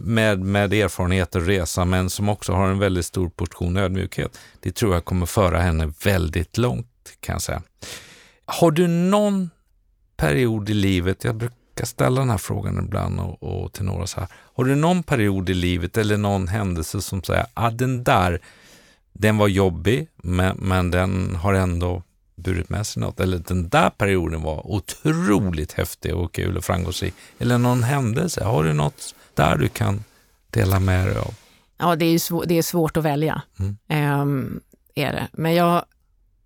med, 0.00 0.40
med 0.40 0.72
erfarenhet 0.72 1.34
och 1.34 1.46
resa, 1.46 1.84
men 1.84 2.10
som 2.10 2.28
också 2.28 2.52
har 2.52 2.68
en 2.68 2.78
väldigt 2.78 3.06
stor 3.06 3.28
portion 3.28 3.76
ödmjukhet. 3.76 4.38
Det 4.60 4.72
tror 4.72 4.94
jag 4.94 5.04
kommer 5.04 5.26
föra 5.26 5.60
henne 5.60 5.92
väldigt 6.04 6.58
långt, 6.58 6.86
kan 7.20 7.32
jag 7.32 7.42
säga. 7.42 7.62
Har 8.44 8.70
du 8.70 8.86
någon 8.86 9.50
period 10.16 10.70
i 10.70 10.74
livet, 10.74 11.24
jag 11.24 11.34
brukar 11.34 11.84
ställa 11.84 12.20
den 12.20 12.30
här 12.30 12.38
frågan 12.38 12.78
ibland 12.78 13.20
och, 13.20 13.42
och 13.42 13.72
till 13.72 13.84
några 13.84 14.06
så 14.06 14.20
här, 14.20 14.28
har 14.54 14.64
du 14.64 14.74
någon 14.74 15.02
period 15.02 15.50
i 15.50 15.54
livet 15.54 15.96
eller 15.96 16.16
någon 16.16 16.48
händelse 16.48 17.00
som 17.00 17.22
säger, 17.22 17.46
ah, 17.54 17.70
den 17.70 18.04
där, 18.04 18.40
den 19.12 19.38
var 19.38 19.48
jobbig, 19.48 20.08
men, 20.16 20.56
men 20.56 20.90
den 20.90 21.36
har 21.36 21.54
ändå 21.54 22.02
burit 22.34 22.68
med 22.68 22.86
sig 22.86 23.00
något. 23.00 23.20
Eller 23.20 23.38
den 23.38 23.68
där 23.68 23.90
perioden 23.90 24.42
var 24.42 24.66
otroligt 24.66 25.72
häftig 25.72 26.14
och 26.14 26.32
kul 26.32 26.56
och 26.56 26.64
framgångsrik. 26.64 27.14
Eller 27.38 27.58
någon 27.58 27.82
händelse. 27.82 28.44
Har 28.44 28.64
du 28.64 28.72
något 28.72 29.14
där 29.36 29.56
du 29.56 29.68
kan 29.68 30.04
dela 30.50 30.80
med 30.80 31.06
dig 31.06 31.16
av? 31.18 31.34
Ja, 31.78 31.96
det 31.96 32.04
är, 32.04 32.18
svår, 32.18 32.44
det 32.46 32.58
är 32.58 32.62
svårt 32.62 32.96
att 32.96 33.04
välja. 33.04 33.42
Mm. 33.58 34.20
Um, 34.20 34.60
är 34.94 35.12
det. 35.12 35.28
Men 35.32 35.54
jag, 35.54 35.84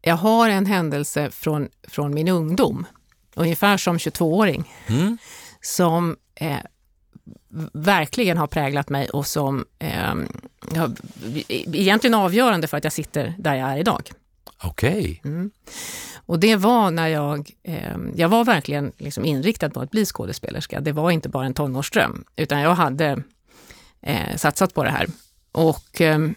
jag 0.02 0.16
har 0.16 0.48
en 0.48 0.66
händelse 0.66 1.30
från, 1.30 1.68
från 1.88 2.14
min 2.14 2.28
ungdom, 2.28 2.86
ungefär 3.34 3.76
som 3.76 3.98
22-åring, 3.98 4.72
mm. 4.86 5.18
som 5.60 6.16
eh, 6.34 6.58
verkligen 7.72 8.38
har 8.38 8.46
präglat 8.46 8.88
mig 8.88 9.08
och 9.08 9.26
som 9.26 9.64
eh, 9.78 10.14
egentligen 11.48 12.14
avgörande 12.14 12.68
för 12.68 12.76
att 12.76 12.84
jag 12.84 12.92
sitter 12.92 13.34
där 13.38 13.54
jag 13.54 13.70
är 13.70 13.76
idag. 13.76 14.10
Okej. 14.62 15.20
Okay. 15.20 15.32
Mm. 15.32 15.50
Och 16.26 16.38
det 16.38 16.56
var 16.56 16.90
när 16.90 17.08
jag, 17.08 17.50
eh, 17.62 17.96
jag 18.14 18.28
var 18.28 18.44
verkligen 18.44 18.92
liksom 18.98 19.24
inriktad 19.24 19.70
på 19.70 19.80
att 19.80 19.90
bli 19.90 20.04
skådespelerska. 20.04 20.80
Det 20.80 20.92
var 20.92 21.10
inte 21.10 21.28
bara 21.28 21.46
en 21.46 21.54
tonårsdröm, 21.54 22.24
utan 22.36 22.60
jag 22.60 22.74
hade 22.74 23.22
eh, 24.02 24.36
satsat 24.36 24.74
på 24.74 24.84
det 24.84 24.90
här. 24.90 25.06
Och 25.52 26.00
eh, 26.00 26.30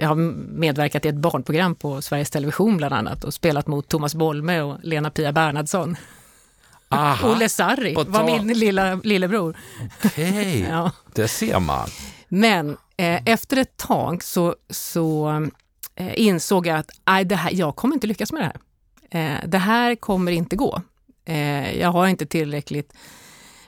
jag 0.00 0.08
har 0.08 0.14
medverkat 0.54 1.04
i 1.04 1.08
ett 1.08 1.14
barnprogram 1.14 1.74
på 1.74 2.02
Sveriges 2.02 2.30
Television 2.30 2.76
bland 2.76 2.94
annat 2.94 3.24
och 3.24 3.34
spelat 3.34 3.66
mot 3.66 3.88
Thomas 3.88 4.14
Bolme 4.14 4.60
och 4.60 4.78
Lena-Pia 4.82 5.32
Bernhardsson. 5.32 5.96
Aha, 6.88 7.30
Olle 7.32 7.48
Sarri 7.48 7.94
var 7.94 8.24
min 8.24 8.58
lilla, 8.58 8.94
lillebror. 8.94 9.56
Okej, 10.04 10.30
okay. 10.30 10.60
ja. 10.70 10.92
det 11.14 11.28
ser 11.28 11.58
man. 11.58 11.88
Men 12.28 12.76
eh, 12.96 13.22
efter 13.26 13.56
ett 13.56 13.76
tag 13.76 14.22
så, 14.22 14.54
så 14.70 15.30
eh, 15.94 16.12
insåg 16.20 16.66
jag 16.66 16.78
att 16.78 16.90
aj, 17.04 17.24
det 17.24 17.36
här, 17.36 17.50
jag 17.54 17.76
kommer 17.76 17.94
inte 17.94 18.06
lyckas 18.06 18.32
med 18.32 18.42
det 18.42 18.46
här. 18.46 18.60
Eh, 19.10 19.48
det 19.48 19.58
här 19.58 19.94
kommer 19.94 20.32
inte 20.32 20.56
gå. 20.56 20.82
Eh, 21.24 21.78
jag 21.78 21.92
har 21.92 22.08
inte 22.08 22.26
tillräckligt 22.26 22.92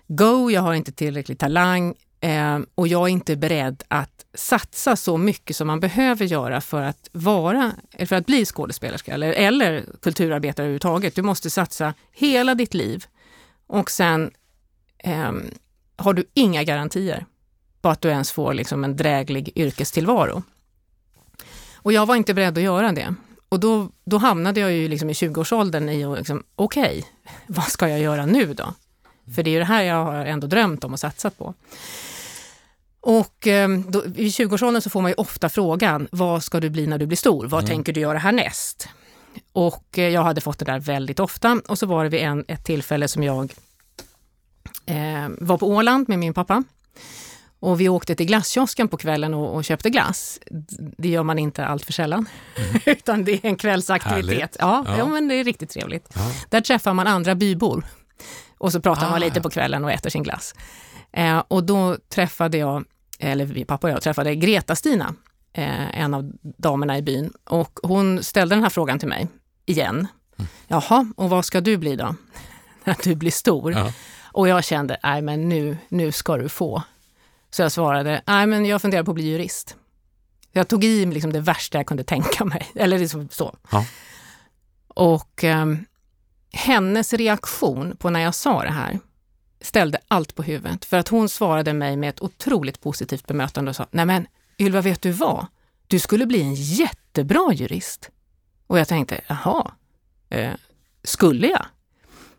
go, 0.06 0.50
jag 0.50 0.62
har 0.62 0.74
inte 0.74 0.92
tillräckligt 0.92 1.38
talang 1.38 1.94
eh, 2.20 2.58
och 2.74 2.88
jag 2.88 3.02
är 3.02 3.12
inte 3.12 3.36
beredd 3.36 3.82
att 3.88 4.26
satsa 4.34 4.96
så 4.96 5.16
mycket 5.16 5.56
som 5.56 5.66
man 5.66 5.80
behöver 5.80 6.24
göra 6.24 6.60
för 6.60 6.82
att 6.82 7.08
vara, 7.12 7.72
för 8.06 8.16
att 8.16 8.26
bli 8.26 8.44
skådespelerska 8.44 9.14
eller, 9.14 9.32
eller 9.32 9.84
kulturarbetare 10.02 10.64
överhuvudtaget. 10.64 11.14
Du 11.14 11.22
måste 11.22 11.50
satsa 11.50 11.94
hela 12.12 12.54
ditt 12.54 12.74
liv 12.74 13.04
och 13.66 13.90
sen 13.90 14.30
eh, 14.98 15.32
har 15.96 16.14
du 16.14 16.24
inga 16.34 16.64
garantier 16.64 17.26
på 17.82 17.88
att 17.88 18.00
du 18.00 18.08
ens 18.08 18.32
får 18.32 18.54
liksom 18.54 18.84
en 18.84 18.96
dräglig 18.96 19.52
yrkestillvaro. 19.54 20.42
Och 21.82 21.92
jag 21.92 22.06
var 22.06 22.16
inte 22.16 22.34
beredd 22.34 22.58
att 22.58 22.64
göra 22.64 22.92
det. 22.92 23.14
Och 23.48 23.60
då, 23.60 23.88
då 24.04 24.18
hamnade 24.18 24.60
jag 24.60 24.72
ju 24.72 24.88
liksom 24.88 25.10
i 25.10 25.12
20-årsåldern 25.12 25.88
i 25.88 26.04
att, 26.04 26.18
liksom, 26.18 26.42
okej, 26.56 26.82
okay, 26.82 27.02
vad 27.46 27.68
ska 27.68 27.88
jag 27.88 28.00
göra 28.00 28.26
nu 28.26 28.54
då? 28.54 28.74
För 29.34 29.42
det 29.42 29.50
är 29.50 29.52
ju 29.52 29.58
det 29.58 29.64
här 29.64 29.82
jag 29.82 30.04
har 30.04 30.14
ändå 30.14 30.46
drömt 30.46 30.84
om 30.84 30.92
och 30.92 31.00
satsat 31.00 31.38
på. 31.38 31.54
Och 33.00 33.46
eh, 33.46 33.68
då, 33.68 34.04
i 34.04 34.28
20-årsåldern 34.28 34.82
så 34.82 34.90
får 34.90 35.02
man 35.02 35.10
ju 35.10 35.14
ofta 35.14 35.48
frågan, 35.48 36.08
vad 36.12 36.44
ska 36.44 36.60
du 36.60 36.70
bli 36.70 36.86
när 36.86 36.98
du 36.98 37.06
blir 37.06 37.16
stor? 37.16 37.46
Vad 37.46 37.60
mm. 37.60 37.68
tänker 37.68 37.92
du 37.92 38.00
göra 38.00 38.18
härnäst? 38.18 38.88
Och 39.52 39.98
eh, 39.98 40.08
jag 40.08 40.22
hade 40.22 40.40
fått 40.40 40.58
det 40.58 40.64
där 40.64 40.80
väldigt 40.80 41.20
ofta 41.20 41.60
och 41.68 41.78
så 41.78 41.86
var 41.86 42.04
det 42.04 42.10
vid 42.10 42.20
en, 42.20 42.44
ett 42.48 42.64
tillfälle 42.64 43.08
som 43.08 43.22
jag 43.22 43.52
eh, 44.86 45.28
var 45.38 45.58
på 45.58 45.68
Åland 45.68 46.08
med 46.08 46.18
min 46.18 46.34
pappa. 46.34 46.64
Och 47.62 47.80
vi 47.80 47.88
åkte 47.88 48.14
till 48.14 48.26
glasskiosken 48.26 48.88
på 48.88 48.96
kvällen 48.96 49.34
och, 49.34 49.54
och, 49.54 49.64
köpte 49.64 49.90
glass. 49.90 50.40
Det 50.98 51.08
gör 51.08 51.22
man 51.22 51.38
inte 51.38 51.66
allt 51.66 51.84
för 51.84 51.92
sällan, 51.92 52.26
mm. 52.56 52.80
utan 52.86 53.24
det 53.24 53.32
är 53.32 53.46
en 53.46 53.56
kvällsaktivitet. 53.56 54.56
Ja, 54.58 54.84
ja. 54.86 54.98
ja, 54.98 55.06
men 55.06 55.28
det 55.28 55.34
är 55.34 55.44
riktigt 55.44 55.70
trevligt. 55.70 56.08
Ja. 56.14 56.32
Där 56.48 56.60
träffar 56.60 56.94
man 56.94 57.06
andra 57.06 57.34
bybor. 57.34 57.84
Och 58.58 58.72
så 58.72 58.80
pratar 58.80 59.02
man 59.02 59.14
Ah. 59.14 59.18
lite 59.18 59.40
på 59.40 59.50
kvällen 59.50 59.84
och 59.84 59.92
äter 59.92 60.10
sin 60.10 60.22
glass. 60.22 60.54
Eh, 61.12 61.42
och 61.48 61.64
då 61.64 61.96
träffade 62.08 62.58
jag, 62.58 62.84
eller 63.18 63.64
pappa 63.64 63.86
och 63.86 63.92
jag 63.92 64.02
träffade 64.02 64.34
Greta-Stina, 64.34 65.14
eh, 65.52 66.00
en 66.00 66.14
av 66.14 66.32
damerna 66.42 66.98
i 66.98 67.02
byn. 67.02 67.32
Och 67.44 67.78
hon 67.82 68.22
ställde 68.22 68.54
den 68.54 68.62
här 68.62 68.70
frågan 68.70 68.98
till 68.98 69.08
mig 69.08 69.28
igen. 69.66 70.06
Jaha, 70.68 71.06
och 71.16 71.30
vad 71.30 71.44
ska 71.44 71.60
du 71.60 71.76
bli 71.76 71.96
då? 71.96 72.14
När 72.84 72.96
du 73.04 73.14
blir 73.14 73.30
stor? 73.30 73.76
Och 74.24 74.48
jag 74.48 74.64
kände, 74.64 75.00
nej 75.02 75.22
men 75.22 75.48
nu, 75.48 75.76
nu 75.88 76.12
ska 76.12 76.36
du 76.36 76.48
få. 76.48 76.82
Så 77.54 77.62
jag 77.62 77.72
svarade, 77.72 78.22
nej 78.26 78.46
men 78.46 78.66
jag 78.66 78.82
funderar 78.82 79.02
på 79.02 79.10
att 79.10 79.14
bli 79.14 79.30
jurist. 79.30 79.76
Jag 80.52 80.68
tog 80.68 80.84
i 80.84 81.06
liksom 81.06 81.32
det 81.32 81.40
värsta 81.40 81.78
jag 81.78 81.86
kunde 81.86 82.04
tänka 82.04 82.44
mig. 82.44 82.70
Eller 82.74 82.98
liksom 82.98 83.28
så. 83.28 83.56
Ja. 83.70 83.86
Och 84.88 85.44
ehm, 85.44 85.84
hennes 86.52 87.12
reaktion 87.12 87.96
på 87.96 88.10
när 88.10 88.20
jag 88.20 88.34
sa 88.34 88.62
det 88.62 88.70
här 88.70 88.98
ställde 89.60 89.98
allt 90.08 90.34
på 90.34 90.42
huvudet. 90.42 90.84
För 90.84 90.98
att 90.98 91.08
hon 91.08 91.28
svarade 91.28 91.72
mig 91.72 91.96
med 91.96 92.08
ett 92.08 92.22
otroligt 92.22 92.80
positivt 92.80 93.26
bemötande 93.26 93.68
och 93.68 93.76
sa, 93.76 93.86
nej 93.90 94.06
men 94.06 94.26
Ylva, 94.58 94.80
vet 94.80 95.02
du 95.02 95.10
vad? 95.10 95.46
Du 95.86 95.98
skulle 95.98 96.26
bli 96.26 96.42
en 96.42 96.54
jättebra 96.54 97.52
jurist. 97.52 98.10
Och 98.66 98.78
jag 98.78 98.88
tänkte, 98.88 99.20
jaha, 99.26 99.72
eh, 100.28 100.52
skulle 101.04 101.46
jag? 101.46 101.66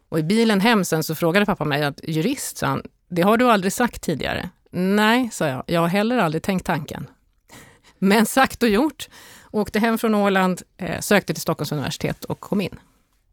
Och 0.09 0.19
i 0.19 0.23
bilen 0.23 0.61
hem 0.61 0.85
sen 0.85 1.03
så 1.03 1.15
frågade 1.15 1.45
pappa 1.45 1.65
mig 1.65 1.83
att 1.83 1.99
jurist, 2.03 2.57
sa 2.57 2.67
han, 2.67 2.83
det 3.09 3.21
har 3.21 3.37
du 3.37 3.51
aldrig 3.51 3.73
sagt 3.73 4.01
tidigare. 4.01 4.49
Nej, 4.75 5.29
sa 5.31 5.47
jag, 5.47 5.63
jag 5.67 5.81
har 5.81 5.87
heller 5.87 6.17
aldrig 6.17 6.43
tänkt 6.43 6.65
tanken. 6.65 7.07
Men 7.99 8.25
sagt 8.25 8.63
och 8.63 8.69
gjort. 8.69 9.09
Åkte 9.51 9.79
hem 9.79 9.97
från 9.97 10.15
Åland, 10.15 10.61
eh, 10.77 10.99
sökte 10.99 11.33
till 11.33 11.41
Stockholms 11.41 11.71
universitet 11.71 12.23
och 12.23 12.39
kom 12.39 12.61
in. 12.61 12.79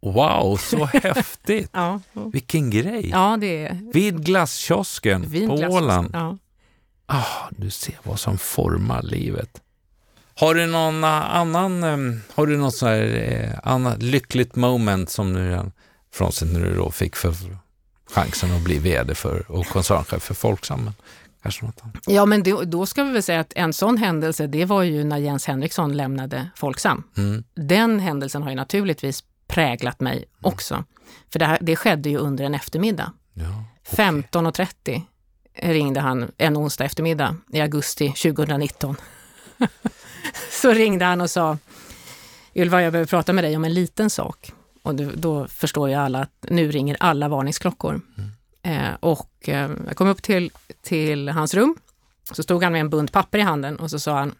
Wow, 0.03 0.57
så 0.57 0.85
häftigt! 0.93 1.71
Ja, 1.73 2.01
Vilken 2.13 2.71
grej! 2.71 3.09
ja 3.11 3.37
det 3.41 3.67
är 3.67 3.79
Vid 3.93 4.25
glasskiosken 4.25 5.25
vid 5.29 5.49
på 5.49 5.55
Åland. 5.55 6.11
Ja. 6.13 6.39
Ah, 7.07 7.49
du 7.51 7.71
ser 7.71 7.99
vad 8.03 8.21
som 8.21 8.39
formar 8.39 9.03
livet. 9.03 9.61
Har 10.35 10.55
du 10.55 10.67
någon 10.67 11.05
annan, 11.05 11.85
em, 11.85 12.21
har 12.35 12.47
du 12.47 12.57
något 12.57 12.75
så 12.75 12.87
här, 12.87 13.03
eh, 13.17 13.71
annat 13.73 14.03
lyckligt 14.03 14.57
moment 14.57 15.11
som 15.11 15.33
du, 15.33 15.61
frånsett 16.13 16.53
när 16.53 16.61
du 16.61 16.75
då 16.75 16.91
fick 16.91 17.17
för 17.17 17.35
chansen 18.11 18.53
att 18.57 18.65
bli 18.65 18.79
vd 18.79 19.15
för 19.15 19.51
och 19.51 19.67
koncernchef 19.67 20.23
för 20.23 20.35
Folksam? 20.35 20.91
Ja, 22.07 22.27
men 22.27 22.43
det, 22.43 22.65
då 22.65 22.87
ska 22.87 23.05
vi 23.05 23.13
väl 23.13 23.23
säga 23.23 23.41
att 23.41 23.53
en 23.57 23.73
sån 23.73 23.97
händelse, 23.97 24.47
det 24.47 24.65
var 24.65 24.83
ju 24.83 25.05
när 25.05 25.19
Jens 25.19 25.47
Henriksson 25.47 25.97
lämnade 25.97 26.51
Folksam. 26.57 27.03
Mm. 27.17 27.45
Den 27.55 28.01
händelsen 28.01 28.43
har 28.43 28.51
ju 28.51 28.57
naturligtvis 28.57 29.25
präglat 29.47 30.01
mig 30.01 30.25
också. 30.43 30.85
För 31.33 31.39
det, 31.39 31.45
här, 31.47 31.59
det 31.61 31.77
skedde 31.77 32.11
ju 32.11 32.17
under 32.17 32.45
en 32.45 32.55
eftermiddag. 32.55 33.13
Ja. 33.35 33.65
15.30 33.91 35.03
ringde 35.55 36.01
han 36.01 36.31
en 36.37 36.57
onsdag 36.57 36.85
eftermiddag 36.85 37.37
i 37.53 37.61
augusti 37.61 38.09
2019. 38.09 38.97
Så 40.51 40.73
ringde 40.73 41.05
han 41.05 41.21
och 41.21 41.31
sa, 41.31 41.59
Ylva, 42.55 42.83
jag 42.83 42.93
behöver 42.93 43.09
prata 43.09 43.33
med 43.33 43.45
dig 43.45 43.57
om 43.57 43.65
en 43.65 43.75
liten 43.75 44.11
sak. 44.11 44.53
Och 44.83 44.95
då, 44.95 45.11
då 45.15 45.49
förstår 45.49 45.89
ju 45.89 45.95
alla 45.95 46.19
att 46.19 46.47
nu 46.49 46.71
ringer 46.71 46.97
alla 47.01 47.29
varningsklockor. 47.29 48.01
Eh, 48.63 48.93
och 49.01 49.49
eh, 49.49 49.71
jag 49.87 49.97
kom 49.97 50.09
upp 50.09 50.23
till, 50.23 50.51
till 50.83 51.29
hans 51.29 51.55
rum, 51.55 51.77
så 52.33 52.43
stod 52.43 52.63
han 52.63 52.73
med 52.73 52.81
en 52.81 52.91
bunt 52.91 53.13
papper 53.13 53.39
i 53.39 53.43
handen 53.43 53.77
och 53.77 53.91
så 53.91 53.99
sa 53.99 54.19
han, 54.19 54.35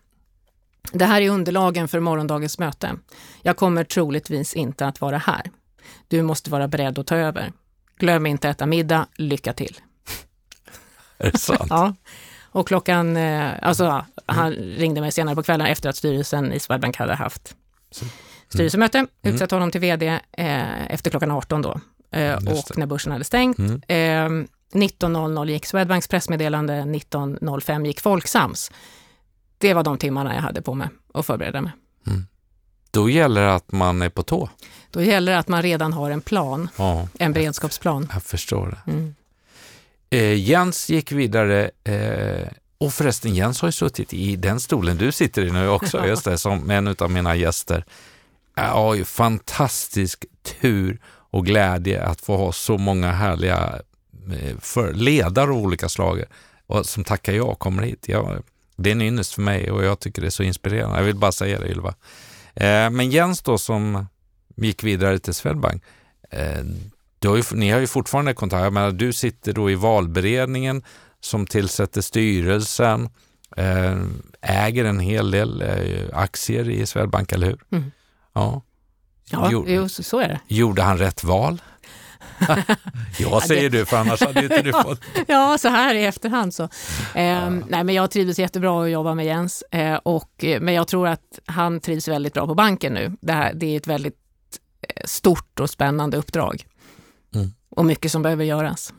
det 0.93 1.05
här 1.05 1.21
är 1.21 1.31
underlagen 1.31 1.89
för 1.89 2.01
morgondagens 2.01 2.59
möte. 2.59 2.97
Jag 3.43 3.57
kommer 3.57 3.85
troligtvis 3.85 4.55
inte 4.55 4.87
att 4.87 5.01
vara 5.01 5.19
här. 5.19 5.43
Du 6.09 6.23
måste 6.23 6.51
vara 6.51 6.69
beredd 6.69 6.99
att 6.99 7.07
ta 7.07 7.17
över. 7.17 7.53
Glöm 7.99 8.27
inte 8.27 8.51
att 8.51 8.57
äta 8.57 8.67
middag. 8.67 9.07
Lycka 9.17 9.53
till. 9.53 9.77
Är 11.19 11.31
det 11.33 11.39
sant? 11.39 11.61
Ja. 11.71 11.95
Och 12.53 12.69
klockan, 12.69 13.17
eh, 13.17 13.51
alltså 13.63 14.05
han 14.27 14.53
ringde 14.53 15.01
mig 15.01 15.13
senare 15.13 15.35
på 15.35 15.43
kvällen 15.43 15.67
efter 15.67 15.89
att 15.89 15.97
styrelsen 15.97 16.53
i 16.53 16.61
Swedbank 16.61 16.97
hade 16.97 17.15
haft 17.15 17.57
Så- 17.91 18.05
styrelsemöte, 18.49 19.07
utsett 19.23 19.51
honom 19.51 19.71
till 19.71 19.81
vd 19.81 20.07
eh, 20.33 20.93
efter 20.93 21.11
klockan 21.11 21.31
18 21.31 21.63
då. 21.63 21.81
Eh, 22.13 22.39
Just 22.41 22.71
och 22.71 22.79
när 22.79 22.87
börsen 22.87 23.13
hade 23.13 23.25
stängt. 23.25 23.59
Mm. 23.59 23.83
Eh, 23.89 24.47
19.00 24.73 25.49
gick 25.51 25.67
Swedbanks 25.67 26.09
pressmeddelande, 26.09 26.73
19.05 26.75 27.87
gick 27.87 28.01
Folksams. 28.01 28.73
Det 29.59 29.75
var 29.75 29.83
de 29.83 29.99
timmarna 29.99 30.35
jag 30.35 30.43
hade 30.43 30.63
på 30.63 30.75
mig 30.75 30.89
att 31.15 31.27
förbereda 31.27 31.61
mig. 31.61 31.73
Då 32.91 33.11
gäller 33.11 33.41
det 33.43 33.55
att 33.55 33.73
man 33.73 34.03
är 34.03 34.09
på 34.09 34.23
tå. 34.23 34.49
Då 34.91 35.03
gäller 35.03 35.33
det 35.33 35.39
att 35.39 35.49
man 35.49 35.63
redan 35.63 35.93
har 35.93 36.11
en 36.11 36.21
plan, 36.21 36.69
Ja, 36.77 37.09
en 37.19 37.33
beredskapsplan. 37.33 38.09
jag 38.13 38.23
förstår 38.23 38.67
det. 38.85 38.93
Mm. 38.93 39.15
Eh, 40.11 40.35
Jens 40.35 40.89
gick 40.91 41.13
vidare 41.13 41.71
eh, 41.85 42.49
och 42.79 42.93
förresten 42.95 43.35
Jens 43.35 43.61
har 43.61 43.69
ju 43.69 43.73
suttit 43.73 44.13
i 44.15 44.37
den 44.37 44.61
stolen 44.61 44.97
du 44.97 45.13
sitter 45.13 45.45
i 45.45 45.51
nu 45.51 45.69
också, 45.69 46.07
just 46.07 46.25
det, 46.25 46.39
som 46.39 46.71
en 46.71 46.95
av 46.99 47.11
mina 47.11 47.37
gäster. 47.37 47.85
Jag 48.55 48.65
har 48.65 48.95
ju 48.95 49.05
fantastisk 49.05 50.25
tur 50.61 51.01
och 51.31 51.47
glädje 51.47 52.03
att 52.03 52.21
få 52.21 52.37
ha 52.37 52.53
så 52.53 52.79
många 52.79 53.13
härliga 53.13 53.79
eh, 54.33 54.57
för 54.61 54.93
ledare 54.93 55.51
av 55.51 55.57
olika 55.57 55.89
slag 55.89 56.25
och 56.67 56.87
som 56.87 57.05
tackar 57.05 57.33
ja 57.33 57.55
kommer 57.55 57.83
hit. 57.83 58.09
Jag, 58.09 58.43
det 58.77 58.91
är 58.91 58.95
en 58.95 59.03
ynnest 59.03 59.35
för 59.35 59.43
mig 59.43 59.71
och 59.71 59.85
jag 59.85 60.01
tycker 60.01 60.23
det 60.23 60.29
är 60.29 60.31
så 60.31 60.43
inspirerande. 60.43 60.97
Jag 60.97 61.05
vill 61.05 61.17
bara 61.17 61.33
säga 61.33 61.61
det 61.61 61.69
Ylva. 61.69 61.95
Eh, 62.55 62.91
men 62.91 63.11
Jens 63.11 63.43
då 63.43 63.59
som 63.59 64.07
gick 64.57 64.85
vidare 64.85 65.19
till 65.19 65.35
Swedbank, 65.35 65.83
eh, 66.31 66.65
har 67.25 67.37
ju, 67.37 67.43
ni 67.53 67.71
har 67.71 67.81
ju 67.81 67.87
fortfarande 67.87 68.35
kontakt. 68.35 68.65
Jag 68.65 68.73
menar, 68.73 68.91
du 68.91 69.13
sitter 69.13 69.53
då 69.53 69.71
i 69.71 69.75
valberedningen 69.75 70.83
som 71.21 71.47
tillsätter 71.47 72.01
styrelsen, 72.01 73.09
eh, 73.57 73.97
äger 74.41 74.85
en 74.85 75.01
hel 75.01 75.31
del 75.31 75.63
eh, 75.63 76.19
aktier 76.19 76.69
i 76.69 76.87
Swedbank, 76.87 77.33
eller 77.33 77.47
hur? 77.47 77.61
Mm. 77.71 77.91
Ja. 78.33 78.63
Ja, 79.31 79.49
Jo- 79.53 79.65
jo, 79.69 79.89
så, 79.89 80.03
så 80.03 80.19
är 80.19 80.29
det. 80.29 80.41
Gjorde 80.49 80.83
han 80.83 80.99
rätt 80.99 81.25
val? 81.25 81.63
ja, 83.19 83.41
säger 83.41 83.71
du, 83.71 83.87
för 83.87 83.97
annars 83.97 84.21
hade 84.21 84.43
inte 84.43 84.63
du 84.63 84.73
fått... 84.83 85.01
Ja, 85.27 85.59
så 85.59 85.69
här 85.69 85.95
i 85.95 86.05
efterhand 86.05 86.55
så. 86.55 86.63
Eh, 87.15 87.51
nej, 87.51 87.85
men 87.85 87.95
jag 87.95 88.11
trivdes 88.11 88.39
jättebra 88.39 88.85
att 88.85 88.91
jobba 88.91 89.15
med 89.15 89.27
Jens, 89.27 89.63
eh, 89.71 89.95
och, 89.95 90.45
eh, 90.45 90.61
men 90.61 90.75
jag 90.75 90.89
tror 90.89 91.09
att 91.09 91.39
han 91.47 91.81
trivs 91.81 92.09
väldigt 92.09 92.35
bra 92.35 92.47
på 92.47 92.55
banken 92.55 92.93
nu. 92.95 93.17
Det, 93.21 93.33
här, 93.33 93.55
det 93.55 93.67
är 93.67 93.77
ett 93.77 93.87
väldigt 93.87 94.17
eh, 94.89 95.03
stort 95.05 95.61
och 95.61 95.71
spännande 95.71 96.17
uppdrag. 96.17 96.67
Mm. 97.35 97.53
Och 97.71 97.85
mycket 97.85 98.13
som 98.13 98.23
behöver 98.23 98.45
göras. 98.45 98.93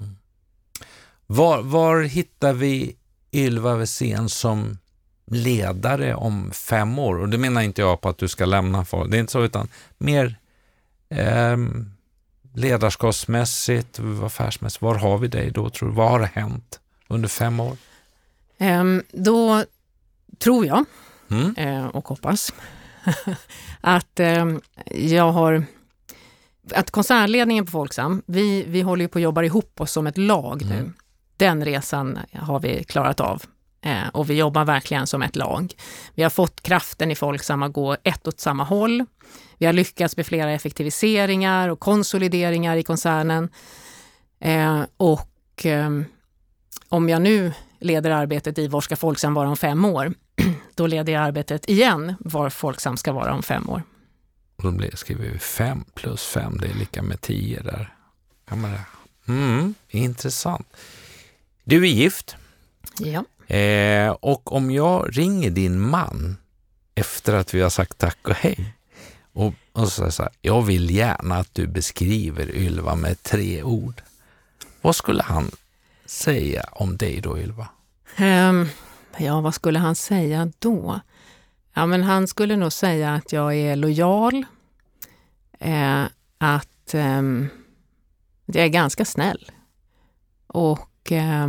Var, 1.27 1.61
var 1.61 2.01
hittar 2.01 2.53
vi 2.53 2.95
Ylva 3.33 3.75
Wesén 3.75 4.29
som 4.29 4.77
ledare 5.31 6.15
om 6.15 6.51
fem 6.51 6.99
år? 6.99 7.19
Och 7.19 7.29
det 7.29 7.37
menar 7.37 7.61
inte 7.61 7.81
jag 7.81 8.01
på 8.01 8.09
att 8.09 8.17
du 8.17 8.27
ska 8.27 8.45
lämna 8.45 8.85
folk. 8.85 9.11
Det 9.11 9.17
är 9.17 9.19
inte 9.19 9.31
så, 9.31 9.43
utan 9.43 9.67
mer 9.97 10.35
ehm, 11.09 11.91
ledarskapsmässigt, 12.53 13.99
affärsmässigt. 14.23 14.81
Var 14.81 14.95
har 14.95 15.17
vi 15.17 15.27
dig 15.27 15.51
då, 15.51 15.69
tror 15.69 15.89
du? 15.89 15.95
Vad 15.95 16.11
har 16.11 16.19
hänt 16.19 16.79
under 17.07 17.29
fem 17.29 17.59
år? 17.59 17.77
Ehm, 18.57 19.03
då 19.11 19.65
tror 20.39 20.65
jag, 20.65 20.85
Mm? 21.31 21.55
eh, 21.57 21.85
och 21.85 22.07
hoppas, 22.07 22.53
att 23.81 24.19
ehm, 24.19 24.61
jag 24.91 25.31
har 25.31 25.65
att 26.73 26.91
koncernledningen 26.91 27.65
på 27.65 27.71
Folksam, 27.71 28.21
vi, 28.25 28.63
vi 28.67 28.81
håller 28.81 29.05
ju 29.05 29.07
på 29.09 29.17
att 29.19 29.23
jobba 29.23 29.43
ihop 29.43 29.81
oss 29.81 29.91
som 29.91 30.07
ett 30.07 30.17
lag 30.17 30.65
nu. 30.65 30.75
Mm. 30.75 30.93
Den 31.37 31.65
resan 31.65 32.19
har 32.33 32.59
vi 32.59 32.83
klarat 32.83 33.19
av. 33.19 33.43
Eh, 33.81 34.07
och 34.07 34.29
vi 34.29 34.33
jobbar 34.33 34.65
verkligen 34.65 35.07
som 35.07 35.21
ett 35.21 35.35
lag. 35.35 35.73
Vi 36.15 36.23
har 36.23 36.29
fått 36.29 36.61
kraften 36.61 37.11
i 37.11 37.15
Folksam 37.15 37.63
att 37.63 37.73
gå 37.73 37.97
ett 38.03 38.27
åt 38.27 38.39
samma 38.39 38.63
håll. 38.63 39.05
Vi 39.57 39.65
har 39.65 39.73
lyckats 39.73 40.17
med 40.17 40.25
flera 40.25 40.51
effektiviseringar 40.51 41.69
och 41.69 41.79
konsolideringar 41.79 42.77
i 42.77 42.83
koncernen. 42.83 43.49
Eh, 44.39 44.81
och 44.97 45.29
ehm, 45.63 46.05
om 46.89 47.09
jag 47.09 47.21
nu 47.21 47.53
leder 47.79 48.11
arbetet 48.11 48.57
i 48.57 48.67
Var 48.67 48.81
ska 48.81 48.95
Folksam 48.95 49.33
vara 49.33 49.49
om 49.49 49.57
fem 49.57 49.85
år, 49.85 50.13
då 50.75 50.87
leder 50.87 51.13
jag 51.13 51.23
arbetet 51.23 51.69
igen 51.69 52.15
var 52.19 52.49
Folksam 52.49 52.97
ska 52.97 53.11
vara 53.13 53.33
om 53.33 53.43
fem 53.43 53.69
år. 53.69 53.83
Och 54.55 54.73
då 54.73 54.97
skriver 54.97 55.29
vi 55.29 55.39
fem 55.39 55.85
plus 55.93 56.25
fem, 56.25 56.57
det 56.61 56.67
är 56.67 56.73
lika 56.73 57.01
med 57.01 57.21
tio 57.21 57.61
där. 57.61 57.95
Mm, 59.27 59.73
intressant. 59.89 60.67
Du 61.63 61.83
är 61.83 61.89
gift. 61.89 62.35
Ja. 62.99 63.25
Eh, 63.51 64.09
och 64.09 64.53
om 64.53 64.71
jag 64.71 65.17
ringer 65.17 65.49
din 65.49 65.79
man 65.79 66.37
efter 66.95 67.33
att 67.33 67.53
vi 67.53 67.61
har 67.61 67.69
sagt 67.69 67.97
tack 67.97 68.17
och 68.27 68.35
hej 68.35 68.73
och, 69.33 69.53
och 69.71 69.83
så 69.83 69.89
säger 69.89 70.09
så 70.09 70.23
här, 70.23 70.31
jag 70.41 70.61
vill 70.61 70.91
gärna 70.95 71.35
att 71.35 71.55
du 71.55 71.67
beskriver 71.67 72.55
Ylva 72.55 72.95
med 72.95 73.23
tre 73.23 73.63
ord. 73.63 74.01
Vad 74.81 74.95
skulle 74.95 75.23
han 75.23 75.51
säga 76.05 76.63
om 76.71 76.97
dig 76.97 77.21
då 77.21 77.39
Ylva? 77.39 77.67
Um, 78.19 78.69
ja, 79.17 79.41
vad 79.41 79.55
skulle 79.55 79.79
han 79.79 79.95
säga 79.95 80.51
då? 80.59 80.99
Ja, 81.73 81.85
men 81.85 82.03
han 82.03 82.27
skulle 82.27 82.55
nog 82.55 82.73
säga 82.73 83.13
att 83.13 83.31
jag 83.31 83.55
är 83.55 83.75
lojal, 83.75 84.45
eh, 85.59 86.03
att 86.37 86.93
eh, 86.93 87.21
Jag 88.45 88.65
är 88.65 88.67
ganska 88.67 89.05
snäll. 89.05 89.51
Och 90.47 91.11
eh, 91.11 91.47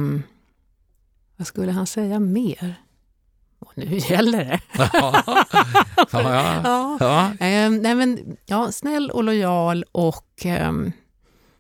vad 1.42 1.46
skulle 1.46 1.72
han 1.72 1.86
säga 1.86 2.20
mer? 2.20 2.74
Och 3.58 3.72
nu 3.74 3.98
gäller 3.98 4.44
det. 4.44 4.60
ja, 4.92 5.22
ja, 6.12 6.96
Ja. 7.00 7.32
Ehm, 7.40 7.76
nej 7.76 7.94
men, 7.94 8.36
ja, 8.46 8.72
snäll 8.72 9.10
och 9.10 9.24
lojal 9.24 9.84
och 9.92 10.26
ehm, 10.44 10.92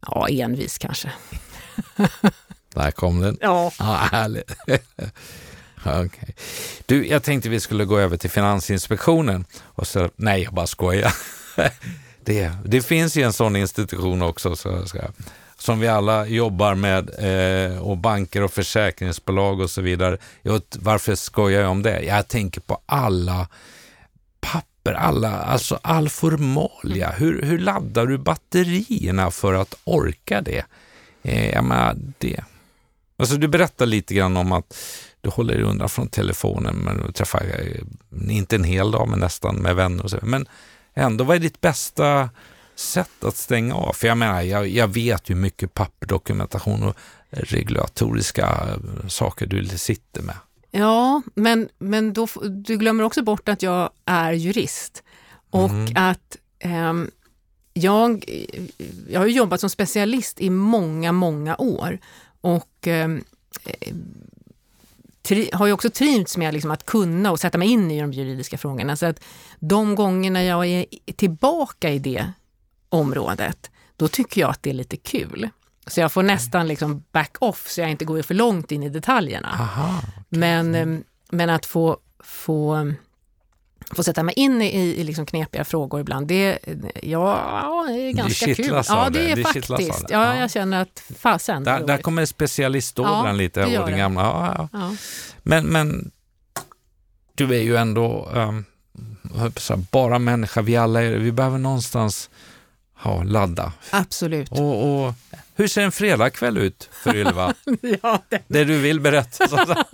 ja, 0.06 0.28
envis 0.28 0.78
kanske. 0.78 1.12
Där 2.74 2.90
kom 2.90 3.20
den. 3.20 3.38
Ja. 3.40 3.72
Ja, 3.78 3.84
härligt. 4.12 4.50
Okej. 5.84 6.34
Du, 6.86 7.06
jag 7.06 7.22
tänkte 7.22 7.48
vi 7.48 7.60
skulle 7.60 7.84
gå 7.84 7.98
över 7.98 8.16
till 8.16 8.30
Finansinspektionen. 8.30 9.44
Och 9.62 9.86
så, 9.86 10.10
nej, 10.16 10.42
jag 10.42 10.54
bara 10.54 10.66
skojar. 10.66 11.14
Det, 12.24 12.52
det 12.64 12.82
finns 12.82 13.16
ju 13.16 13.22
en 13.22 13.32
sån 13.32 13.56
institution 13.56 14.22
också, 14.22 14.56
så 14.56 14.86
ska, 14.86 15.00
som 15.62 15.80
vi 15.80 15.88
alla 15.88 16.26
jobbar 16.26 16.74
med, 16.74 17.10
eh, 17.18 17.78
och 17.78 17.96
banker 17.96 18.42
och 18.42 18.52
försäkringsbolag 18.52 19.60
och 19.60 19.70
så 19.70 19.80
vidare. 19.80 20.18
Jag, 20.42 20.62
varför 20.78 21.14
skojar 21.14 21.60
jag 21.60 21.70
om 21.70 21.82
det? 21.82 22.02
Jag 22.02 22.28
tänker 22.28 22.60
på 22.60 22.80
alla 22.86 23.48
papper, 24.40 24.92
alla, 24.92 25.30
alltså 25.30 25.78
all 25.82 26.08
formalia. 26.08 27.10
Hur, 27.10 27.42
hur 27.42 27.58
laddar 27.58 28.06
du 28.06 28.18
batterierna 28.18 29.30
för 29.30 29.54
att 29.54 29.74
orka 29.84 30.40
det? 30.40 30.64
Eh, 31.22 31.50
jag 31.50 31.64
menar, 31.64 31.96
det. 32.18 32.44
Alltså 33.16 33.36
du 33.36 33.48
berättar 33.48 33.86
lite 33.86 34.14
grann 34.14 34.36
om 34.36 34.52
att 34.52 34.76
du 35.20 35.30
håller 35.30 35.54
dig 35.54 35.62
undan 35.62 35.88
från 35.88 36.08
telefonen, 36.08 36.76
men 36.76 37.06
du 37.06 37.12
träffar, 37.12 37.40
eh, 37.40 38.30
inte 38.30 38.56
en 38.56 38.64
hel 38.64 38.90
dag, 38.90 39.08
men 39.08 39.18
nästan 39.18 39.56
med 39.56 39.76
vänner 39.76 40.04
och 40.04 40.10
så. 40.10 40.18
Men 40.22 40.46
ändå, 40.94 41.24
vad 41.24 41.36
är 41.36 41.40
ditt 41.40 41.60
bästa 41.60 42.30
sätt 42.74 43.24
att 43.24 43.36
stänga 43.36 43.74
av? 43.74 43.92
För 43.92 44.06
jag 44.08 44.18
menar, 44.18 44.42
jag, 44.42 44.68
jag 44.68 44.88
vet 44.88 45.30
ju 45.30 45.34
mycket 45.34 45.74
papperdokumentation 45.74 46.82
och 46.82 46.96
regulatoriska 47.30 48.68
eh, 48.68 49.08
saker 49.08 49.46
du 49.46 49.68
sitter 49.68 50.22
med. 50.22 50.36
Ja, 50.70 51.22
men, 51.34 51.68
men 51.78 52.12
då, 52.12 52.28
du 52.50 52.76
glömmer 52.76 53.04
också 53.04 53.22
bort 53.22 53.48
att 53.48 53.62
jag 53.62 53.90
är 54.04 54.32
jurist 54.32 55.02
och 55.50 55.70
Mm. 55.70 55.92
att 55.96 56.36
ehm, 56.58 57.10
jag, 57.74 58.24
jag 59.08 59.20
har 59.20 59.26
jobbat 59.26 59.60
som 59.60 59.70
specialist 59.70 60.40
i 60.40 60.50
många, 60.50 61.12
många 61.12 61.56
år 61.56 61.98
och 62.40 62.86
ehm, 62.86 63.24
eh, 63.64 63.94
tri, 65.22 65.50
har 65.52 65.66
ju 65.66 65.72
också 65.72 65.90
trivts 65.90 66.36
med 66.36 66.54
liksom 66.54 66.70
att 66.70 66.86
kunna 66.86 67.30
och 67.30 67.40
sätta 67.40 67.58
mig 67.58 67.68
in 67.68 67.90
i 67.90 68.00
de 68.00 68.12
juridiska 68.12 68.58
frågorna. 68.58 68.96
Så 68.96 69.06
att 69.06 69.20
de 69.58 69.94
gångerna 69.94 70.44
jag 70.44 70.66
är 70.66 70.86
tillbaka 71.16 71.90
i 71.90 71.98
det 71.98 72.32
området, 72.92 73.70
då 73.96 74.08
tycker 74.08 74.40
jag 74.40 74.50
att 74.50 74.62
det 74.62 74.70
är 74.70 74.74
lite 74.74 74.96
kul. 74.96 75.48
Så 75.86 76.00
jag 76.00 76.12
får 76.12 76.22
nästan 76.22 76.68
liksom 76.68 77.04
back 77.12 77.36
off 77.38 77.68
så 77.68 77.80
jag 77.80 77.90
inte 77.90 78.04
går 78.04 78.22
för 78.22 78.34
långt 78.34 78.72
in 78.72 78.82
i 78.82 78.88
detaljerna. 78.88 79.48
Aha. 79.60 80.00
Men, 80.28 80.74
eh, 80.74 80.98
men 81.30 81.50
att 81.50 81.66
få, 81.66 81.96
få, 82.24 82.92
få 83.90 84.02
sätta 84.02 84.22
mig 84.22 84.34
in 84.36 84.62
i, 84.62 84.66
i 85.00 85.04
liksom 85.04 85.26
knepiga 85.26 85.64
frågor 85.64 86.00
ibland, 86.00 86.26
det, 86.28 86.58
ja, 87.02 87.84
det 87.88 87.94
är 87.94 88.12
ganska 88.12 88.46
kul. 88.46 88.54
kittlas 88.54 88.90
av 88.90 88.96
Ja, 88.98 89.10
det. 89.10 89.18
det 89.18 89.32
är 89.32 89.36
Det 89.36 89.42
faktiskt. 89.42 89.68
det. 89.68 89.86
Ja, 90.14 90.34
Ja. 90.34 90.36
jag 90.40 90.50
känner 90.50 90.82
att 90.82 91.02
fasen. 91.18 91.64
Där, 91.64 91.86
där 91.86 91.98
kommer 91.98 92.26
specialistådran 92.26 93.26
Ja, 93.26 93.32
lite. 93.32 93.60
det 93.64 93.70
gör 93.70 93.82
den 93.82 93.92
det. 93.92 93.98
gamla. 93.98 94.22
Ja, 94.22 94.54
ja. 94.58 94.68
Ja. 94.80 94.96
Men, 95.42 95.66
men 95.66 96.10
du 97.34 97.54
är 97.54 97.62
ju 97.62 97.76
ändå 97.76 98.28
um, 98.34 98.64
bara 99.90 100.18
människa. 100.18 100.62
Vi 100.62 100.76
alla 100.76 101.02
är, 101.02 101.10
vi 101.16 101.32
behöver 101.32 101.58
någonstans 101.58 102.30
ha, 103.02 103.22
ladda. 103.22 103.72
Absolut. 103.90 104.50
Och, 104.50 105.04
och, 105.06 105.14
hur 105.54 105.68
ser 105.68 105.82
en 105.82 105.92
fredagkväll 105.92 106.58
ut 106.58 106.88
för 106.92 107.16
Ylva? 107.16 107.54
Ja, 108.02 108.22
det, 108.28 108.42
det 108.46 108.64
du 108.64 108.78
vill 108.78 109.00
berätta. 109.00 109.66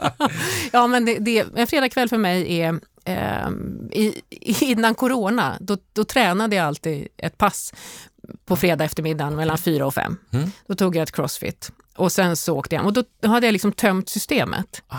Ja, 0.72 0.86
men 0.86 1.04
det, 1.04 1.18
det, 1.18 1.46
en 1.56 1.66
fredagkväll 1.66 2.08
för 2.08 2.18
mig 2.18 2.60
är 2.60 2.80
ehm, 3.04 3.88
i, 3.92 4.22
innan 4.60 4.94
corona, 4.94 5.56
då, 5.60 5.76
då 5.92 6.04
tränade 6.04 6.56
jag 6.56 6.66
alltid 6.66 7.08
ett 7.16 7.38
pass 7.38 7.74
på 8.44 8.56
fredag 8.56 8.84
eftermiddag 8.84 9.30
mellan 9.30 9.58
fyra 9.58 9.86
och 9.86 9.94
fem. 9.94 10.16
Mm. 10.30 10.50
Då 10.66 10.74
tog 10.74 10.96
jag 10.96 11.02
ett 11.02 11.12
crossfit 11.12 11.72
och 11.96 12.12
sen 12.12 12.36
så 12.36 12.56
åkte 12.56 12.74
jag 12.74 12.86
och 12.86 12.92
då 12.92 13.04
hade 13.28 13.46
jag 13.46 13.52
liksom 13.52 13.72
tömt 13.72 14.08
systemet. 14.08 14.82
Ah. 14.88 14.96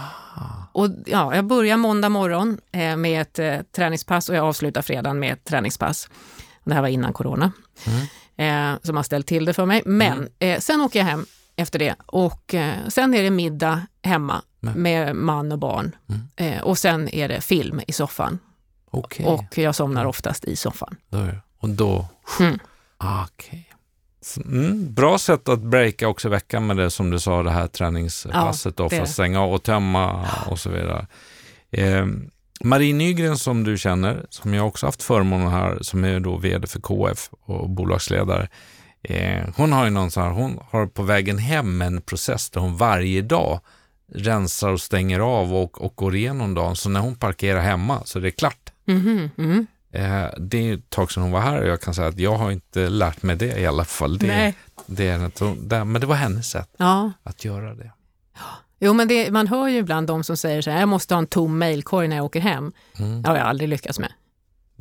Och 0.71 0.89
ja, 1.05 1.35
jag 1.35 1.45
börjar 1.45 1.77
måndag 1.77 2.09
morgon 2.09 2.57
eh, 2.71 2.97
med 2.97 3.21
ett 3.21 3.39
eh, 3.39 3.57
träningspass 3.75 4.29
och 4.29 4.35
jag 4.35 4.45
avslutar 4.45 4.81
fredagen 4.81 5.19
med 5.19 5.33
ett 5.33 5.45
träningspass. 5.45 6.09
Det 6.63 6.73
här 6.73 6.81
var 6.81 6.87
innan 6.87 7.13
corona, 7.13 7.51
Mm. 7.87 8.73
eh, 8.75 8.79
som 8.83 8.95
har 8.95 9.03
ställt 9.03 9.27
till 9.27 9.45
det 9.45 9.53
för 9.53 9.65
mig. 9.65 9.81
Men 9.85 10.29
eh, 10.39 10.59
sen 10.59 10.81
åker 10.81 10.99
jag 10.99 11.05
hem 11.05 11.25
efter 11.55 11.79
det 11.79 11.95
och 12.05 12.53
eh, 12.53 12.73
sen 12.87 13.13
är 13.13 13.23
det 13.23 13.29
middag 13.29 13.81
hemma 14.03 14.41
Men- 14.59 14.73
med 14.81 15.15
man 15.15 15.51
och 15.51 15.59
barn. 15.59 15.95
Mm. 16.09 16.53
Eh, 16.55 16.61
och 16.63 16.77
sen 16.77 17.09
är 17.09 17.27
det 17.27 17.41
film 17.41 17.81
i 17.87 17.91
soffan 17.93 18.39
Okej, 18.91 19.25
och 19.25 19.57
jag 19.57 19.75
somnar 19.75 20.05
oftast 20.05 20.45
i 20.45 20.55
soffan. 20.55 20.95
då, 21.09 21.27
och 21.59 21.69
då... 21.69 22.07
Mm. 22.39 22.59
Okej. 23.25 23.65
Så, 24.21 24.41
Mm, 24.41 24.93
bra 24.93 25.17
sätt 25.17 25.49
att 25.49 25.59
breaka 25.59 26.07
också 26.07 26.29
veckan 26.29 26.67
med 26.67 26.77
det 26.77 26.91
som 26.91 27.09
du 27.09 27.19
sa, 27.19 27.43
det 27.43 27.51
här 27.51 27.67
träningspasset 27.67 28.77
då, 28.77 28.89
för 28.89 29.01
att 29.01 29.09
stänga 29.09 29.41
och 29.41 29.63
tömma 29.63 30.27
och 30.47 30.59
så 30.59 30.69
vidare. 30.69 31.07
Eh, 31.71 32.05
Marie 32.63 32.93
Nygren 32.93 33.37
som 33.37 33.63
du 33.63 33.77
känner, 33.77 34.25
som 34.29 34.53
jag 34.53 34.67
också 34.67 34.85
haft 34.85 35.03
förmånen 35.03 35.47
här, 35.47 35.77
som 35.81 36.03
är 36.03 36.19
då 36.19 36.37
vd 36.37 36.67
för 36.67 36.79
KF 36.79 37.29
och 37.41 37.69
bolagsledare. 37.69 38.47
Eh, 39.03 39.43
hon 39.55 39.71
har 39.71 39.85
ju 39.85 39.89
någon 39.91 40.11
sån 40.11 40.23
här, 40.23 40.31
hon 40.31 40.59
har 40.69 40.87
på 40.87 41.03
vägen 41.03 41.37
hem 41.37 41.81
en 41.81 42.01
process 42.01 42.49
där 42.49 42.61
hon 42.61 42.77
varje 42.77 43.21
dag 43.21 43.59
rensar 44.13 44.69
och 44.69 44.81
stänger 44.81 45.19
av 45.19 45.55
och, 45.55 45.81
och 45.81 45.95
går 45.95 46.15
igenom 46.15 46.53
dagen. 46.53 46.75
Så 46.75 46.89
när 46.89 46.99
hon 46.99 47.15
parkerar 47.15 47.61
hemma 47.61 48.01
så 48.05 48.19
är 48.19 48.23
det 48.23 48.31
klart. 48.31 48.71
Mhm, 48.85 49.29
mm. 49.37 49.67
Eh, 49.91 50.29
det 50.37 50.69
är 50.69 50.73
ett 50.73 50.89
tag 50.89 51.11
sedan 51.11 51.23
hon 51.23 51.31
var 51.31 51.41
här 51.41 51.61
och 51.61 51.67
jag 51.67 51.81
kan 51.81 51.93
säga 51.93 52.07
att 52.07 52.19
jag 52.19 52.35
har 52.35 52.51
inte 52.51 52.89
lärt 52.89 53.23
mig 53.23 53.35
det 53.35 53.59
i 53.59 53.65
alla 53.65 53.85
fall. 53.85 54.17
Det, 54.17 54.27
Nej. 54.27 54.55
det 54.85 55.07
är 55.07 55.85
men 55.85 56.01
det 56.01 56.07
var 56.07 56.15
hennes 56.15 56.49
sätt 56.49 56.69
Ja, 56.77 57.11
att 57.23 57.45
göra 57.45 57.73
det. 57.73 57.91
Jo 58.79 58.93
men 58.93 59.07
det, 59.07 59.31
man 59.31 59.47
hör 59.47 59.67
ju 59.67 59.77
ibland 59.77 60.07
de 60.07 60.23
som 60.23 60.37
säger 60.37 60.61
så 60.61 60.71
här, 60.71 60.79
jag 60.79 60.89
måste 60.89 61.13
ha 61.13 61.19
en 61.19 61.27
tom 61.27 61.57
mailkorg 61.59 62.07
när 62.07 62.15
jag 62.15 62.25
åker 62.25 62.39
hem. 62.39 62.71
Mm. 62.99 63.21
Det 63.21 63.29
har 63.29 63.37
jag 63.37 63.47
aldrig 63.47 63.69
lyckats 63.69 63.99
med. 63.99 64.13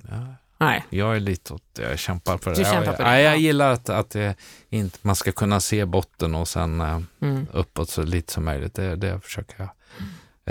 Ja, 0.09 0.35
Nej. 0.59 0.85
jag 0.91 1.17
är 1.17 1.21
lite 1.21 1.55
åt 1.55 1.63
jag 1.79 1.99
kämpar 1.99 2.39
för 2.39 2.51
det. 2.51 2.57
Du 2.57 2.63
jag, 2.63 2.73
kämpar 2.73 2.93
på 2.93 3.03
det, 3.03 3.09
jag, 3.09 3.23
jag 3.23 3.33
ja. 3.33 3.37
gillar 3.37 3.73
att, 3.73 3.89
att 3.89 4.11
det 4.11 4.35
inte, 4.71 4.99
man 5.03 5.17
ska 5.17 5.33
kunna 5.33 5.61
se 5.61 5.85
botten 5.85 6.35
och 6.35 6.49
sen 6.49 6.81
eh, 6.81 7.01
Mm. 7.21 7.47
uppåt 7.53 7.91
så 7.91 8.03
lite 8.03 8.33
som 8.33 8.45
möjligt. 8.45 8.75
Det, 8.75 8.97
det 8.97 9.21
försöker 9.21 9.55
jag. 9.59 9.69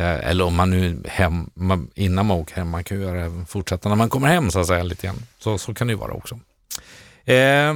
Eh, 0.03 0.29
eller 0.29 0.43
om 0.45 0.55
man 0.55 0.69
nu 0.69 1.03
hem, 1.07 1.49
man, 1.53 1.89
innan 1.95 2.25
man 2.25 2.37
åker 2.37 2.55
hem, 2.55 2.69
man 2.69 2.83
kan 2.83 2.97
ju 2.97 3.03
göra 3.03 3.29
det, 3.29 3.45
fortsätta 3.45 3.89
när 3.89 3.95
man 3.95 4.09
kommer 4.09 4.27
hem 4.27 4.51
så 4.51 4.59
att 4.59 4.67
säga 4.67 4.83
lite 4.83 5.07
grann. 5.07 5.23
Så, 5.39 5.57
så 5.57 5.73
kan 5.73 5.87
det 5.87 5.91
ju 5.91 5.97
vara 5.97 6.13
också. 6.13 6.35
Eh, 7.25 7.73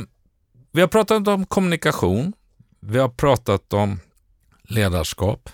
vi 0.71 0.81
har 0.81 0.87
pratat 0.87 1.27
om 1.27 1.45
kommunikation. 1.45 2.33
Vi 2.79 2.99
har 2.99 3.09
pratat 3.09 3.73
om 3.73 3.99
ledarskap. 4.63 5.49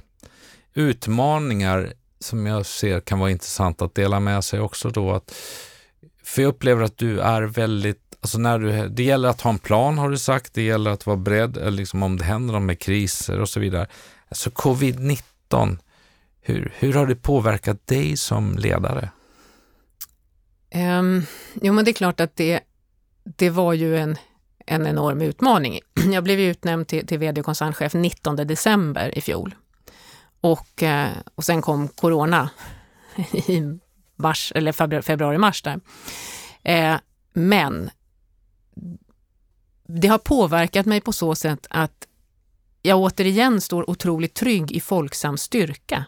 Utmaningar 0.77 1.93
som 2.19 2.45
jag 2.45 2.65
ser 2.65 2.99
kan 2.99 3.19
vara 3.19 3.31
intressant 3.31 3.81
att 3.81 3.95
dela 3.95 4.19
med 4.19 4.43
sig 4.43 4.59
också 4.59 4.89
då. 4.89 5.11
Att, 5.11 5.35
för 6.23 6.41
jag 6.41 6.49
upplever 6.49 6.83
att 6.83 6.97
du 6.97 7.19
är 7.19 7.41
väldigt, 7.41 8.17
alltså 8.21 8.37
när 8.37 8.59
du, 8.59 8.87
det 8.87 9.03
gäller 9.03 9.29
att 9.29 9.41
ha 9.41 9.51
en 9.51 9.59
plan 9.59 9.97
har 9.97 10.09
du 10.09 10.17
sagt, 10.17 10.53
det 10.53 10.61
gäller 10.61 10.91
att 10.91 11.05
vara 11.05 11.17
beredd, 11.17 11.57
eh, 11.57 11.71
liksom 11.71 12.03
om 12.03 12.17
det 12.17 12.23
händer 12.23 12.53
något 12.53 12.63
med 12.63 12.79
kriser 12.79 13.39
och 13.39 13.49
så 13.49 13.59
vidare. 13.59 13.87
Alltså 14.29 14.49
covid-19, 14.49 15.77
hur, 16.41 16.73
hur 16.75 16.93
har 16.93 17.07
det 17.07 17.15
påverkat 17.15 17.87
dig 17.87 18.17
som 18.17 18.57
ledare? 18.57 19.09
Um, 20.75 21.25
jo, 21.61 21.73
men 21.73 21.85
det 21.85 21.91
är 21.91 21.93
klart 21.93 22.19
att 22.19 22.35
det, 22.35 22.59
det 23.23 23.49
var 23.49 23.73
ju 23.73 23.97
en, 23.97 24.17
en 24.65 24.87
enorm 24.87 25.21
utmaning. 25.21 25.79
Jag 26.13 26.23
blev 26.23 26.39
ju 26.39 26.49
utnämnd 26.49 26.87
till, 26.87 27.07
till 27.07 27.19
vd 27.19 27.41
och 27.41 27.45
koncernchef 27.45 27.93
19 27.93 28.35
december 28.35 29.17
i 29.17 29.21
fjol. 29.21 29.55
Och, 30.51 30.83
eh, 30.83 31.11
och 31.35 31.43
sen 31.43 31.61
kom 31.61 31.87
corona 31.87 32.49
i 33.33 33.79
mars, 34.15 34.51
eller 34.55 35.01
februari, 35.01 35.37
mars. 35.37 35.61
där. 35.61 35.79
Eh, 36.63 36.97
men 37.33 37.89
det 39.87 40.07
har 40.07 40.17
påverkat 40.17 40.85
mig 40.85 41.01
på 41.01 41.13
så 41.13 41.35
sätt 41.35 41.67
att 41.69 42.07
jag 42.81 42.99
återigen 42.99 43.61
står 43.61 43.89
otroligt 43.89 44.33
trygg 44.33 44.71
i 44.71 44.79
Folksams 44.79 45.41
styrka. 45.41 46.05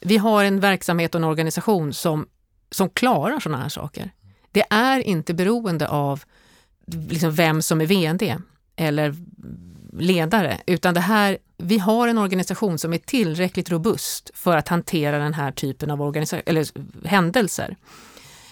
Vi 0.00 0.16
har 0.16 0.44
en 0.44 0.60
verksamhet 0.60 1.14
och 1.14 1.20
en 1.20 1.24
organisation 1.24 1.94
som 1.94 2.26
som 2.70 2.90
klarar 2.90 3.40
sådana 3.40 3.62
här 3.62 3.68
saker. 3.68 4.10
Det 4.52 4.64
är 4.70 5.00
inte 5.00 5.34
beroende 5.34 5.88
av 5.88 6.24
liksom 6.86 7.34
vem 7.34 7.62
som 7.62 7.80
är 7.80 7.86
VD 7.86 8.38
eller 8.76 9.14
ledare, 10.00 10.60
utan 10.66 10.94
det 10.94 11.00
här, 11.00 11.38
vi 11.56 11.78
har 11.78 12.08
en 12.08 12.18
organisation 12.18 12.78
som 12.78 12.92
är 12.92 12.98
tillräckligt 12.98 13.70
robust 13.70 14.30
för 14.34 14.56
att 14.56 14.68
hantera 14.68 15.18
den 15.18 15.34
här 15.34 15.52
typen 15.52 15.90
av 15.90 16.16
eller 16.46 17.06
händelser. 17.06 17.76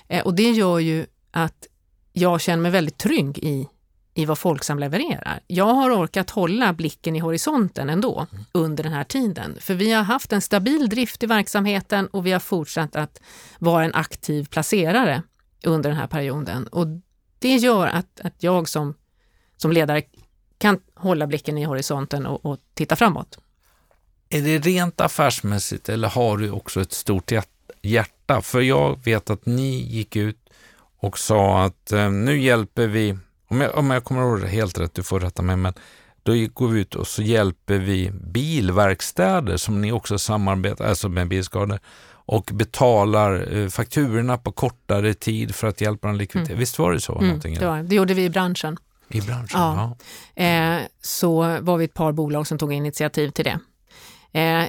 Eh, 0.08 0.24
och 0.24 0.34
det 0.34 0.50
gör 0.50 0.78
ju 0.78 1.06
att 1.30 1.66
jag 2.12 2.40
känner 2.40 2.62
mig 2.62 2.70
väldigt 2.70 2.98
trygg 2.98 3.38
i, 3.38 3.68
i 4.14 4.24
vad 4.24 4.38
Folksam 4.38 4.78
levererar. 4.78 5.40
Jag 5.46 5.74
har 5.74 5.90
orkat 5.90 6.30
hålla 6.30 6.72
blicken 6.72 7.16
i 7.16 7.18
horisonten 7.18 7.90
ändå 7.90 8.26
under 8.52 8.84
den 8.84 8.92
här 8.92 9.04
tiden. 9.04 9.56
För 9.60 9.74
vi 9.74 9.92
har 9.92 10.02
haft 10.02 10.32
en 10.32 10.40
stabil 10.40 10.88
drift 10.88 11.22
i 11.22 11.26
verksamheten 11.26 12.06
och 12.06 12.26
vi 12.26 12.32
har 12.32 12.40
fortsatt 12.40 12.96
att 12.96 13.20
vara 13.58 13.84
en 13.84 13.94
aktiv 13.94 14.44
placerare 14.44 15.22
under 15.64 15.90
den 15.90 15.98
här 15.98 16.06
perioden. 16.06 16.66
Och 16.66 16.86
det 17.38 17.56
gör 17.56 17.86
att, 17.86 18.20
att 18.20 18.42
jag 18.42 18.68
som, 18.68 18.94
som 19.56 19.72
ledare 19.72 20.02
kan 20.58 20.80
hålla 20.94 21.26
blicken 21.26 21.58
i 21.58 21.64
horisonten 21.64 22.26
och, 22.26 22.46
och 22.46 22.58
titta 22.74 22.96
framåt. 22.96 23.38
Är 24.28 24.42
det 24.42 24.58
rent 24.58 25.00
affärsmässigt 25.00 25.88
eller 25.88 26.08
har 26.08 26.36
du 26.36 26.50
också 26.50 26.80
ett 26.80 26.92
stort 26.92 27.32
hjärta? 27.82 28.42
För 28.42 28.60
jag 28.60 29.04
vet 29.04 29.30
att 29.30 29.46
ni 29.46 29.76
gick 29.76 30.16
ut 30.16 30.38
och 30.98 31.18
sa 31.18 31.62
att 31.64 31.92
eh, 31.92 32.10
nu 32.10 32.40
hjälper 32.40 32.86
vi, 32.86 33.18
om 33.48 33.60
jag, 33.60 33.78
om 33.78 33.90
jag 33.90 34.04
kommer 34.04 34.22
ihåg 34.22 34.40
det 34.40 34.48
helt 34.48 34.78
rätt, 34.78 34.94
du 34.94 35.02
får 35.02 35.20
rätta 35.20 35.42
mig, 35.42 35.56
men 35.56 35.74
då 36.22 36.32
går 36.54 36.68
vi 36.68 36.80
ut 36.80 36.94
och 36.94 37.06
så 37.06 37.22
hjälper 37.22 37.78
vi 37.78 38.10
bilverkstäder 38.10 39.56
som 39.56 39.80
ni 39.80 39.92
också 39.92 40.18
samarbetar 40.18 40.84
alltså 40.84 41.08
med 41.08 41.28
bilskador 41.28 41.78
och 42.08 42.50
betalar 42.52 43.56
eh, 43.56 43.68
fakturorna 43.68 44.38
på 44.38 44.52
kortare 44.52 45.14
tid 45.14 45.54
för 45.54 45.66
att 45.66 45.80
hjälpa 45.80 46.08
dem 46.08 46.16
likviditet. 46.16 46.50
Mm. 46.50 46.60
Visst 46.60 46.78
var 46.78 46.92
det 46.92 47.00
så? 47.00 47.18
Mm, 47.18 47.40
det, 47.40 47.66
var, 47.66 47.82
det 47.82 47.94
gjorde 47.94 48.14
vi 48.14 48.24
i 48.24 48.30
branschen. 48.30 48.76
I 49.08 49.20
branschen, 49.20 49.60
ja. 49.60 49.96
ja. 50.34 50.42
Eh, 50.42 50.82
så 51.02 51.60
var 51.60 51.76
vi 51.76 51.84
ett 51.84 51.94
par 51.94 52.12
bolag 52.12 52.46
som 52.46 52.58
tog 52.58 52.72
initiativ 52.72 53.30
till 53.30 53.44
det. 53.44 53.58
Eh, 54.40 54.68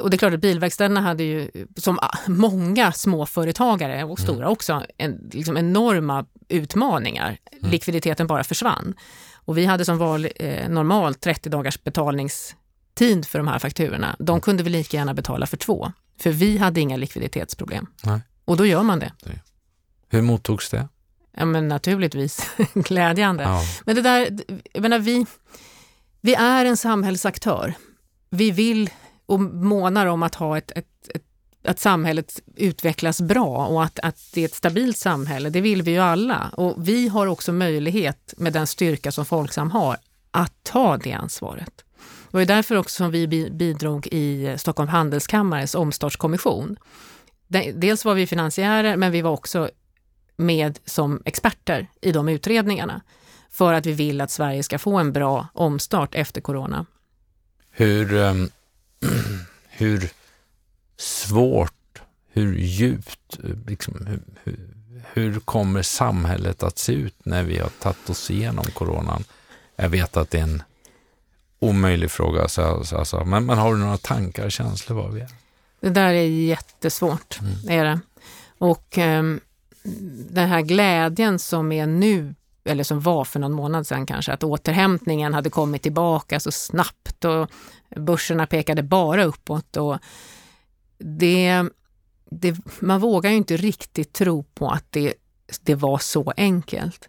och 0.00 0.10
det 0.10 0.16
är 0.16 0.18
klart 0.18 0.34
att 0.34 0.40
bilverkstäderna 0.40 1.00
hade 1.00 1.22
ju, 1.22 1.50
som 1.76 1.98
många 2.26 2.92
småföretagare 2.92 4.04
och 4.04 4.18
stora 4.18 4.36
mm. 4.36 4.52
också, 4.52 4.82
en, 4.98 5.30
liksom 5.32 5.56
enorma 5.56 6.26
utmaningar. 6.48 7.38
Mm. 7.52 7.70
Likviditeten 7.70 8.26
bara 8.26 8.44
försvann. 8.44 8.94
Och 9.34 9.58
vi 9.58 9.64
hade 9.66 9.84
som 9.84 9.98
val, 9.98 10.28
eh, 10.36 10.68
normalt 10.68 11.20
30 11.20 11.50
dagars 11.50 11.82
betalningstid 11.82 13.26
för 13.26 13.38
de 13.38 13.48
här 13.48 13.58
fakturorna. 13.58 14.16
De 14.18 14.40
kunde 14.40 14.62
vi 14.62 14.70
lika 14.70 14.96
gärna 14.96 15.14
betala 15.14 15.46
för 15.46 15.56
två, 15.56 15.92
för 16.20 16.30
vi 16.30 16.58
hade 16.58 16.80
inga 16.80 16.96
likviditetsproblem. 16.96 17.86
Nej. 18.04 18.20
Och 18.44 18.56
då 18.56 18.66
gör 18.66 18.82
man 18.82 18.98
det. 18.98 19.12
Hur 20.08 20.22
mottogs 20.22 20.70
det? 20.70 20.88
Ja, 21.36 21.44
men 21.44 21.68
naturligtvis 21.68 22.50
glädjande. 22.74 23.42
Ja. 23.42 23.62
Men 23.84 23.96
det 23.96 24.02
där, 24.02 24.38
jag 24.72 24.82
menar, 24.82 24.98
vi, 24.98 25.26
vi 26.20 26.34
är 26.34 26.64
en 26.64 26.76
samhällsaktör. 26.76 27.74
Vi 28.30 28.50
vill 28.50 28.90
och 29.26 29.40
månar 29.40 30.06
om 30.06 30.22
att 30.22 30.34
ha 30.34 30.58
ett, 30.58 30.70
ett, 30.70 31.08
ett 31.14 31.22
att 31.66 31.80
samhället 31.80 32.40
utvecklas 32.56 33.20
bra 33.20 33.66
och 33.66 33.84
att, 33.84 33.98
att 33.98 34.18
det 34.34 34.40
är 34.40 34.44
ett 34.44 34.54
stabilt 34.54 34.98
samhälle, 34.98 35.50
det 35.50 35.60
vill 35.60 35.82
vi 35.82 35.90
ju 35.90 35.98
alla. 35.98 36.50
Och 36.56 36.88
vi 36.88 37.08
har 37.08 37.26
också 37.26 37.52
möjlighet 37.52 38.34
med 38.36 38.52
den 38.52 38.66
styrka 38.66 39.12
som 39.12 39.24
Folksam 39.24 39.70
har 39.70 39.96
att 40.30 40.52
ta 40.62 40.96
det 40.96 41.12
ansvaret. 41.12 41.84
Det 42.30 42.36
var 42.36 42.44
därför 42.44 42.76
också 42.76 42.96
som 42.96 43.10
vi 43.10 43.50
bidrog 43.50 44.06
i 44.06 44.54
Stockholm 44.58 44.88
Handelskammares 44.88 45.74
omstartskommission. 45.74 46.76
Dels 47.74 48.04
var 48.04 48.14
vi 48.14 48.26
finansiärer, 48.26 48.96
men 48.96 49.12
vi 49.12 49.22
var 49.22 49.30
också 49.30 49.70
med 50.36 50.78
som 50.84 51.22
experter 51.24 51.86
i 52.00 52.12
de 52.12 52.28
utredningarna 52.28 53.00
för 53.50 53.72
att 53.72 53.86
vi 53.86 53.92
vill 53.92 54.20
att 54.20 54.30
Sverige 54.30 54.62
ska 54.62 54.78
få 54.78 54.98
en 54.98 55.12
bra 55.12 55.48
omstart 55.52 56.14
efter 56.14 56.40
corona. 56.40 56.86
Hur, 57.70 58.14
um, 58.14 58.50
hur 59.68 60.10
svårt, 60.96 62.02
hur 62.32 62.58
djupt, 62.58 63.38
liksom, 63.66 64.06
hur, 64.06 64.20
hur, 64.44 64.58
hur, 65.12 65.40
kommer 65.40 65.82
samhället 65.82 66.62
att 66.62 66.78
se 66.78 66.92
ut 66.92 67.14
när 67.24 67.42
vi 67.42 67.58
har 67.58 67.68
tagit 67.68 68.10
oss 68.10 68.30
igenom 68.30 68.64
coronan? 68.64 69.24
Jag 69.76 69.88
vet 69.88 70.16
att 70.16 70.30
det 70.30 70.38
är 70.38 70.42
en 70.42 70.62
omöjlig 71.58 72.10
fråga, 72.10 72.48
så, 72.48 72.84
så, 72.84 73.04
så, 73.04 73.24
men, 73.24 73.46
men 73.46 73.58
har 73.58 73.74
du 73.74 73.80
några 73.80 73.96
tankar, 73.96 74.50
känslor 74.50 74.96
var 74.96 75.08
vi 75.08 75.20
är? 75.20 75.30
Det 75.80 75.90
där 75.90 76.12
är 76.12 76.26
jättesvårt, 76.26 77.40
mm. 77.40 77.80
är 77.80 77.84
det. 77.84 78.00
Och 78.58 78.98
um, 78.98 79.40
den 80.30 80.48
här 80.48 80.60
glädjen 80.60 81.38
som 81.38 81.72
är 81.72 81.86
nu, 81.86 82.34
eller 82.64 82.84
som 82.84 83.00
var 83.00 83.24
för 83.24 83.40
någon 83.40 83.52
månad 83.52 83.86
sedan 83.86 84.06
kanske, 84.06 84.32
att 84.32 84.44
återhämtningen 84.44 85.34
hade 85.34 85.50
kommit 85.50 85.82
tillbaka 85.82 86.40
så 86.40 86.50
snabbt 86.50 87.24
och 87.24 87.50
börserna 87.96 88.46
pekade 88.46 88.82
bara 88.82 89.24
uppåt. 89.24 89.76
Och 89.76 89.98
det, 90.98 91.62
det, 92.30 92.56
man 92.80 93.00
vågar 93.00 93.30
ju 93.30 93.36
inte 93.36 93.56
riktigt 93.56 94.12
tro 94.12 94.42
på 94.42 94.68
att 94.68 94.84
det, 94.90 95.14
det 95.62 95.74
var 95.74 95.98
så 95.98 96.32
enkelt. 96.36 97.08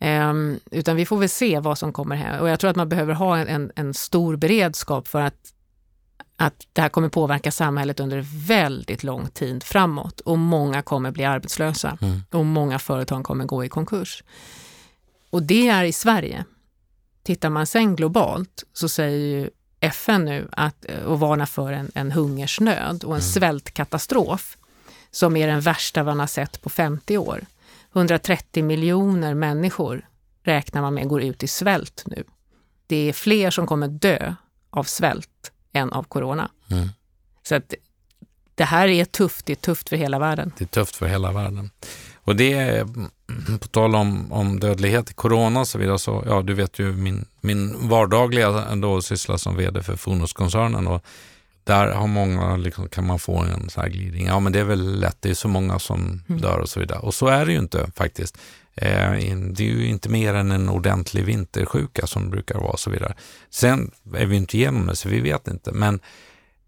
Um, 0.00 0.60
utan 0.70 0.96
vi 0.96 1.06
får 1.06 1.16
väl 1.16 1.28
se 1.28 1.60
vad 1.60 1.78
som 1.78 1.92
kommer 1.92 2.16
här. 2.16 2.40
Och 2.40 2.48
jag 2.48 2.60
tror 2.60 2.70
att 2.70 2.76
man 2.76 2.88
behöver 2.88 3.14
ha 3.14 3.38
en, 3.38 3.72
en 3.76 3.94
stor 3.94 4.36
beredskap 4.36 5.08
för 5.08 5.20
att 5.20 5.52
att 6.40 6.66
det 6.72 6.80
här 6.80 6.88
kommer 6.88 7.08
påverka 7.08 7.50
samhället 7.50 8.00
under 8.00 8.24
väldigt 8.46 9.02
lång 9.02 9.28
tid 9.28 9.62
framåt 9.62 10.20
och 10.20 10.38
många 10.38 10.82
kommer 10.82 11.10
bli 11.10 11.24
arbetslösa 11.24 11.98
mm. 12.00 12.22
och 12.30 12.46
många 12.46 12.78
företag 12.78 13.24
kommer 13.24 13.44
gå 13.44 13.64
i 13.64 13.68
konkurs. 13.68 14.22
Och 15.30 15.42
det 15.42 15.68
är 15.68 15.84
i 15.84 15.92
Sverige. 15.92 16.44
Tittar 17.22 17.50
man 17.50 17.66
sen 17.66 17.96
globalt 17.96 18.64
så 18.72 18.88
säger 18.88 19.18
ju 19.18 19.50
FN 19.80 20.24
nu 20.24 20.48
att, 20.52 20.84
och 21.06 21.20
varnar 21.20 21.46
för 21.46 21.72
en, 21.72 21.90
en 21.94 22.12
hungersnöd 22.12 23.04
och 23.04 23.14
en 23.14 23.20
mm. 23.20 23.32
svältkatastrof 23.32 24.56
som 25.10 25.36
är 25.36 25.46
den 25.46 25.60
värsta 25.60 26.04
man 26.04 26.20
har 26.20 26.26
sett 26.26 26.62
på 26.62 26.70
50 26.70 27.18
år. 27.18 27.46
130 27.92 28.64
miljoner 28.64 29.34
människor 29.34 30.06
räknar 30.42 30.82
man 30.82 30.94
med 30.94 31.08
går 31.08 31.22
ut 31.22 31.42
i 31.42 31.48
svält 31.48 32.02
nu. 32.06 32.24
Det 32.86 33.08
är 33.08 33.12
fler 33.12 33.50
som 33.50 33.66
kommer 33.66 33.88
dö 33.88 34.34
av 34.70 34.84
svält 34.84 35.52
än 35.72 35.92
av 35.92 36.02
corona. 36.02 36.50
Mm. 36.70 36.88
Så 37.42 37.54
att 37.54 37.74
det 38.54 38.64
här 38.64 38.88
är 38.88 39.04
tufft, 39.04 39.46
det 39.46 39.52
är 39.52 39.56
tufft 39.56 39.88
för 39.88 39.96
hela 39.96 40.18
världen. 40.18 40.52
Det 40.58 40.64
är 40.64 40.68
tufft 40.68 40.96
för 40.96 41.06
hela 41.06 41.32
världen. 41.32 41.70
Och 42.16 42.36
det 42.36 42.52
är, 42.52 42.84
på 43.58 43.68
tal 43.68 43.94
om, 43.94 44.32
om 44.32 44.60
dödlighet 44.60 45.10
i 45.10 45.14
corona 45.14 45.60
och 45.60 45.68
så 45.68 45.78
vidare, 45.78 45.98
så 45.98 46.24
ja, 46.26 46.42
du 46.42 46.54
vet 46.54 46.78
ju 46.78 46.92
min, 46.92 47.24
min 47.40 47.88
vardagliga 47.88 48.64
ändå 48.70 49.02
syssla 49.02 49.38
som 49.38 49.56
vd 49.56 49.82
för 49.82 49.96
Fonuskoncernen 49.96 50.86
och 50.86 51.04
där 51.64 51.92
har 51.92 52.06
många, 52.06 52.56
liksom, 52.56 52.88
kan 52.88 53.06
man 53.06 53.18
få 53.18 53.38
en 53.38 53.70
sån 53.70 53.82
här 53.82 53.90
glidning. 53.90 54.26
Ja, 54.26 54.40
men 54.40 54.52
det 54.52 54.60
är 54.60 54.64
väl 54.64 55.00
lätt, 55.00 55.16
det 55.20 55.30
är 55.30 55.34
så 55.34 55.48
många 55.48 55.78
som 55.78 56.22
mm. 56.28 56.40
dör 56.40 56.58
och 56.58 56.68
så 56.68 56.80
vidare. 56.80 56.98
Och 56.98 57.14
så 57.14 57.26
är 57.26 57.46
det 57.46 57.52
ju 57.52 57.58
inte 57.58 57.90
faktiskt. 57.96 58.38
Eh, 58.82 59.36
det 59.36 59.64
är 59.64 59.72
ju 59.72 59.86
inte 59.86 60.08
mer 60.08 60.34
än 60.34 60.50
en 60.50 60.68
ordentlig 60.68 61.24
vintersjuka 61.24 62.06
som 62.06 62.30
brukar 62.30 62.58
vara 62.58 62.70
och 62.70 62.80
så 62.80 62.90
vidare. 62.90 63.14
Sen 63.50 63.90
är 64.14 64.26
vi 64.26 64.36
inte 64.36 64.56
igenom 64.56 64.86
det, 64.86 64.96
så 64.96 65.08
vi 65.08 65.20
vet 65.20 65.48
inte. 65.48 65.72
Men 65.72 66.00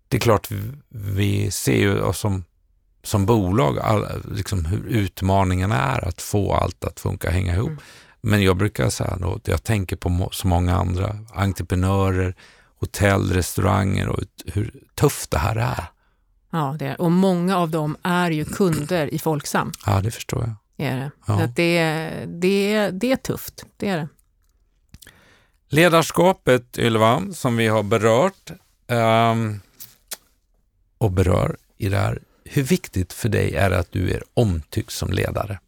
det 0.08 0.16
är 0.16 0.20
klart, 0.20 0.48
vi 0.88 1.50
ser 1.50 1.76
ju 1.76 2.12
som, 2.12 2.44
som 3.02 3.26
bolag 3.26 3.78
all, 3.78 4.06
liksom 4.34 4.64
hur 4.64 4.86
utmaningen 4.86 5.72
är 5.72 6.08
att 6.08 6.22
få 6.22 6.54
allt 6.54 6.84
att 6.84 7.00
funka, 7.00 7.30
hänga 7.30 7.54
ihop. 7.54 7.68
Mm. 7.68 7.82
Men 8.20 8.42
jag 8.42 8.56
brukar 8.56 8.90
säga 8.90 9.10
att 9.10 9.48
jag 9.48 9.62
tänker 9.62 9.96
på 9.96 10.28
så 10.32 10.48
många 10.48 10.76
andra 10.76 11.16
entreprenörer, 11.34 12.34
hotell, 12.80 13.32
restauranger 13.32 14.08
och 14.08 14.20
hur 14.46 14.74
tufft 14.94 15.30
det 15.30 15.38
här 15.38 15.56
är. 15.56 15.84
Ja, 16.50 16.76
det 16.78 16.86
är. 16.86 17.00
och 17.00 17.12
många 17.12 17.56
av 17.56 17.70
dem 17.70 17.96
är 18.02 18.30
ju 18.30 18.44
kunder 18.44 19.14
i 19.14 19.18
Folksam. 19.18 19.72
Ja, 19.86 20.00
det 20.00 20.10
förstår 20.10 20.42
jag 20.42 20.54
är 20.84 20.96
det. 20.96 21.10
Ja. 21.26 21.48
det, 21.56 22.24
det, 22.26 22.90
det 22.90 23.12
är 23.12 23.16
tufft, 23.16 23.64
det 23.76 23.88
är 23.88 23.96
det. 23.96 24.08
Ledarskapet, 25.68 26.78
Ylva, 26.78 27.22
som 27.32 27.56
vi 27.56 27.66
har 27.66 27.82
berört 27.82 28.50
um, 28.86 29.60
och 30.98 31.12
berör 31.12 31.56
i 31.76 31.88
det 31.88 31.96
här. 31.96 32.22
Hur 32.44 32.62
viktigt 32.62 33.12
för 33.12 33.28
dig 33.28 33.54
är 33.54 33.70
det 33.70 33.78
att 33.78 33.92
du 33.92 34.10
är 34.10 34.22
omtyckt 34.34 34.92
som 34.92 35.10
ledare? 35.10 35.60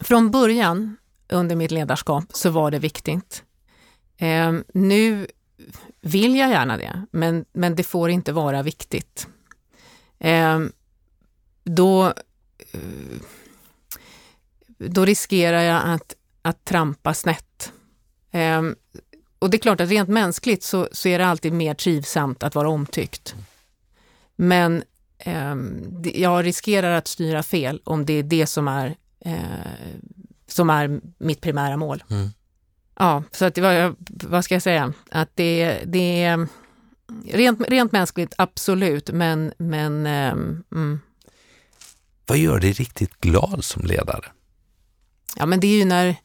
Från 0.00 0.30
början 0.30 0.96
under 1.28 1.56
mitt 1.56 1.70
ledarskap 1.70 2.24
så 2.30 2.50
var 2.50 2.70
det 2.70 2.78
viktigt. 2.78 3.42
Um, 4.20 4.64
nu 4.74 5.26
vill 6.00 6.36
jag 6.36 6.50
gärna 6.50 6.76
det, 6.76 7.06
men, 7.10 7.44
men 7.52 7.76
det 7.76 7.84
får 7.84 8.10
inte 8.10 8.32
vara 8.32 8.62
viktigt. 8.62 9.28
Um, 10.18 10.72
då 11.64 12.06
uh, 12.74 13.20
då 14.78 15.04
riskerar 15.04 15.62
jag 15.62 15.82
att, 15.84 16.14
att 16.42 16.64
trampa 16.64 17.14
snett. 17.14 17.72
Um, 18.32 18.76
och 19.38 19.50
det 19.50 19.56
är 19.56 19.58
klart 19.58 19.80
att 19.80 19.88
rent 19.88 20.08
mänskligt 20.08 20.62
så, 20.62 20.88
så 20.92 21.08
är 21.08 21.18
det 21.18 21.26
alltid 21.26 21.52
mer 21.52 21.74
trivsamt 21.74 22.42
att 22.42 22.54
vara 22.54 22.68
omtyckt. 22.68 23.34
Men 24.36 24.82
um, 25.26 26.02
jag 26.14 26.44
riskerar 26.44 26.90
att 26.90 27.08
styra 27.08 27.42
fel 27.42 27.80
om 27.84 28.06
det 28.06 28.12
är 28.12 28.22
det 28.22 28.46
som 28.46 28.68
är, 28.68 28.96
uh, 29.26 29.34
som 30.46 30.70
är 30.70 31.00
mitt 31.18 31.40
primära 31.40 31.76
mål. 31.76 32.04
Mm. 32.10 32.28
Ja, 32.98 33.22
så 33.32 33.44
att, 33.44 33.58
vad, 33.58 33.96
vad 34.08 34.44
ska 34.44 34.54
jag 34.54 34.62
säga? 34.62 34.92
Att 35.10 35.30
det, 35.34 35.80
det 35.84 36.22
är 36.22 36.48
rent, 37.32 37.60
rent 37.68 37.92
mänskligt, 37.92 38.34
absolut, 38.38 39.10
men... 39.10 39.52
men 39.58 39.92
um, 40.06 40.64
mm. 40.72 41.00
Vad 42.26 42.38
gör 42.38 42.60
dig 42.60 42.72
riktigt 42.72 43.20
glad 43.20 43.64
som 43.64 43.84
ledare? 43.84 44.24
Ja, 45.36 45.46
men 45.46 45.60
det 45.60 45.66
är 45.66 45.78
ju 45.78 45.84
när, 45.84 46.16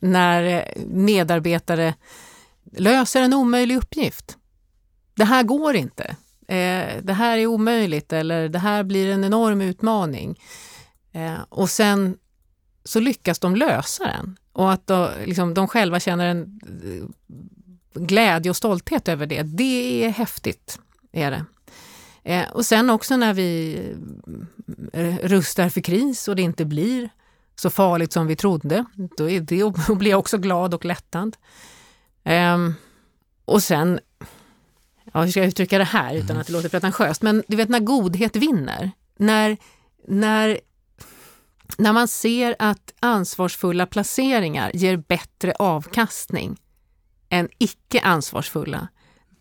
när 0.00 0.42
eh, 0.42 0.84
medarbetare 0.86 1.94
löser 2.72 3.22
en 3.22 3.34
omöjlig 3.34 3.76
uppgift. 3.76 4.38
Det 5.14 5.24
här 5.24 5.42
går 5.42 5.76
inte. 5.76 6.16
Eh, 6.48 7.02
det 7.02 7.12
här 7.12 7.38
är 7.38 7.46
omöjligt 7.46 8.12
eller 8.12 8.48
det 8.48 8.58
här 8.58 8.82
blir 8.82 9.10
en 9.10 9.24
enorm 9.24 9.60
utmaning. 9.60 10.40
Eh, 11.12 11.40
och 11.48 11.70
sen 11.70 12.18
så 12.84 13.00
lyckas 13.00 13.38
de 13.38 13.56
lösa 13.56 14.04
den 14.04 14.36
och 14.52 14.72
att 14.72 14.86
då, 14.86 15.10
liksom, 15.26 15.54
de 15.54 15.68
själva 15.68 16.00
känner 16.00 16.26
en 16.26 16.60
glädje 17.94 18.50
och 18.50 18.56
stolthet 18.56 19.08
över 19.08 19.26
det. 19.26 19.42
Det 19.42 20.04
är 20.04 20.08
häftigt, 20.08 20.78
är 21.12 21.30
det. 21.30 21.44
Och 22.52 22.66
sen 22.66 22.90
också 22.90 23.16
när 23.16 23.34
vi 23.34 23.80
rustar 25.22 25.68
för 25.68 25.80
kris 25.80 26.28
och 26.28 26.36
det 26.36 26.42
inte 26.42 26.64
blir 26.64 27.10
så 27.56 27.70
farligt 27.70 28.12
som 28.12 28.26
vi 28.26 28.36
trodde, 28.36 28.84
då, 29.16 29.30
är 29.30 29.40
det, 29.40 29.72
då 29.86 29.94
blir 29.94 30.10
jag 30.10 30.20
också 30.20 30.38
glad 30.38 30.74
och 30.74 30.84
lättad. 30.84 31.36
Eh, 32.24 32.58
och 33.44 33.62
sen, 33.62 34.00
ja, 35.12 35.22
hur 35.22 35.30
ska 35.30 35.40
jag 35.40 35.48
uttrycka 35.48 35.78
det 35.78 35.84
här 35.84 36.14
utan 36.14 36.36
att 36.36 36.46
det 36.46 36.52
låter 36.52 36.68
pretentiöst, 36.68 37.22
men 37.22 37.42
du 37.48 37.56
vet 37.56 37.68
när 37.68 37.80
godhet 37.80 38.36
vinner, 38.36 38.90
när, 39.16 39.56
när 40.08 40.60
när 41.78 41.92
man 41.92 42.08
ser 42.08 42.56
att 42.58 42.94
ansvarsfulla 43.00 43.86
placeringar 43.86 44.70
ger 44.74 44.96
bättre 44.96 45.52
avkastning 45.58 46.60
än 47.28 47.48
icke 47.58 48.00
ansvarsfulla, 48.00 48.88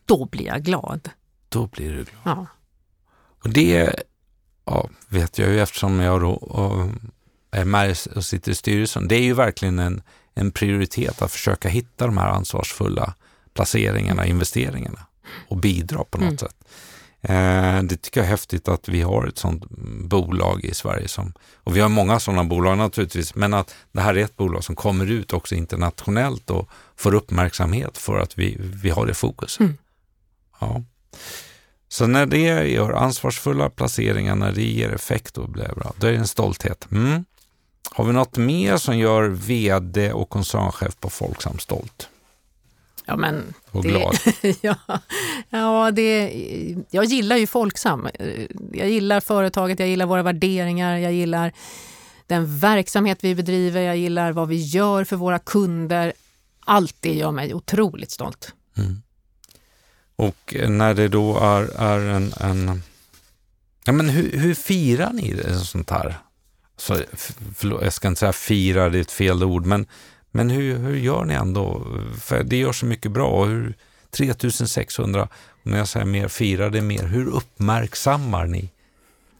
då 0.05 0.25
blir 0.25 0.45
jag 0.45 0.63
glad. 0.63 1.09
Då 1.49 1.67
blir 1.67 1.89
du 1.89 2.03
glad. 2.03 2.21
Ja. 2.23 2.47
Och 3.43 3.49
det 3.49 3.95
ja, 4.65 4.89
vet 5.09 5.37
jag 5.37 5.49
ju 5.49 5.59
eftersom 5.59 5.99
jag 5.99 6.21
då 6.21 6.89
är 7.53 7.65
med 7.65 7.97
och 8.15 8.25
sitter 8.25 8.51
i 8.51 8.55
styrelsen. 8.55 9.07
Det 9.07 9.15
är 9.15 9.23
ju 9.23 9.33
verkligen 9.33 9.79
en, 9.79 10.01
en 10.33 10.51
prioritet 10.51 11.21
att 11.21 11.31
försöka 11.31 11.69
hitta 11.69 12.05
de 12.05 12.17
här 12.17 12.27
ansvarsfulla 12.27 13.13
placeringarna, 13.53 14.25
investeringarna 14.25 15.05
och 15.47 15.57
bidra 15.57 16.03
på 16.03 16.17
något 16.17 16.27
mm. 16.27 16.37
sätt. 16.37 16.55
Eh, 17.21 17.83
det 17.83 18.01
tycker 18.01 18.19
jag 18.19 18.25
är 18.25 18.31
häftigt 18.31 18.67
att 18.67 18.89
vi 18.89 19.01
har 19.01 19.27
ett 19.27 19.37
sådant 19.37 19.69
bolag 20.03 20.65
i 20.65 20.73
Sverige. 20.73 21.07
Som, 21.07 21.33
och 21.55 21.75
vi 21.75 21.79
har 21.79 21.89
många 21.89 22.19
sådana 22.19 22.43
bolag 22.43 22.77
naturligtvis, 22.77 23.35
men 23.35 23.53
att 23.53 23.75
det 23.91 24.01
här 24.01 24.17
är 24.17 24.23
ett 24.23 24.37
bolag 24.37 24.63
som 24.63 24.75
kommer 24.75 25.11
ut 25.11 25.33
också 25.33 25.55
internationellt 25.55 26.49
och 26.49 26.69
får 26.95 27.13
uppmärksamhet 27.13 27.97
för 27.97 28.19
att 28.19 28.37
vi, 28.37 28.57
vi 28.59 28.89
har 28.89 29.05
det 29.05 29.13
fokuset. 29.13 29.59
Mm. 29.59 29.77
Ja. 30.59 30.83
Så 31.87 32.07
när 32.07 32.25
det 32.25 32.67
gör 32.67 32.93
ansvarsfulla 32.93 33.69
placeringar, 33.69 34.35
när 34.35 34.51
det 34.51 34.63
ger 34.63 34.89
effekt, 34.89 35.33
då 35.33 35.47
blir 35.47 35.73
bra. 35.75 35.93
Då 35.97 36.07
är 36.07 36.11
det 36.11 36.17
en 36.17 36.27
stolthet. 36.27 36.87
Mm. 36.91 37.25
Har 37.91 38.05
vi 38.05 38.13
något 38.13 38.37
mer 38.37 38.77
som 38.77 38.97
gör 38.97 39.23
vd 39.29 40.13
och 40.13 40.29
koncernchef 40.29 40.99
på 40.99 41.09
Folksam 41.09 41.59
stolt? 41.59 42.09
Ja, 43.05 43.15
men 43.15 43.53
och 43.71 43.83
det, 43.83 43.89
glad. 43.89 44.17
ja, 44.61 44.99
ja 45.49 45.91
det, 45.91 46.31
jag 46.89 47.05
gillar 47.05 47.37
ju 47.37 47.47
Folksam. 47.47 48.07
Jag 48.73 48.89
gillar 48.89 49.19
företaget, 49.19 49.79
jag 49.79 49.89
gillar 49.89 50.05
våra 50.05 50.23
värderingar, 50.23 50.97
jag 50.97 51.13
gillar 51.13 51.53
den 52.27 52.59
verksamhet 52.59 53.23
vi 53.23 53.35
bedriver, 53.35 53.81
jag 53.81 53.97
gillar 53.97 54.31
vad 54.31 54.47
vi 54.47 54.55
gör 54.55 55.03
för 55.03 55.15
våra 55.15 55.39
kunder. 55.39 56.13
Allt 56.59 56.95
det 56.99 57.13
gör 57.13 57.31
mig 57.31 57.53
otroligt 57.53 58.11
stolt. 58.11 58.53
Mm. 58.77 59.01
Och 60.15 60.55
när 60.67 60.93
det 60.93 61.07
då 61.07 61.39
är, 61.39 61.81
är 61.81 61.99
en, 61.99 62.33
en... 62.39 62.83
Ja, 63.85 63.93
men 63.93 64.09
hur, 64.09 64.37
hur 64.37 64.53
firar 64.53 65.13
ni 65.13 65.33
det, 65.33 65.59
sånt 65.59 65.89
här? 65.89 66.17
Så, 66.83 66.97
förlåt, 67.55 67.83
jag 67.83 67.93
ska 67.93 68.07
inte 68.07 68.19
säga 68.19 68.33
fira, 68.33 68.89
det 68.89 68.97
är 68.97 69.01
ett 69.01 69.11
fel 69.11 69.43
ord, 69.43 69.65
men 69.65 69.87
men 70.35 70.49
hur, 70.49 70.77
hur 70.77 70.95
gör 70.95 71.25
ni 71.25 71.33
ändå? 71.33 71.87
För 72.19 72.43
det 72.43 72.57
gör 72.57 72.71
så 72.71 72.85
mycket 72.85 73.11
bra. 73.11 73.45
Hur, 73.45 73.73
3600, 74.11 75.27
när 75.63 75.77
jag 75.77 75.87
säger 75.87 76.05
mer, 76.05 76.27
firade 76.27 76.81
mer, 76.81 77.03
hur 77.03 77.27
uppmärksammar 77.27 78.45
ni 78.45 78.69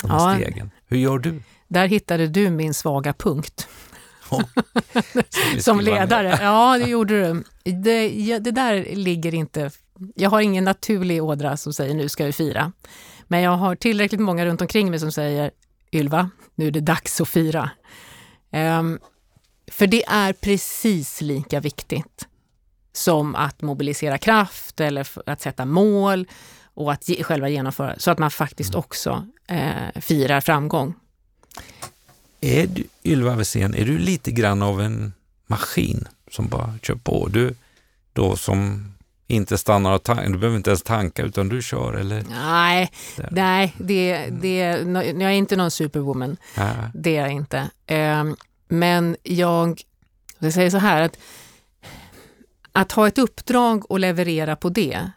de 0.02 0.12
ja, 0.12 0.36
stegen? 0.36 0.72
Hur 0.88 0.98
gör 0.98 1.20
du? 1.20 1.42
Där 1.68 1.88
hittade 1.88 2.28
du 2.28 2.50
min 2.50 2.74
svaga 2.74 3.14
punkt. 3.14 3.68
Som 5.60 5.80
ledare. 5.80 6.40
Ja, 6.42 6.78
det 6.78 6.90
gjorde 6.90 7.22
du. 7.22 7.44
Det, 7.72 8.40
det 8.40 8.52
där 8.52 8.96
ligger 8.96 9.34
inte... 9.34 9.72
Jag 10.16 10.30
har 10.30 10.42
ingen 10.42 10.64
naturlig 10.64 11.24
ådra 11.24 11.58
som 11.58 11.74
säger 11.74 11.94
nu 11.94 12.10
ska 12.10 12.26
vi 12.26 12.34
fira. 12.34 12.72
Men 13.28 13.42
jag 13.42 13.58
har 13.58 13.76
tillräckligt 13.76 14.22
många 14.22 14.46
runt 14.46 14.62
omkring 14.62 14.90
mig 14.90 15.00
som 15.00 15.12
säger 15.12 15.52
Ylva, 15.96 16.30
nu 16.56 16.68
är 16.68 16.72
det 16.72 16.80
dags 16.80 17.22
att 17.22 17.30
fira. 17.30 17.70
Um, 18.52 19.00
för 19.72 19.88
det 19.88 20.06
är 20.06 20.34
precis 20.34 21.22
lika 21.22 21.60
viktigt 21.60 22.28
som 22.94 23.36
att 23.36 23.62
mobilisera 23.62 24.18
kraft 24.18 24.80
eller 24.80 25.08
att 25.26 25.42
sätta 25.42 25.66
mål 25.66 26.28
och 26.74 26.92
att 26.92 27.10
ge, 27.10 27.24
själva 27.24 27.50
genomföra, 27.50 27.96
så 27.98 28.12
att 28.12 28.20
man 28.20 28.32
faktiskt 28.32 28.74
mm. 28.74 28.80
också 28.80 29.28
eh, 29.48 30.02
firar 30.02 30.42
framgång. 30.42 30.94
Är 32.42 32.68
du, 32.68 32.84
Ylva 33.04 33.36
Wesén, 33.36 33.76
är 33.76 33.86
du 33.86 33.98
lite 33.98 34.32
grann 34.32 34.62
av 34.62 34.82
en 34.82 35.14
maskin 35.48 36.08
som 36.32 36.48
bara 36.48 36.74
kör 36.82 36.96
på? 36.96 37.28
Du 37.28 37.56
då 38.14 38.36
som 38.36 38.93
inte 39.36 39.58
stannar 39.58 39.94
och 39.94 40.04
tankar, 40.04 40.30
du 40.30 40.38
behöver 40.38 40.58
inte 40.58 40.70
ens 40.70 40.84
tanka 40.84 41.24
utan 41.24 41.50
du 41.50 41.62
kör 41.62 41.94
eller? 41.94 42.24
Nej, 42.30 42.92
nej 43.32 43.74
det, 43.78 44.28
det, 44.42 44.58
jag 44.96 45.22
är 45.22 45.30
inte 45.30 45.56
någon 45.56 45.72
superwoman. 45.72 46.38
Nej. 46.58 46.76
Det 46.94 47.18
är 47.18 47.22
jag 47.22 47.32
inte. 47.32 47.70
Um, 47.88 48.36
men 48.68 49.18
jag, 49.24 49.82
jag 50.40 50.54
säger 50.54 50.70
så 50.70 50.78
här 50.78 51.02
att 51.02 51.18
att 52.76 52.92
ha 52.92 53.08
ett 53.08 53.18
uppdrag 53.18 53.92
och 53.92 54.00
leverera 54.00 54.56
på 54.56 54.70
det, 54.70 55.12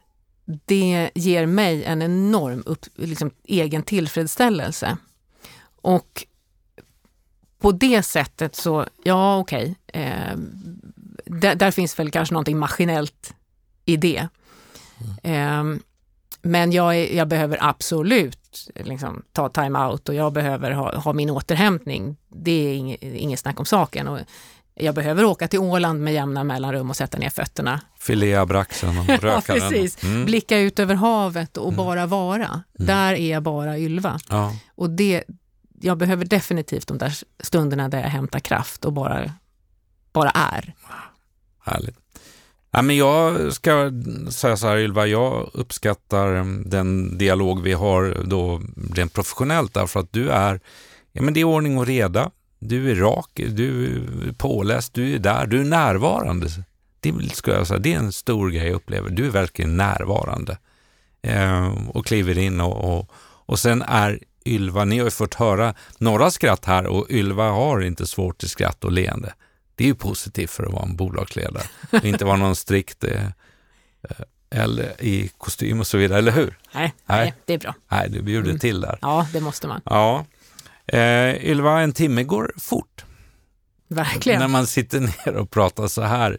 det 0.45 1.11
ger 1.15 1.47
mig 1.47 1.85
en 1.85 2.03
enorm 2.03 2.63
upp, 2.67 2.87
liksom, 2.95 3.31
egen 3.45 3.83
tillfredsställelse. 3.83 4.97
Och 5.83 6.27
på 7.59 7.73
det 7.73 8.03
sättet 8.03 8.57
så, 8.57 8.87
ja 9.03 9.39
okej, 9.39 9.75
okay, 9.89 10.03
eh, 10.03 10.37
där, 11.25 11.55
där, 11.55 11.71
finns 11.71 11.99
väl 11.99 12.11
kanske 12.11 12.35
någonting 12.35 12.59
maskinellt 12.59 13.35
i 13.87 13.97
det. 13.97 14.29
Mm. 15.23 15.77
Eh, 15.77 15.81
men 16.43 16.73
jag, 16.73 16.97
är, 16.97 17.17
jag 17.17 17.29
behöver 17.29 17.59
absolut 17.61 18.71
liksom, 18.75 19.23
ta 19.33 19.49
time-out 19.49 20.09
och 20.09 20.15
jag 20.15 20.33
behöver 20.33 20.71
ha, 20.71 20.97
ha, 20.97 21.13
min 21.13 21.31
återhämtning. 21.31 22.17
Det 22.29 22.51
är 22.51 22.75
inget, 22.75 23.03
inget 23.03 23.41
snack 23.41 23.61
om 23.61 23.67
saken. 23.67 24.09
Och 24.09 24.19
jag 24.75 24.95
behöver 24.95 25.25
åka 25.25 25.49
till 25.49 25.59
Åland 25.59 26.01
med 26.01 26.15
jämna 26.15 26.45
mellanrum 26.45 26.91
och 26.91 26.97
sätta 26.97 27.19
ner 27.19 27.31
fötterna. 27.31 27.81
Filea 27.99 28.47
braxen 28.47 28.99
och 28.99 29.09
röka 29.09 29.57
ja, 29.57 29.69
precis. 29.71 30.05
Mm. 30.05 30.25
Blicka 30.25 30.59
ut 30.59 30.79
över 30.79 30.95
havet 30.95 31.57
och 31.57 31.73
mm. 31.73 31.77
bara 31.77 32.07
vara. 32.07 32.47
Mm. 32.47 32.63
Där 32.73 33.13
är 33.13 33.31
jag 33.31 33.43
bara 33.43 33.79
Ylva. 33.79 34.21
Ja. 34.29 34.57
Och 34.75 34.91
det, 34.91 35.25
jag 35.81 35.99
behöver 35.99 36.25
definitivt 36.25 36.87
de 36.89 36.99
där 36.99 37.19
stunderna 37.41 37.89
där 37.89 38.01
jag 38.01 38.09
hämtar 38.09 38.41
kraft 38.41 38.85
och 38.85 38.93
bara, 38.93 39.33
bara 40.13 40.31
är. 40.31 40.75
Härligt. 41.65 42.06
Ja, 42.77 42.83
men 42.83 42.97
jag 42.97 43.53
ska 43.53 43.93
säga 44.31 44.57
så 44.57 44.67
här 44.67 44.79
Ylva, 44.79 45.07
jag 45.07 45.51
uppskattar 45.53 46.29
den 46.69 47.19
dialog 47.19 47.63
vi 47.63 47.73
har 47.73 48.17
då 48.25 48.63
rent 48.95 49.13
professionellt 49.13 49.75
därför 49.75 50.01
att 50.01 50.13
du 50.13 50.31
är, 50.31 50.61
ja 51.13 51.23
men 51.23 51.35
det 51.35 51.41
är 51.41 51.45
ordning 51.45 51.79
och 51.79 51.87
reda. 51.87 52.31
Du 52.59 52.91
är 52.91 52.95
rak, 52.95 53.31
du 53.35 53.85
är 54.29 54.33
påläst, 54.33 54.95
du 54.95 55.15
är 55.15 55.19
där, 55.19 55.47
du 55.47 55.61
är 55.61 55.65
närvarande. 55.65 56.49
Det, 57.01 57.35
ska 57.35 57.51
jag 57.51 57.67
säga, 57.67 57.79
det 57.79 57.95
är 57.95 57.99
en 57.99 58.13
stor 58.13 58.51
grej 58.51 58.67
jag 58.67 58.75
upplever. 58.75 59.11
Du 59.11 59.27
är 59.27 59.31
verkligen 59.31 59.77
närvarande 59.77 60.59
eh, 61.23 61.89
och 61.89 62.07
kliver 62.07 62.39
in 62.39 62.61
och, 62.61 62.99
och, 62.99 63.11
och 63.47 63.59
sen 63.59 63.83
är 63.83 64.19
Ylva, 64.45 64.85
ni 64.85 64.99
har 64.99 65.05
ju 65.05 65.11
fått 65.11 65.35
höra 65.35 65.75
några 65.99 66.31
skratt 66.31 66.65
här 66.65 66.87
och 66.87 67.07
Ylva 67.11 67.51
har 67.51 67.81
inte 67.81 68.07
svårt 68.07 68.39
till 68.39 68.49
skratt 68.49 68.85
och 68.85 68.93
leende. 68.93 69.35
Det 69.77 69.85
är 69.85 69.89
ju 69.89 69.95
positivt 69.95 70.51
för 70.51 70.65
att 70.65 70.73
vara 70.73 70.83
en 70.83 70.97
bolagsledare 70.97 71.65
och 71.93 72.05
inte 72.05 72.25
vara 72.25 72.37
någon 72.37 72.57
strikt 72.57 73.05
eh, 73.05 73.29
eller 74.51 75.05
i 75.05 75.31
kostym 75.39 75.81
och 75.81 75.87
så 75.87 75.99
vidare, 75.99 76.19
eller 76.19 76.33
hur? 76.33 76.59
Nej, 76.75 76.95
nej. 77.07 77.19
nej 77.19 77.35
det 77.45 77.55
är 77.55 77.59
bra. 77.59 77.75
Nej, 77.89 78.11
du 78.11 78.23
bjuder 78.23 78.49
mm. 78.49 78.59
till 78.59 78.81
där. 78.81 78.99
Ja, 79.03 79.27
det 79.33 79.41
måste 79.41 79.69
man. 79.69 79.81
Ja. 79.85 80.25
Eh, 80.87 81.47
Ylva, 81.47 81.81
en 81.81 81.93
timme 81.93 82.25
går 82.25 82.53
fort. 82.59 83.05
Verkligen. 83.89 84.41
När 84.41 84.49
man 84.49 84.67
sitter 84.67 85.01
ner 85.27 85.37
och 85.37 85.51
pratar 85.51 85.89
så 85.89 86.03
här. 86.03 86.39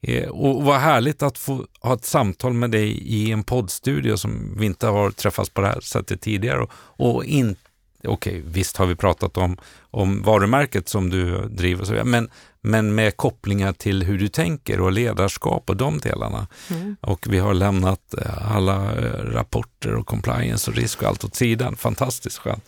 Eh, 0.00 0.28
och 0.28 0.64
vad 0.64 0.80
härligt 0.80 1.22
att 1.22 1.38
få 1.38 1.66
ha 1.80 1.94
ett 1.94 2.04
samtal 2.04 2.52
med 2.52 2.70
dig 2.70 2.90
i 2.90 3.32
en 3.32 3.44
poddstudio 3.44 4.16
som 4.16 4.56
vi 4.58 4.66
inte 4.66 4.86
har 4.86 5.10
träffats 5.10 5.50
på 5.50 5.60
det 5.60 5.66
här 5.66 5.80
sättet 5.80 6.20
tidigare. 6.20 6.60
Och, 6.60 6.70
och 6.96 7.24
inte 7.24 7.60
okej, 8.04 8.42
visst 8.46 8.76
har 8.76 8.86
vi 8.86 8.94
pratat 8.94 9.36
om, 9.36 9.56
om 9.80 10.22
varumärket 10.22 10.88
som 10.88 11.10
du 11.10 11.48
driver, 11.48 11.84
så 11.84 12.04
men, 12.04 12.30
men 12.60 12.94
med 12.94 13.16
kopplingar 13.16 13.72
till 13.72 14.02
hur 14.02 14.18
du 14.18 14.28
tänker 14.28 14.80
och 14.80 14.92
ledarskap 14.92 15.70
och 15.70 15.76
de 15.76 15.98
delarna. 15.98 16.46
Mm. 16.70 16.96
Och 17.00 17.26
vi 17.30 17.38
har 17.38 17.54
lämnat 17.54 18.14
eh, 18.14 18.56
alla 18.56 18.94
eh, 18.94 19.10
rapporter 19.12 19.94
och 19.94 20.06
compliance 20.06 20.70
och 20.70 20.76
risk 20.76 21.02
och 21.02 21.08
allt 21.08 21.24
åt 21.24 21.34
sidan. 21.34 21.76
Fantastiskt 21.76 22.38
skönt. 22.38 22.64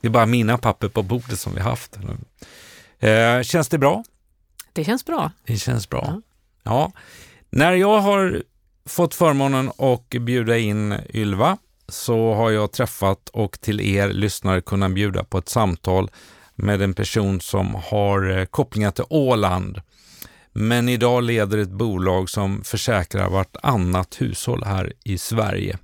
Det 0.00 0.08
är 0.08 0.10
bara 0.10 0.26
mina 0.26 0.58
papper 0.58 0.88
på 0.88 1.02
bordet 1.02 1.38
som 1.38 1.54
vi 1.54 1.60
haft. 1.60 1.98
Eh, 2.98 3.42
känns 3.42 3.68
det 3.68 3.78
bra? 3.78 4.04
Det 4.72 4.84
känns 4.84 5.04
bra. 5.04 5.30
Det 5.46 5.56
känns 5.56 5.88
bra. 5.88 6.04
Ja. 6.06 6.22
ja. 6.62 6.92
När 7.50 7.72
jag 7.72 8.00
har 8.00 8.42
fått 8.86 9.14
förmånen 9.14 9.72
att 9.78 10.08
bjuda 10.08 10.58
in 10.58 10.94
Ylva 11.14 11.58
så 11.92 12.34
har 12.34 12.50
jag 12.50 12.72
träffat 12.72 13.28
och 13.28 13.60
till 13.60 13.80
er 13.80 14.08
lyssnare 14.08 14.60
kunnat 14.60 14.94
bjuda 14.94 15.24
på 15.24 15.38
ett 15.38 15.48
samtal 15.48 16.10
med 16.54 16.82
en 16.82 16.94
person 16.94 17.40
som 17.40 17.74
har 17.74 18.38
eh, 18.38 18.44
kopplingar 18.44 18.90
till 18.90 19.04
Åland. 19.08 19.80
Men 20.52 20.88
idag 20.88 21.22
leder 21.22 21.58
ett 21.58 21.70
bolag 21.70 22.30
som 22.30 22.64
försäkrar 22.64 23.30
vartannat 23.30 24.20
hushåll 24.20 24.62
här 24.64 24.92
i 25.04 25.18
Sverige. 25.18 25.78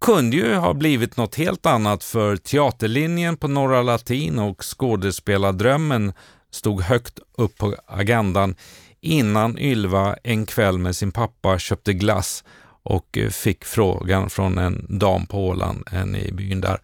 Kunde 0.00 0.36
ju 0.36 0.54
ha 0.54 0.74
blivit 0.74 1.16
något 1.16 1.34
helt 1.34 1.66
annat 1.66 2.04
för 2.04 2.36
teaterlinjen 2.36 3.36
på 3.36 3.48
Norra 3.48 3.82
Latin 3.82 4.38
och 4.38 4.64
skådespelardrömmen 4.64 6.12
stod 6.50 6.82
högt 6.82 7.18
upp 7.36 7.58
på 7.58 7.74
agendan 7.86 8.54
innan 9.00 9.58
Ylva 9.58 10.16
en 10.24 10.46
kväll 10.46 10.78
med 10.78 10.96
sin 10.96 11.12
pappa 11.12 11.58
köpte 11.58 11.92
glass 11.92 12.44
och 12.84 13.18
eh, 13.18 13.30
fick 13.30 13.64
frågan 13.64 14.30
från 14.30 14.58
en 14.58 14.86
dam 14.88 15.26
på 15.26 15.46
Åland, 15.46 15.88
en 15.92 16.16
i 16.16 16.32
byn 16.32 16.60
där, 16.60 16.78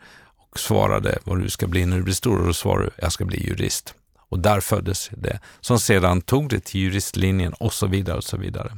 och 0.51 0.59
svarade 0.59 1.19
vad 1.25 1.41
du 1.41 1.51
ska 1.51 1.67
bli 1.67 1.87
när 1.87 1.97
du 1.97 2.03
blir 2.03 2.15
stor 2.15 2.41
och 2.41 2.47
då 2.47 2.53
svarade 2.53 2.85
du, 2.85 2.91
jag 2.97 3.13
ska 3.13 3.25
bli 3.25 3.47
jurist. 3.47 3.95
Och 4.19 4.39
där 4.39 4.61
föddes 4.61 5.11
det, 5.13 5.41
som 5.61 5.81
sedan 5.81 6.21
tog 6.21 6.49
det 6.49 6.61
till 6.61 6.81
juristlinjen 6.81 7.53
och 7.53 7.73
så 7.73 7.87
vidare 7.87 8.17
och 8.17 8.25
så 8.25 8.37
vidare. 8.37 8.73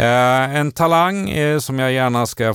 Eh, 0.00 0.56
en 0.56 0.72
talang 0.72 1.30
eh, 1.30 1.58
som 1.58 1.78
jag 1.78 1.92
gärna 1.92 2.26
ska 2.26 2.54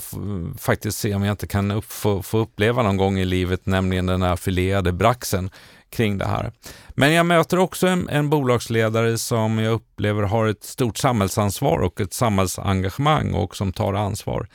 faktiskt 0.57 0.99
se 0.99 1.15
om 1.15 1.23
jag 1.23 1.33
inte 1.33 1.47
kan 1.47 1.71
upp, 1.71 1.91
få, 1.91 2.23
få, 2.23 2.37
uppleva 2.37 2.83
någon 2.83 2.97
gång 2.97 3.19
i 3.19 3.25
livet, 3.25 3.65
nämligen 3.65 4.05
den 4.05 4.21
här 4.21 4.35
filerade 4.35 4.91
braxen 4.91 5.49
kring 5.89 6.17
det 6.17 6.25
här. 6.25 6.51
Men 6.89 7.13
jag 7.13 7.25
möter 7.25 7.59
också 7.59 7.87
en, 7.87 8.09
en 8.09 8.29
bolagsledare 8.29 9.17
som 9.17 9.59
jag 9.59 9.73
upplever 9.73 10.23
har 10.23 10.47
ett 10.47 10.63
stort 10.63 10.97
samhällsansvar 10.97 11.79
och 11.79 12.01
ett 12.01 12.13
samhällsengagemang 12.13 13.33
och 13.33 13.55
som 13.55 13.73
tar 13.73 13.93
ansvar. 13.93 14.47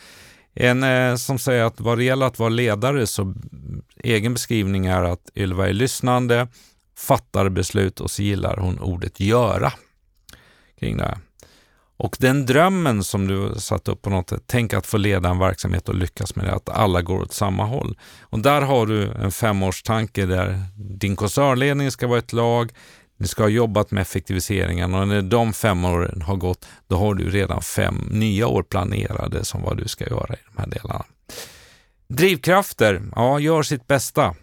En 0.54 0.82
eh, 0.82 1.16
som 1.16 1.38
säger 1.38 1.64
att 1.64 1.80
vad 1.80 1.98
det 1.98 2.04
gäller 2.04 2.26
att 2.26 2.38
vara 2.38 2.48
ledare 2.48 3.06
så 3.06 3.34
egen 3.96 4.32
beskrivning 4.32 4.86
är 4.86 5.02
att 5.02 5.30
Ylva 5.36 5.68
är 5.68 5.72
lyssnande, 5.72 6.48
fattar 6.98 7.48
beslut 7.48 8.00
och 8.00 8.10
så 8.10 8.22
gillar 8.22 8.56
hon 8.56 8.78
ordet 8.78 9.20
göra 9.20 9.72
kring 10.80 10.96
det 10.96 11.04
här. 11.04 11.18
Och 11.96 12.16
den 12.20 12.46
drömmen 12.46 13.04
som 13.04 13.26
du 13.26 13.60
satt 13.60 13.88
upp 13.88 14.02
på 14.02 14.10
något 14.10 14.30
sätt, 14.30 14.42
tänk 14.46 14.74
att 14.74 14.86
få 14.86 14.96
leda 14.96 15.28
en 15.28 15.38
verksamhet 15.38 15.88
och 15.88 15.94
lyckas 15.94 16.36
med 16.36 16.44
det, 16.44 16.54
att 16.54 16.68
alla 16.68 17.02
går 17.02 17.20
åt 17.20 17.32
samma 17.32 17.64
håll. 17.64 17.98
Och 18.20 18.38
där 18.38 18.62
har 18.62 18.86
du 18.86 19.12
en 19.12 19.32
femårstanke 19.32 20.26
där 20.26 20.62
din 20.76 21.16
koncernledning 21.16 21.90
ska 21.90 22.06
vara 22.06 22.18
ett 22.18 22.32
lag, 22.32 22.72
ni 23.18 23.26
ska 23.26 23.42
ha 23.42 23.48
jobbat 23.48 23.90
med 23.90 24.00
effektiviseringen 24.00 24.94
och 24.94 25.08
när 25.08 25.22
de 25.22 25.52
fem 25.52 25.84
åren 25.84 26.22
har 26.22 26.36
gått, 26.36 26.66
då 26.86 26.96
har 26.96 27.14
du 27.14 27.30
redan 27.30 27.62
fem 27.62 28.08
nya 28.10 28.46
år 28.46 28.62
planerade 28.62 29.44
som 29.44 29.62
vad 29.62 29.76
du 29.76 29.88
ska 29.88 30.06
göra 30.06 30.34
i 30.34 30.38
de 30.54 30.60
här 30.60 30.68
delarna. 30.68 31.04
Drivkrafter, 32.08 33.02
ja, 33.14 33.38
gör 33.38 33.62
sitt 33.62 33.86
bästa. 33.86 34.34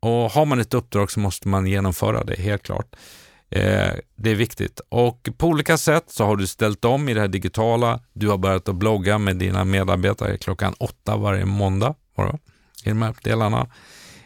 Och 0.00 0.30
har 0.30 0.46
man 0.46 0.60
ett 0.60 0.74
uppdrag 0.74 1.10
så 1.10 1.20
måste 1.20 1.48
man 1.48 1.66
genomföra 1.66 2.24
det, 2.24 2.40
helt 2.40 2.62
klart. 2.62 2.96
Eh, 3.50 3.92
det 4.16 4.30
är 4.30 4.34
viktigt. 4.34 4.80
Och 4.88 5.28
på 5.38 5.46
olika 5.46 5.78
sätt 5.78 6.04
så 6.06 6.24
har 6.24 6.36
du 6.36 6.46
ställt 6.46 6.84
om 6.84 7.08
i 7.08 7.14
det 7.14 7.20
här 7.20 7.28
digitala. 7.28 8.00
Du 8.12 8.28
har 8.28 8.38
börjat 8.38 8.68
att 8.68 8.74
blogga 8.74 9.18
med 9.18 9.36
dina 9.36 9.64
medarbetare 9.64 10.36
klockan 10.36 10.74
åtta 10.78 11.16
varje 11.16 11.44
måndag 11.44 11.94
morgon, 12.16 12.38
i 12.84 12.88
de 12.88 13.02
här 13.02 13.14
delarna. 13.22 13.66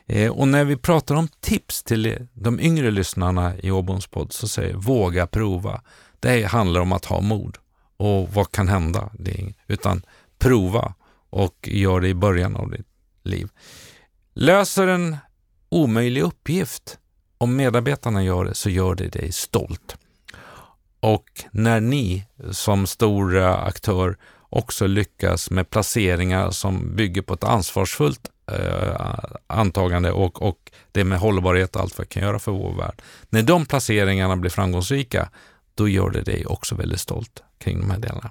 Eh, 0.06 0.30
och 0.30 0.48
när 0.48 0.64
vi 0.64 0.76
pratar 0.76 1.14
om 1.14 1.28
tips 1.40 1.82
till 1.82 2.26
de 2.32 2.60
yngre 2.60 2.90
lyssnarna 2.90 3.58
i 3.58 3.70
Åboms 3.70 4.06
podd 4.06 4.32
så 4.32 4.48
säger 4.48 4.74
våga 4.74 5.26
prova. 5.26 5.80
Det 6.20 6.42
handlar 6.42 6.80
om 6.80 6.92
att 6.92 7.04
ha 7.04 7.20
mod. 7.20 7.58
Och 7.96 8.28
vad 8.32 8.52
kan 8.52 8.68
hända? 8.68 9.10
Det 9.18 9.54
utan 9.66 10.02
prova 10.38 10.94
och 11.30 11.68
gör 11.72 12.00
det 12.00 12.08
i 12.08 12.14
början 12.14 12.56
av 12.56 12.70
ditt 12.70 12.86
liv. 13.22 13.48
Löser 14.34 14.86
en 14.86 15.16
omöjlig 15.68 16.22
uppgift 16.22 16.98
om 17.38 17.56
medarbetarna 17.56 18.22
gör 18.22 18.44
det 18.44 18.54
så 18.54 18.70
gör 18.70 18.94
det 18.94 19.08
dig 19.08 19.32
stolt. 19.32 19.96
Och 21.00 21.44
när 21.50 21.80
ni 21.80 22.24
som 22.50 22.86
stor 22.86 23.36
aktör 23.38 24.16
också 24.48 24.86
lyckas 24.86 25.50
med 25.50 25.70
placeringar 25.70 26.50
som 26.50 26.96
bygger 26.96 27.22
på 27.22 27.34
ett 27.34 27.44
ansvarsfullt 27.44 28.30
eh, 28.52 29.14
antagande 29.46 30.12
och, 30.12 30.42
och 30.42 30.72
det 30.92 31.04
med 31.04 31.18
hållbarhet 31.18 31.76
och 31.76 31.82
allt 31.82 31.98
vad 31.98 32.06
vi 32.06 32.08
kan 32.08 32.22
göra 32.22 32.38
för 32.38 32.52
vår 32.52 32.76
värld. 32.76 33.02
När 33.28 33.42
de 33.42 33.66
placeringarna 33.66 34.36
blir 34.36 34.50
framgångsrika, 34.50 35.28
då 35.74 35.88
gör 35.88 36.10
det 36.10 36.22
dig 36.22 36.46
också 36.46 36.74
väldigt 36.74 37.00
stolt 37.00 37.42
kring 37.58 37.80
de 37.80 37.90
här 37.90 37.98
delarna. 37.98 38.30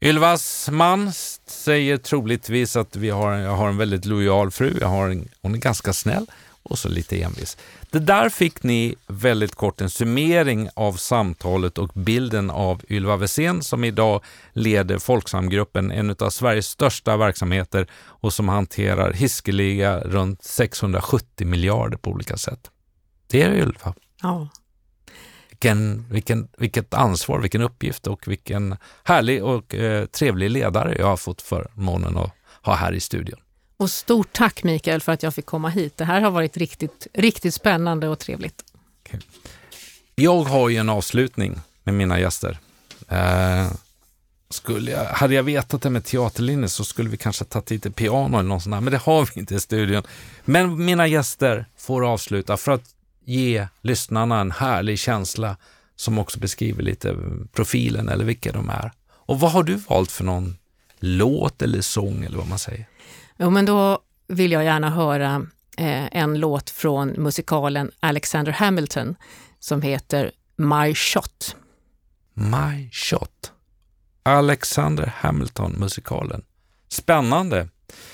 Ylvas 0.00 0.68
man 0.72 1.12
säger 1.46 1.96
troligtvis 1.96 2.76
att 2.76 2.96
vi 2.96 3.10
har, 3.10 3.32
jag 3.32 3.56
har 3.56 3.68
en 3.68 3.76
väldigt 3.76 4.04
lojal 4.04 4.50
fru, 4.50 4.78
jag 4.80 4.88
har 4.88 5.08
en, 5.08 5.28
hon 5.42 5.54
är 5.54 5.58
ganska 5.58 5.92
snäll 5.92 6.26
och 6.62 6.78
så 6.78 6.88
lite 6.88 7.22
envis. 7.22 7.56
Det 7.90 7.98
där 7.98 8.28
fick 8.28 8.62
ni 8.62 8.94
väldigt 9.06 9.54
kort 9.54 9.80
en 9.80 9.90
summering 9.90 10.68
av 10.74 10.92
samtalet 10.92 11.78
och 11.78 11.90
bilden 11.94 12.50
av 12.50 12.82
Ylva 12.88 13.16
Wesén 13.16 13.62
som 13.62 13.84
idag 13.84 14.24
leder 14.52 14.98
Folksamgruppen, 14.98 15.90
en 15.90 16.10
av 16.10 16.30
Sveriges 16.30 16.66
största 16.66 17.16
verksamheter 17.16 17.86
och 17.94 18.32
som 18.32 18.48
hanterar 18.48 19.12
hiskeliga 19.12 20.00
runt 20.00 20.44
670 20.44 21.46
miljarder 21.46 21.96
på 21.96 22.10
olika 22.10 22.36
sätt. 22.36 22.70
Det 23.26 23.42
är 23.42 23.54
Ylva. 23.54 23.94
Ja. 24.22 24.48
Vilken, 25.48 26.04
vilken, 26.10 26.48
vilket 26.58 26.94
ansvar, 26.94 27.38
vilken 27.38 27.62
uppgift 27.62 28.06
och 28.06 28.28
vilken 28.28 28.76
härlig 29.04 29.44
och 29.44 29.74
eh, 29.74 30.06
trevlig 30.06 30.50
ledare 30.50 30.96
jag 30.98 31.06
har 31.06 31.16
fått 31.16 31.42
förmånen 31.42 32.16
att 32.16 32.30
ha 32.62 32.74
här 32.74 32.92
i 32.92 33.00
studion. 33.00 33.38
Och 33.82 33.90
stort 33.90 34.32
tack 34.32 34.62
Mikael 34.62 35.00
för 35.00 35.12
att 35.12 35.22
jag 35.22 35.34
fick 35.34 35.46
komma 35.46 35.68
hit. 35.68 35.96
Det 35.96 36.04
här 36.04 36.20
har 36.20 36.30
varit 36.30 36.56
riktigt, 36.56 37.06
riktigt 37.12 37.54
spännande 37.54 38.08
och 38.08 38.18
trevligt. 38.18 38.64
Okay. 39.04 39.20
Jag 40.14 40.42
har 40.42 40.68
ju 40.68 40.76
en 40.76 40.88
avslutning 40.88 41.60
med 41.84 41.94
mina 41.94 42.20
gäster. 42.20 42.58
Eh, 43.08 43.72
skulle 44.50 44.90
jag, 44.90 45.04
hade 45.04 45.34
jag 45.34 45.42
vetat 45.42 45.82
det 45.82 45.90
med 45.90 46.04
teaterlinjen 46.04 46.68
så 46.68 46.84
skulle 46.84 47.10
vi 47.10 47.16
kanske 47.16 47.44
tagit 47.44 47.70
lite 47.70 47.90
piano 47.90 48.38
eller 48.38 48.48
något 48.48 48.62
sånt 48.62 48.74
där, 48.74 48.80
men 48.80 48.92
det 48.92 48.98
har 48.98 49.28
vi 49.34 49.40
inte 49.40 49.54
i 49.54 49.60
studion. 49.60 50.02
Men 50.44 50.84
mina 50.84 51.06
gäster 51.06 51.66
får 51.76 52.06
avsluta 52.06 52.56
för 52.56 52.72
att 52.72 52.84
ge 53.24 53.68
lyssnarna 53.80 54.40
en 54.40 54.50
härlig 54.50 54.98
känsla 54.98 55.56
som 55.96 56.18
också 56.18 56.38
beskriver 56.38 56.82
lite 56.82 57.16
profilen 57.52 58.08
eller 58.08 58.24
vilka 58.24 58.52
de 58.52 58.68
är. 58.70 58.92
Och 59.10 59.40
vad 59.40 59.52
har 59.52 59.62
du 59.62 59.74
valt 59.74 60.12
för 60.12 60.24
någon 60.24 60.56
låt 60.98 61.62
eller 61.62 61.80
sång 61.80 62.24
eller 62.24 62.38
vad 62.38 62.48
man 62.48 62.58
säger? 62.58 62.86
Jo, 63.36 63.50
men 63.50 63.64
då 63.64 63.98
vill 64.28 64.52
jag 64.52 64.64
gärna 64.64 64.90
höra 64.90 65.46
eh, 65.78 66.16
en 66.16 66.38
låt 66.38 66.70
från 66.70 67.08
musikalen 67.08 67.90
Alexander 68.00 68.52
Hamilton 68.52 69.14
som 69.58 69.82
heter 69.82 70.32
My 70.56 70.94
Shot. 70.94 71.56
My 72.34 72.90
Shot. 72.92 73.52
Alexander 74.22 75.12
Hamilton-musikalen. 75.16 76.42
Spännande. 76.88 77.68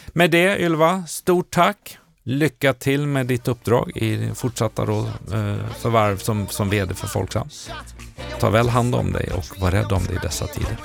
Med 0.06 0.30
det 0.30 0.58
Ylva, 0.58 1.06
stort 1.06 1.50
tack. 1.50 1.98
Lycka 2.22 2.74
till 2.74 3.06
med 3.06 3.26
ditt 3.26 3.48
uppdrag 3.48 3.96
i 3.96 4.30
fortsatta 4.34 4.84
då, 4.84 4.98
eh, 4.98 5.68
förvärv 5.78 6.16
som, 6.16 6.48
som 6.48 6.70
VD 6.70 6.94
för 6.94 7.06
Folksam. 7.06 7.48
Ta 8.40 8.50
väl 8.50 8.68
hand 8.68 8.94
om 8.94 9.12
dig 9.12 9.30
och 9.32 9.60
var 9.60 9.70
rädd 9.70 9.92
om 9.92 10.04
dig 10.04 10.14
i 10.14 10.18
dessa 10.22 10.46
tider. 10.46 10.76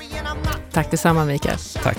Tack 0.72 0.90
detsamma 0.90 1.24
Mikael. 1.24 1.58
Tack. 1.82 1.98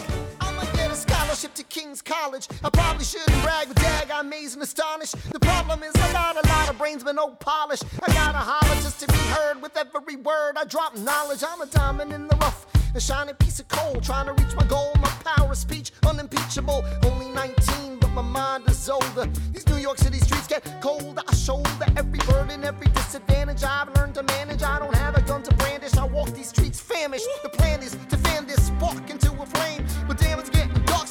King's 2.32 2.48
College. 2.48 2.62
I 2.64 2.70
probably 2.70 3.06
shouldn't 3.06 3.42
brag, 3.44 3.68
but 3.68 3.78
dag, 3.78 4.12
I'm 4.12 4.28
amazed 4.28 4.56
and 4.56 4.64
astonished. 4.64 5.16
The 5.32 5.40
problem 5.40 5.84
is 5.84 5.94
I 5.96 6.12
got 6.12 6.44
a 6.44 6.48
lot 6.48 6.70
of 6.70 6.78
brains, 6.78 7.04
but 7.04 7.16
no 7.16 7.30
polish. 7.30 7.82
I 8.04 8.14
gotta 8.14 8.38
holler 8.38 8.82
just 8.82 9.00
to 9.02 9.08
be 9.08 9.18
heard 9.34 9.62
with 9.62 9.78
every 9.78 10.16
word. 10.16 10.58
I 10.58 10.66
drop 10.66 10.98
knowledge, 10.98 11.44
I'm 11.48 11.62
a 11.62 11.66
diamond 11.66 12.14
in 12.14 12.28
the 12.28 12.36
rough. 12.38 12.66
A 12.96 13.00
shining 13.00 13.36
piece 13.36 13.60
of 13.60 13.68
coal, 13.68 14.00
trying 14.02 14.26
to 14.28 14.34
reach 14.34 14.56
my 14.56 14.66
goal. 14.66 14.94
My 15.02 15.10
power 15.26 15.52
of 15.52 15.58
speech, 15.58 15.92
unimpeachable. 16.08 16.84
Only 17.04 17.30
19, 17.30 18.00
but 18.00 18.12
my 18.12 18.22
mind 18.22 18.64
is 18.70 18.90
older. 18.90 19.28
These 19.52 19.68
New 19.68 19.78
York 19.78 19.98
City 19.98 20.20
streets 20.20 20.48
get 20.48 20.64
cold. 20.82 21.20
I 21.28 21.34
shoulder 21.36 21.86
every 21.98 22.20
burden, 22.20 22.64
every 22.64 22.88
disadvantage 22.88 23.64
I've 23.64 23.94
learned 23.96 24.16
to 24.16 24.24
manage. 24.24 24.64
I 24.64 24.80
don't 24.80 24.96
have 24.96 25.18
a 25.18 25.22
gun 25.22 25.44
to 25.44 25.54
brandish. 25.56 25.98
I 25.98 26.06
walk 26.06 26.30
these 26.30 26.50
streets 26.50 26.80
famished. 26.80 27.28
The 27.44 27.50
plan 27.50 27.84
is 27.84 27.98
to 28.10 28.18
fan 28.18 28.48
this 28.48 28.68
spark 28.68 29.10
into 29.10 29.25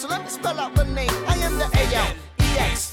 so 0.04 0.10
let 0.10 0.22
me 0.22 0.28
spell 0.28 0.60
out 0.60 0.74
the 0.74 0.84
name. 0.84 1.08
I 1.26 1.36
am 1.38 1.56
the 1.56 1.64
A-L-E-X-A-N-D-E-R. 1.64 2.88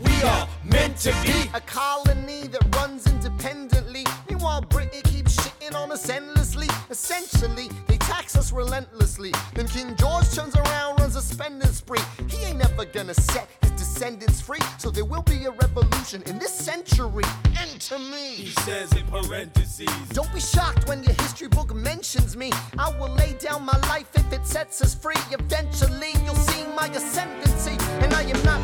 We 0.00 0.22
are 0.22 0.48
meant 0.64 0.96
to 0.98 1.12
be 1.22 1.48
a 1.54 1.60
colony 1.60 2.48
that 2.48 2.74
runs 2.74 3.06
independently. 3.06 4.04
Meanwhile, 4.28 4.62
Britain 4.62 5.02
keeps 5.02 5.36
shitting 5.36 5.76
on 5.76 5.92
us 5.92 6.08
endlessly. 6.10 6.66
Essentially, 6.90 7.70
they 7.86 7.97
tax 8.28 8.36
us 8.36 8.52
relentlessly. 8.52 9.32
Then 9.54 9.66
King 9.68 9.96
George 9.96 10.30
turns 10.34 10.54
around, 10.54 11.00
runs 11.00 11.16
a 11.16 11.22
spending 11.22 11.72
spree. 11.72 12.00
He 12.28 12.44
ain't 12.44 12.58
never 12.58 12.84
gonna 12.84 13.14
set 13.14 13.48
his 13.62 13.70
descendants 13.72 14.40
free. 14.40 14.60
So 14.78 14.90
there 14.90 15.04
will 15.04 15.22
be 15.22 15.46
a 15.46 15.50
revolution 15.50 16.22
in 16.26 16.38
this 16.38 16.52
century. 16.52 17.24
And 17.58 17.80
to 17.80 17.98
me, 17.98 18.34
He 18.34 18.50
says 18.62 18.92
in 18.92 19.06
parentheses. 19.06 19.88
don't 20.10 20.32
be 20.34 20.40
shocked 20.40 20.88
when 20.88 21.02
your 21.02 21.14
history 21.14 21.48
book 21.48 21.74
mentions 21.74 22.36
me. 22.36 22.52
I 22.78 22.90
will 22.98 23.14
lay 23.14 23.32
down 23.38 23.64
my 23.64 23.78
life 23.88 24.10
if 24.14 24.30
it 24.32 24.46
sets 24.46 24.82
us 24.82 24.94
free. 24.94 25.20
Eventually, 25.30 26.12
you'll 26.24 26.44
see 26.52 26.64
my 26.76 26.88
ascendancy. 26.88 27.76
And 28.02 28.12
I 28.12 28.22
am 28.24 28.42
not 28.44 28.60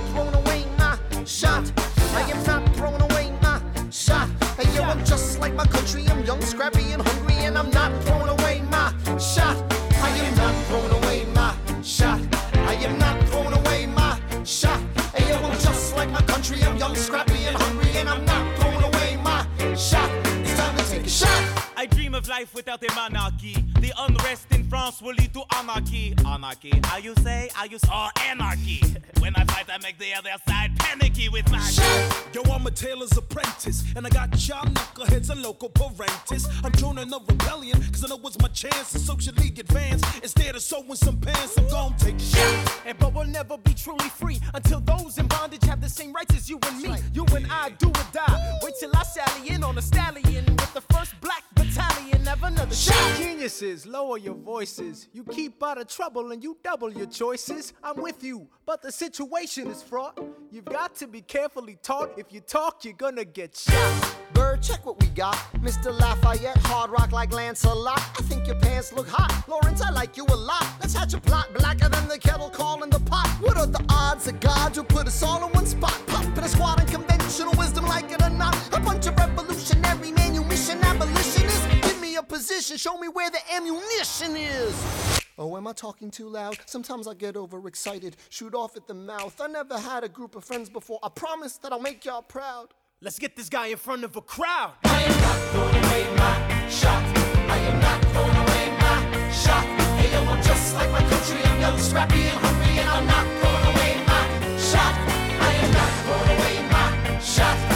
anarchy. 26.44 26.70
Anarchy, 26.72 26.88
how 26.88 26.96
you 26.98 27.14
say? 27.22 27.50
How 27.54 27.64
you 27.64 27.76
s- 27.76 27.88
or 27.90 28.10
anarchy? 28.28 28.80
When 29.20 29.34
I 29.36 29.44
fight, 29.46 29.64
I 29.72 29.78
make 29.82 29.96
the 29.98 30.12
other 30.12 30.28
side 30.46 30.76
panicky 30.78 31.30
with 31.30 31.50
my 31.50 31.58
shit. 31.58 32.34
Yo, 32.34 32.42
I'm 32.52 32.66
a 32.66 32.70
tailor's 32.70 33.16
apprentice, 33.16 33.82
and 33.96 34.06
I 34.06 34.10
got 34.10 34.28
y'all 34.46 34.66
knuckleheads 34.66 35.30
and 35.30 35.40
local 35.42 35.70
parentis. 35.70 36.44
I'm 36.62 36.72
joining 36.72 37.10
a 37.10 37.18
rebellion, 37.26 37.80
cause 37.90 38.04
I 38.04 38.08
know 38.08 38.20
it's 38.24 38.38
my 38.42 38.48
chance 38.48 38.92
to 38.92 38.98
socially 38.98 39.48
advance. 39.58 40.02
Instead 40.22 40.56
of 40.56 40.60
sewing 40.62 40.94
some 40.94 41.16
pants, 41.16 41.56
I'm 41.56 41.66
gonna 41.68 41.96
take 41.98 42.16
a 42.16 42.20
shot. 42.20 42.82
And 42.84 42.98
but 42.98 43.14
we'll 43.14 43.24
never 43.26 43.56
be 43.56 43.72
truly 43.72 44.10
free 44.10 44.38
until 44.52 44.80
those 44.80 45.16
in 45.16 45.26
bondage 45.26 45.64
have 45.64 45.80
the 45.80 45.88
same 45.88 46.12
rights 46.12 46.34
as 46.36 46.50
you 46.50 46.58
and 46.66 46.82
me. 46.82 46.94
You 47.14 47.24
and 47.34 47.46
I 47.50 47.70
do 47.70 47.88
or 47.88 48.06
die. 48.12 48.58
Wait 48.62 48.74
till 48.78 48.90
I 48.94 49.04
sally 49.04 49.48
in 49.48 49.64
on 49.64 49.78
a 49.78 49.82
stallion 49.82 50.44
with 50.44 50.74
the 50.74 50.82
first 50.92 51.18
black 51.22 51.44
battalion. 51.54 52.13
Another 52.44 52.74
shot. 52.74 53.16
Geniuses, 53.16 53.86
lower 53.86 54.18
your 54.18 54.34
voices. 54.34 55.08
You 55.14 55.24
keep 55.24 55.62
out 55.62 55.78
of 55.78 55.86
trouble 55.86 56.30
and 56.30 56.44
you 56.44 56.58
double 56.62 56.92
your 56.92 57.06
choices. 57.06 57.72
I'm 57.82 57.96
with 57.96 58.22
you, 58.22 58.46
but 58.66 58.82
the 58.82 58.92
situation 58.92 59.66
is 59.68 59.82
fraught. 59.82 60.18
You've 60.50 60.66
got 60.66 60.94
to 60.96 61.06
be 61.06 61.22
carefully 61.22 61.78
taught. 61.82 62.18
If 62.18 62.34
you 62.34 62.40
talk, 62.40 62.84
you're 62.84 62.92
gonna 62.92 63.24
get 63.24 63.56
shot. 63.56 64.16
Bird, 64.34 64.62
check 64.62 64.84
what 64.84 65.00
we 65.00 65.06
got. 65.08 65.36
Mr. 65.62 65.98
Lafayette, 65.98 66.58
hard 66.66 66.90
rock 66.90 67.12
like 67.12 67.32
Lancelot. 67.32 67.98
I 67.98 68.22
think 68.24 68.46
your 68.46 68.56
pants 68.56 68.92
look 68.92 69.08
hot. 69.08 69.48
Lawrence, 69.48 69.80
I 69.80 69.90
like 69.90 70.18
you 70.18 70.26
a 70.28 70.36
lot. 70.36 70.66
Let's 70.80 70.92
hatch 70.92 71.14
a 71.14 71.20
plot 71.20 71.48
blacker 71.54 71.88
than 71.88 72.08
the 72.08 72.18
kettle 72.18 72.50
calling 72.50 72.90
the 72.90 73.00
pot. 73.00 73.28
What 73.40 73.56
are 73.56 73.66
the 73.66 73.82
odds 73.88 74.26
that 74.26 74.40
God 74.42 74.76
will 74.76 74.84
put 74.84 75.06
us 75.06 75.22
all 75.22 75.46
in 75.46 75.52
one 75.52 75.64
spot? 75.64 75.98
Pop 76.08 76.26
in 76.36 76.44
a 76.44 76.48
squad 76.48 76.78
and 76.78 76.88
conventional 76.90 77.54
wisdom, 77.56 77.86
like 77.86 78.12
it 78.12 78.22
or 78.22 78.28
not. 78.28 78.54
A 78.74 78.80
bunch 78.80 79.06
of 79.06 79.16
revolutionary 79.16 80.12
manumission 80.12 80.78
abolitionists. 80.84 81.73
Give 82.14 82.22
a 82.22 82.26
position, 82.26 82.76
show 82.76 82.96
me 82.96 83.08
where 83.08 83.28
the 83.28 83.40
ammunition 83.56 84.36
is. 84.36 85.20
Oh, 85.36 85.56
am 85.56 85.66
I 85.66 85.72
talking 85.72 86.12
too 86.12 86.28
loud? 86.28 86.56
Sometimes 86.64 87.08
I 87.08 87.14
get 87.14 87.36
overexcited, 87.36 88.16
shoot 88.28 88.54
off 88.54 88.76
at 88.76 88.86
the 88.86 88.94
mouth. 88.94 89.40
I 89.40 89.48
never 89.48 89.76
had 89.76 90.04
a 90.04 90.08
group 90.08 90.36
of 90.36 90.44
friends 90.44 90.70
before. 90.70 91.00
I 91.02 91.08
promise 91.08 91.56
that 91.56 91.72
I'll 91.72 91.80
make 91.80 92.04
y'all 92.04 92.22
proud. 92.22 92.68
Let's 93.00 93.18
get 93.18 93.34
this 93.34 93.48
guy 93.48 93.66
in 93.66 93.78
front 93.78 94.04
of 94.04 94.14
a 94.14 94.20
crowd. 94.20 94.74
I 94.84 95.02
am 95.02 95.20
not 95.22 95.38
throwing 95.50 95.84
away 95.84 96.16
my 96.16 96.68
shot. 96.68 97.02
I 97.50 97.58
am 97.58 97.80
not 97.80 98.04
throwing 98.12 98.36
away 98.36 98.70
my 98.78 99.32
shot. 99.32 99.64
Hey, 99.98 100.12
yo, 100.12 100.22
I'm 100.22 100.40
just 100.40 100.72
like 100.76 100.92
my 100.92 101.00
country. 101.00 101.42
I'm 101.42 101.60
young, 101.62 101.78
scrappy, 101.78 102.22
and 102.22 102.38
hungry, 102.38 102.78
and 102.78 102.90
I'm 102.90 103.06
not 103.08 103.26
throwing 103.40 103.74
away 103.74 103.96
my 104.06 104.56
shot. 104.56 104.94
I 105.40 105.52
am 105.64 105.72
not 105.72 105.90
throwing 106.04 106.38
away 106.38 106.62
my 106.70 107.18
shot. 107.18 107.73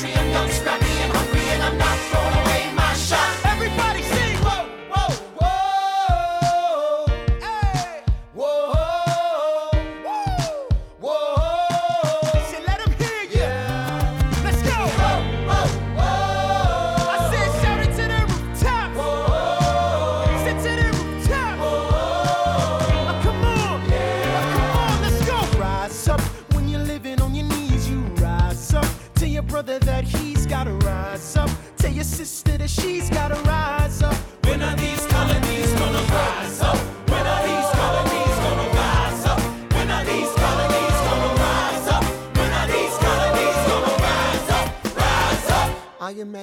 country 0.00 0.18
and 0.18 0.32
not 0.32 0.50
scrap. 0.50 0.79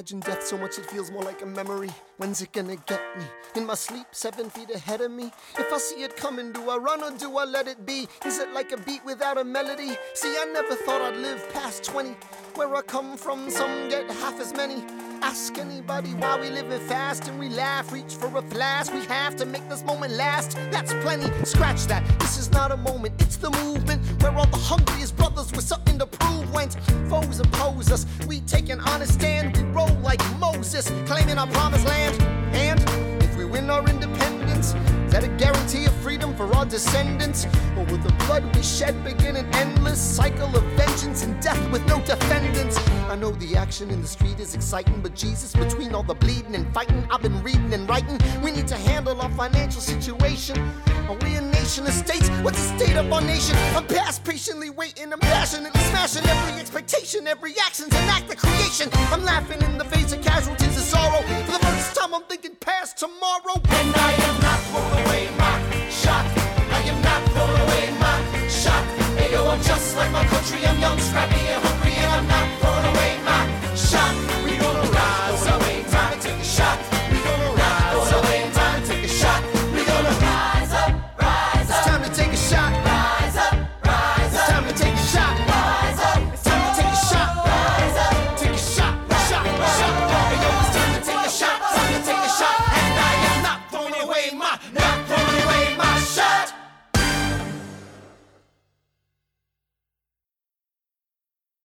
Imagine 0.09 0.31
death 0.31 0.47
so 0.47 0.57
much 0.57 0.77
it 0.77 0.85
feels 0.85 1.11
more 1.11 1.21
like 1.21 1.41
a 1.41 1.45
memory. 1.45 1.89
When's 2.15 2.41
it 2.41 2.53
gonna 2.53 2.77
get 2.77 3.01
me? 3.17 3.25
In 3.55 3.65
my 3.65 3.73
sleep, 3.73 4.05
seven 4.11 4.49
feet 4.49 4.69
ahead 4.69 5.01
of 5.01 5.11
me. 5.11 5.33
If 5.59 5.73
I 5.73 5.77
see 5.79 6.01
it 6.01 6.15
coming, 6.15 6.53
do 6.53 6.69
I 6.69 6.77
run 6.77 7.03
or 7.03 7.11
do 7.11 7.37
I 7.37 7.43
let 7.43 7.67
it 7.67 7.85
be? 7.85 8.07
Is 8.25 8.39
it 8.39 8.53
like 8.53 8.71
a 8.71 8.77
beat 8.77 9.03
without 9.03 9.37
a 9.37 9.43
melody? 9.43 9.97
See, 10.13 10.33
I 10.39 10.45
never 10.53 10.75
thought 10.75 11.01
I'd 11.01 11.17
live 11.17 11.45
past 11.51 11.83
20. 11.83 12.15
Where 12.57 12.75
I 12.75 12.81
come 12.81 13.17
from, 13.17 13.51
some 13.51 13.87
get 13.87 14.09
half 14.09 14.39
as 14.39 14.51
many. 14.51 14.83
Ask 15.21 15.59
anybody 15.59 16.15
why 16.15 16.41
we 16.41 16.49
living 16.49 16.79
fast 16.87 17.27
and 17.27 17.39
we 17.39 17.49
laugh. 17.49 17.93
Reach 17.93 18.15
for 18.15 18.35
a 18.35 18.41
flash. 18.41 18.89
We 18.89 19.01
have 19.05 19.35
to 19.35 19.45
make 19.45 19.69
this 19.69 19.83
moment 19.83 20.13
last. 20.13 20.57
That's 20.71 20.91
plenty. 21.05 21.31
Scratch 21.45 21.85
that. 21.85 22.03
This 22.17 22.39
is 22.39 22.51
not 22.51 22.71
a 22.71 22.77
moment. 22.77 23.13
It's 23.19 23.37
the 23.37 23.51
movement 23.51 24.01
where 24.23 24.35
all 24.35 24.47
the 24.47 24.57
hungriest 24.57 25.15
brothers 25.17 25.51
with 25.51 25.65
something 25.65 25.99
to 25.99 26.07
prove 26.07 26.51
went. 26.51 26.73
Foes 27.07 27.39
oppose 27.39 27.91
us. 27.91 28.07
We 28.25 28.39
take 28.41 28.69
an 28.69 28.79
honest 28.79 29.13
stand. 29.13 29.55
We 29.55 29.63
roll 29.65 29.95
like 30.01 30.21
Moses, 30.39 30.91
claiming 31.05 31.37
our 31.37 31.47
promised 31.47 31.85
land. 31.85 32.19
And 32.55 32.79
if 33.21 33.37
we 33.37 33.45
win 33.45 33.69
our 33.69 33.87
independence, 33.87 34.73
is 35.07 35.13
that 35.13 35.23
a 35.23 35.29
guarantee 35.37 35.85
of 35.85 35.93
freedom 36.03 36.35
for 36.35 36.53
our 36.53 36.65
descendants? 36.65 37.45
Or 37.77 37.85
will 37.85 37.97
the 37.97 38.13
blood 38.25 38.43
we 38.53 38.61
shed 38.61 39.01
begin 39.05 39.38
an 39.38 39.47
endless 39.55 40.01
cycle 40.01 40.53
of 40.53 40.63
vengeance 40.73 41.23
and 41.23 41.41
death 41.41 41.71
with 41.71 41.85
no 41.88 42.01
defendants? 42.01 42.77
I 43.09 43.15
know 43.15 43.31
the 43.31 43.55
action 43.55 43.89
in 43.89 44.01
the 44.01 44.07
street 44.07 44.41
is 44.41 44.53
exciting, 44.53 45.01
but 45.01 45.15
Jesus, 45.15 45.53
between 45.53 45.95
all 45.95 46.03
the 46.03 46.13
bleeding 46.13 46.55
and 46.55 46.71
fighting, 46.73 47.07
I've 47.09 47.21
been 47.21 47.41
reading 47.41 47.73
and 47.73 47.88
writing. 47.88 48.19
We 48.43 48.51
need 48.51 48.67
to 48.67 48.75
handle 48.75 49.21
our 49.21 49.29
financial 49.31 49.79
situation. 49.79 50.57
Are 51.07 51.15
we 51.21 51.35
a 51.35 51.41
nation 51.41 51.88
of 51.88 51.93
states? 51.93 52.27
What's 52.43 52.61
the 52.61 52.77
state 52.77 52.97
of 52.97 53.11
our 53.13 53.21
nation? 53.21 53.55
I'm 53.77 53.88
past 53.88 54.25
patiently 54.25 54.71
waiting, 54.71 55.13
I'm 55.13 55.19
passionately 55.19 55.79
smashing 55.84 56.25
every 56.25 56.59
expectation, 56.59 57.27
every 57.27 57.53
action's 57.65 57.95
an 57.95 58.09
act 58.09 58.29
of 58.29 58.38
creation. 58.38 58.89
I'm 59.13 59.23
laughing 59.23 59.61
in 59.61 59.77
the 59.77 59.85
face 59.85 60.11
of 60.11 60.21
casualties 60.21 60.75
of 60.75 60.84
sorrow. 60.84 61.21
For 61.45 61.53
the 61.53 61.65
first 61.65 61.95
time, 61.95 62.13
I'm 62.13 62.23
thinking 62.23 62.55
past 62.59 62.97
tomorrow. 62.97 63.55
And 63.55 63.95
I 63.95 64.11
am 64.27 64.41
not 64.41 64.97
country, 70.48 70.65
I'm 70.65 70.80
young, 70.80 70.99
scrappy, 70.99 71.36
and 71.36 71.64
hungry. 71.64 71.76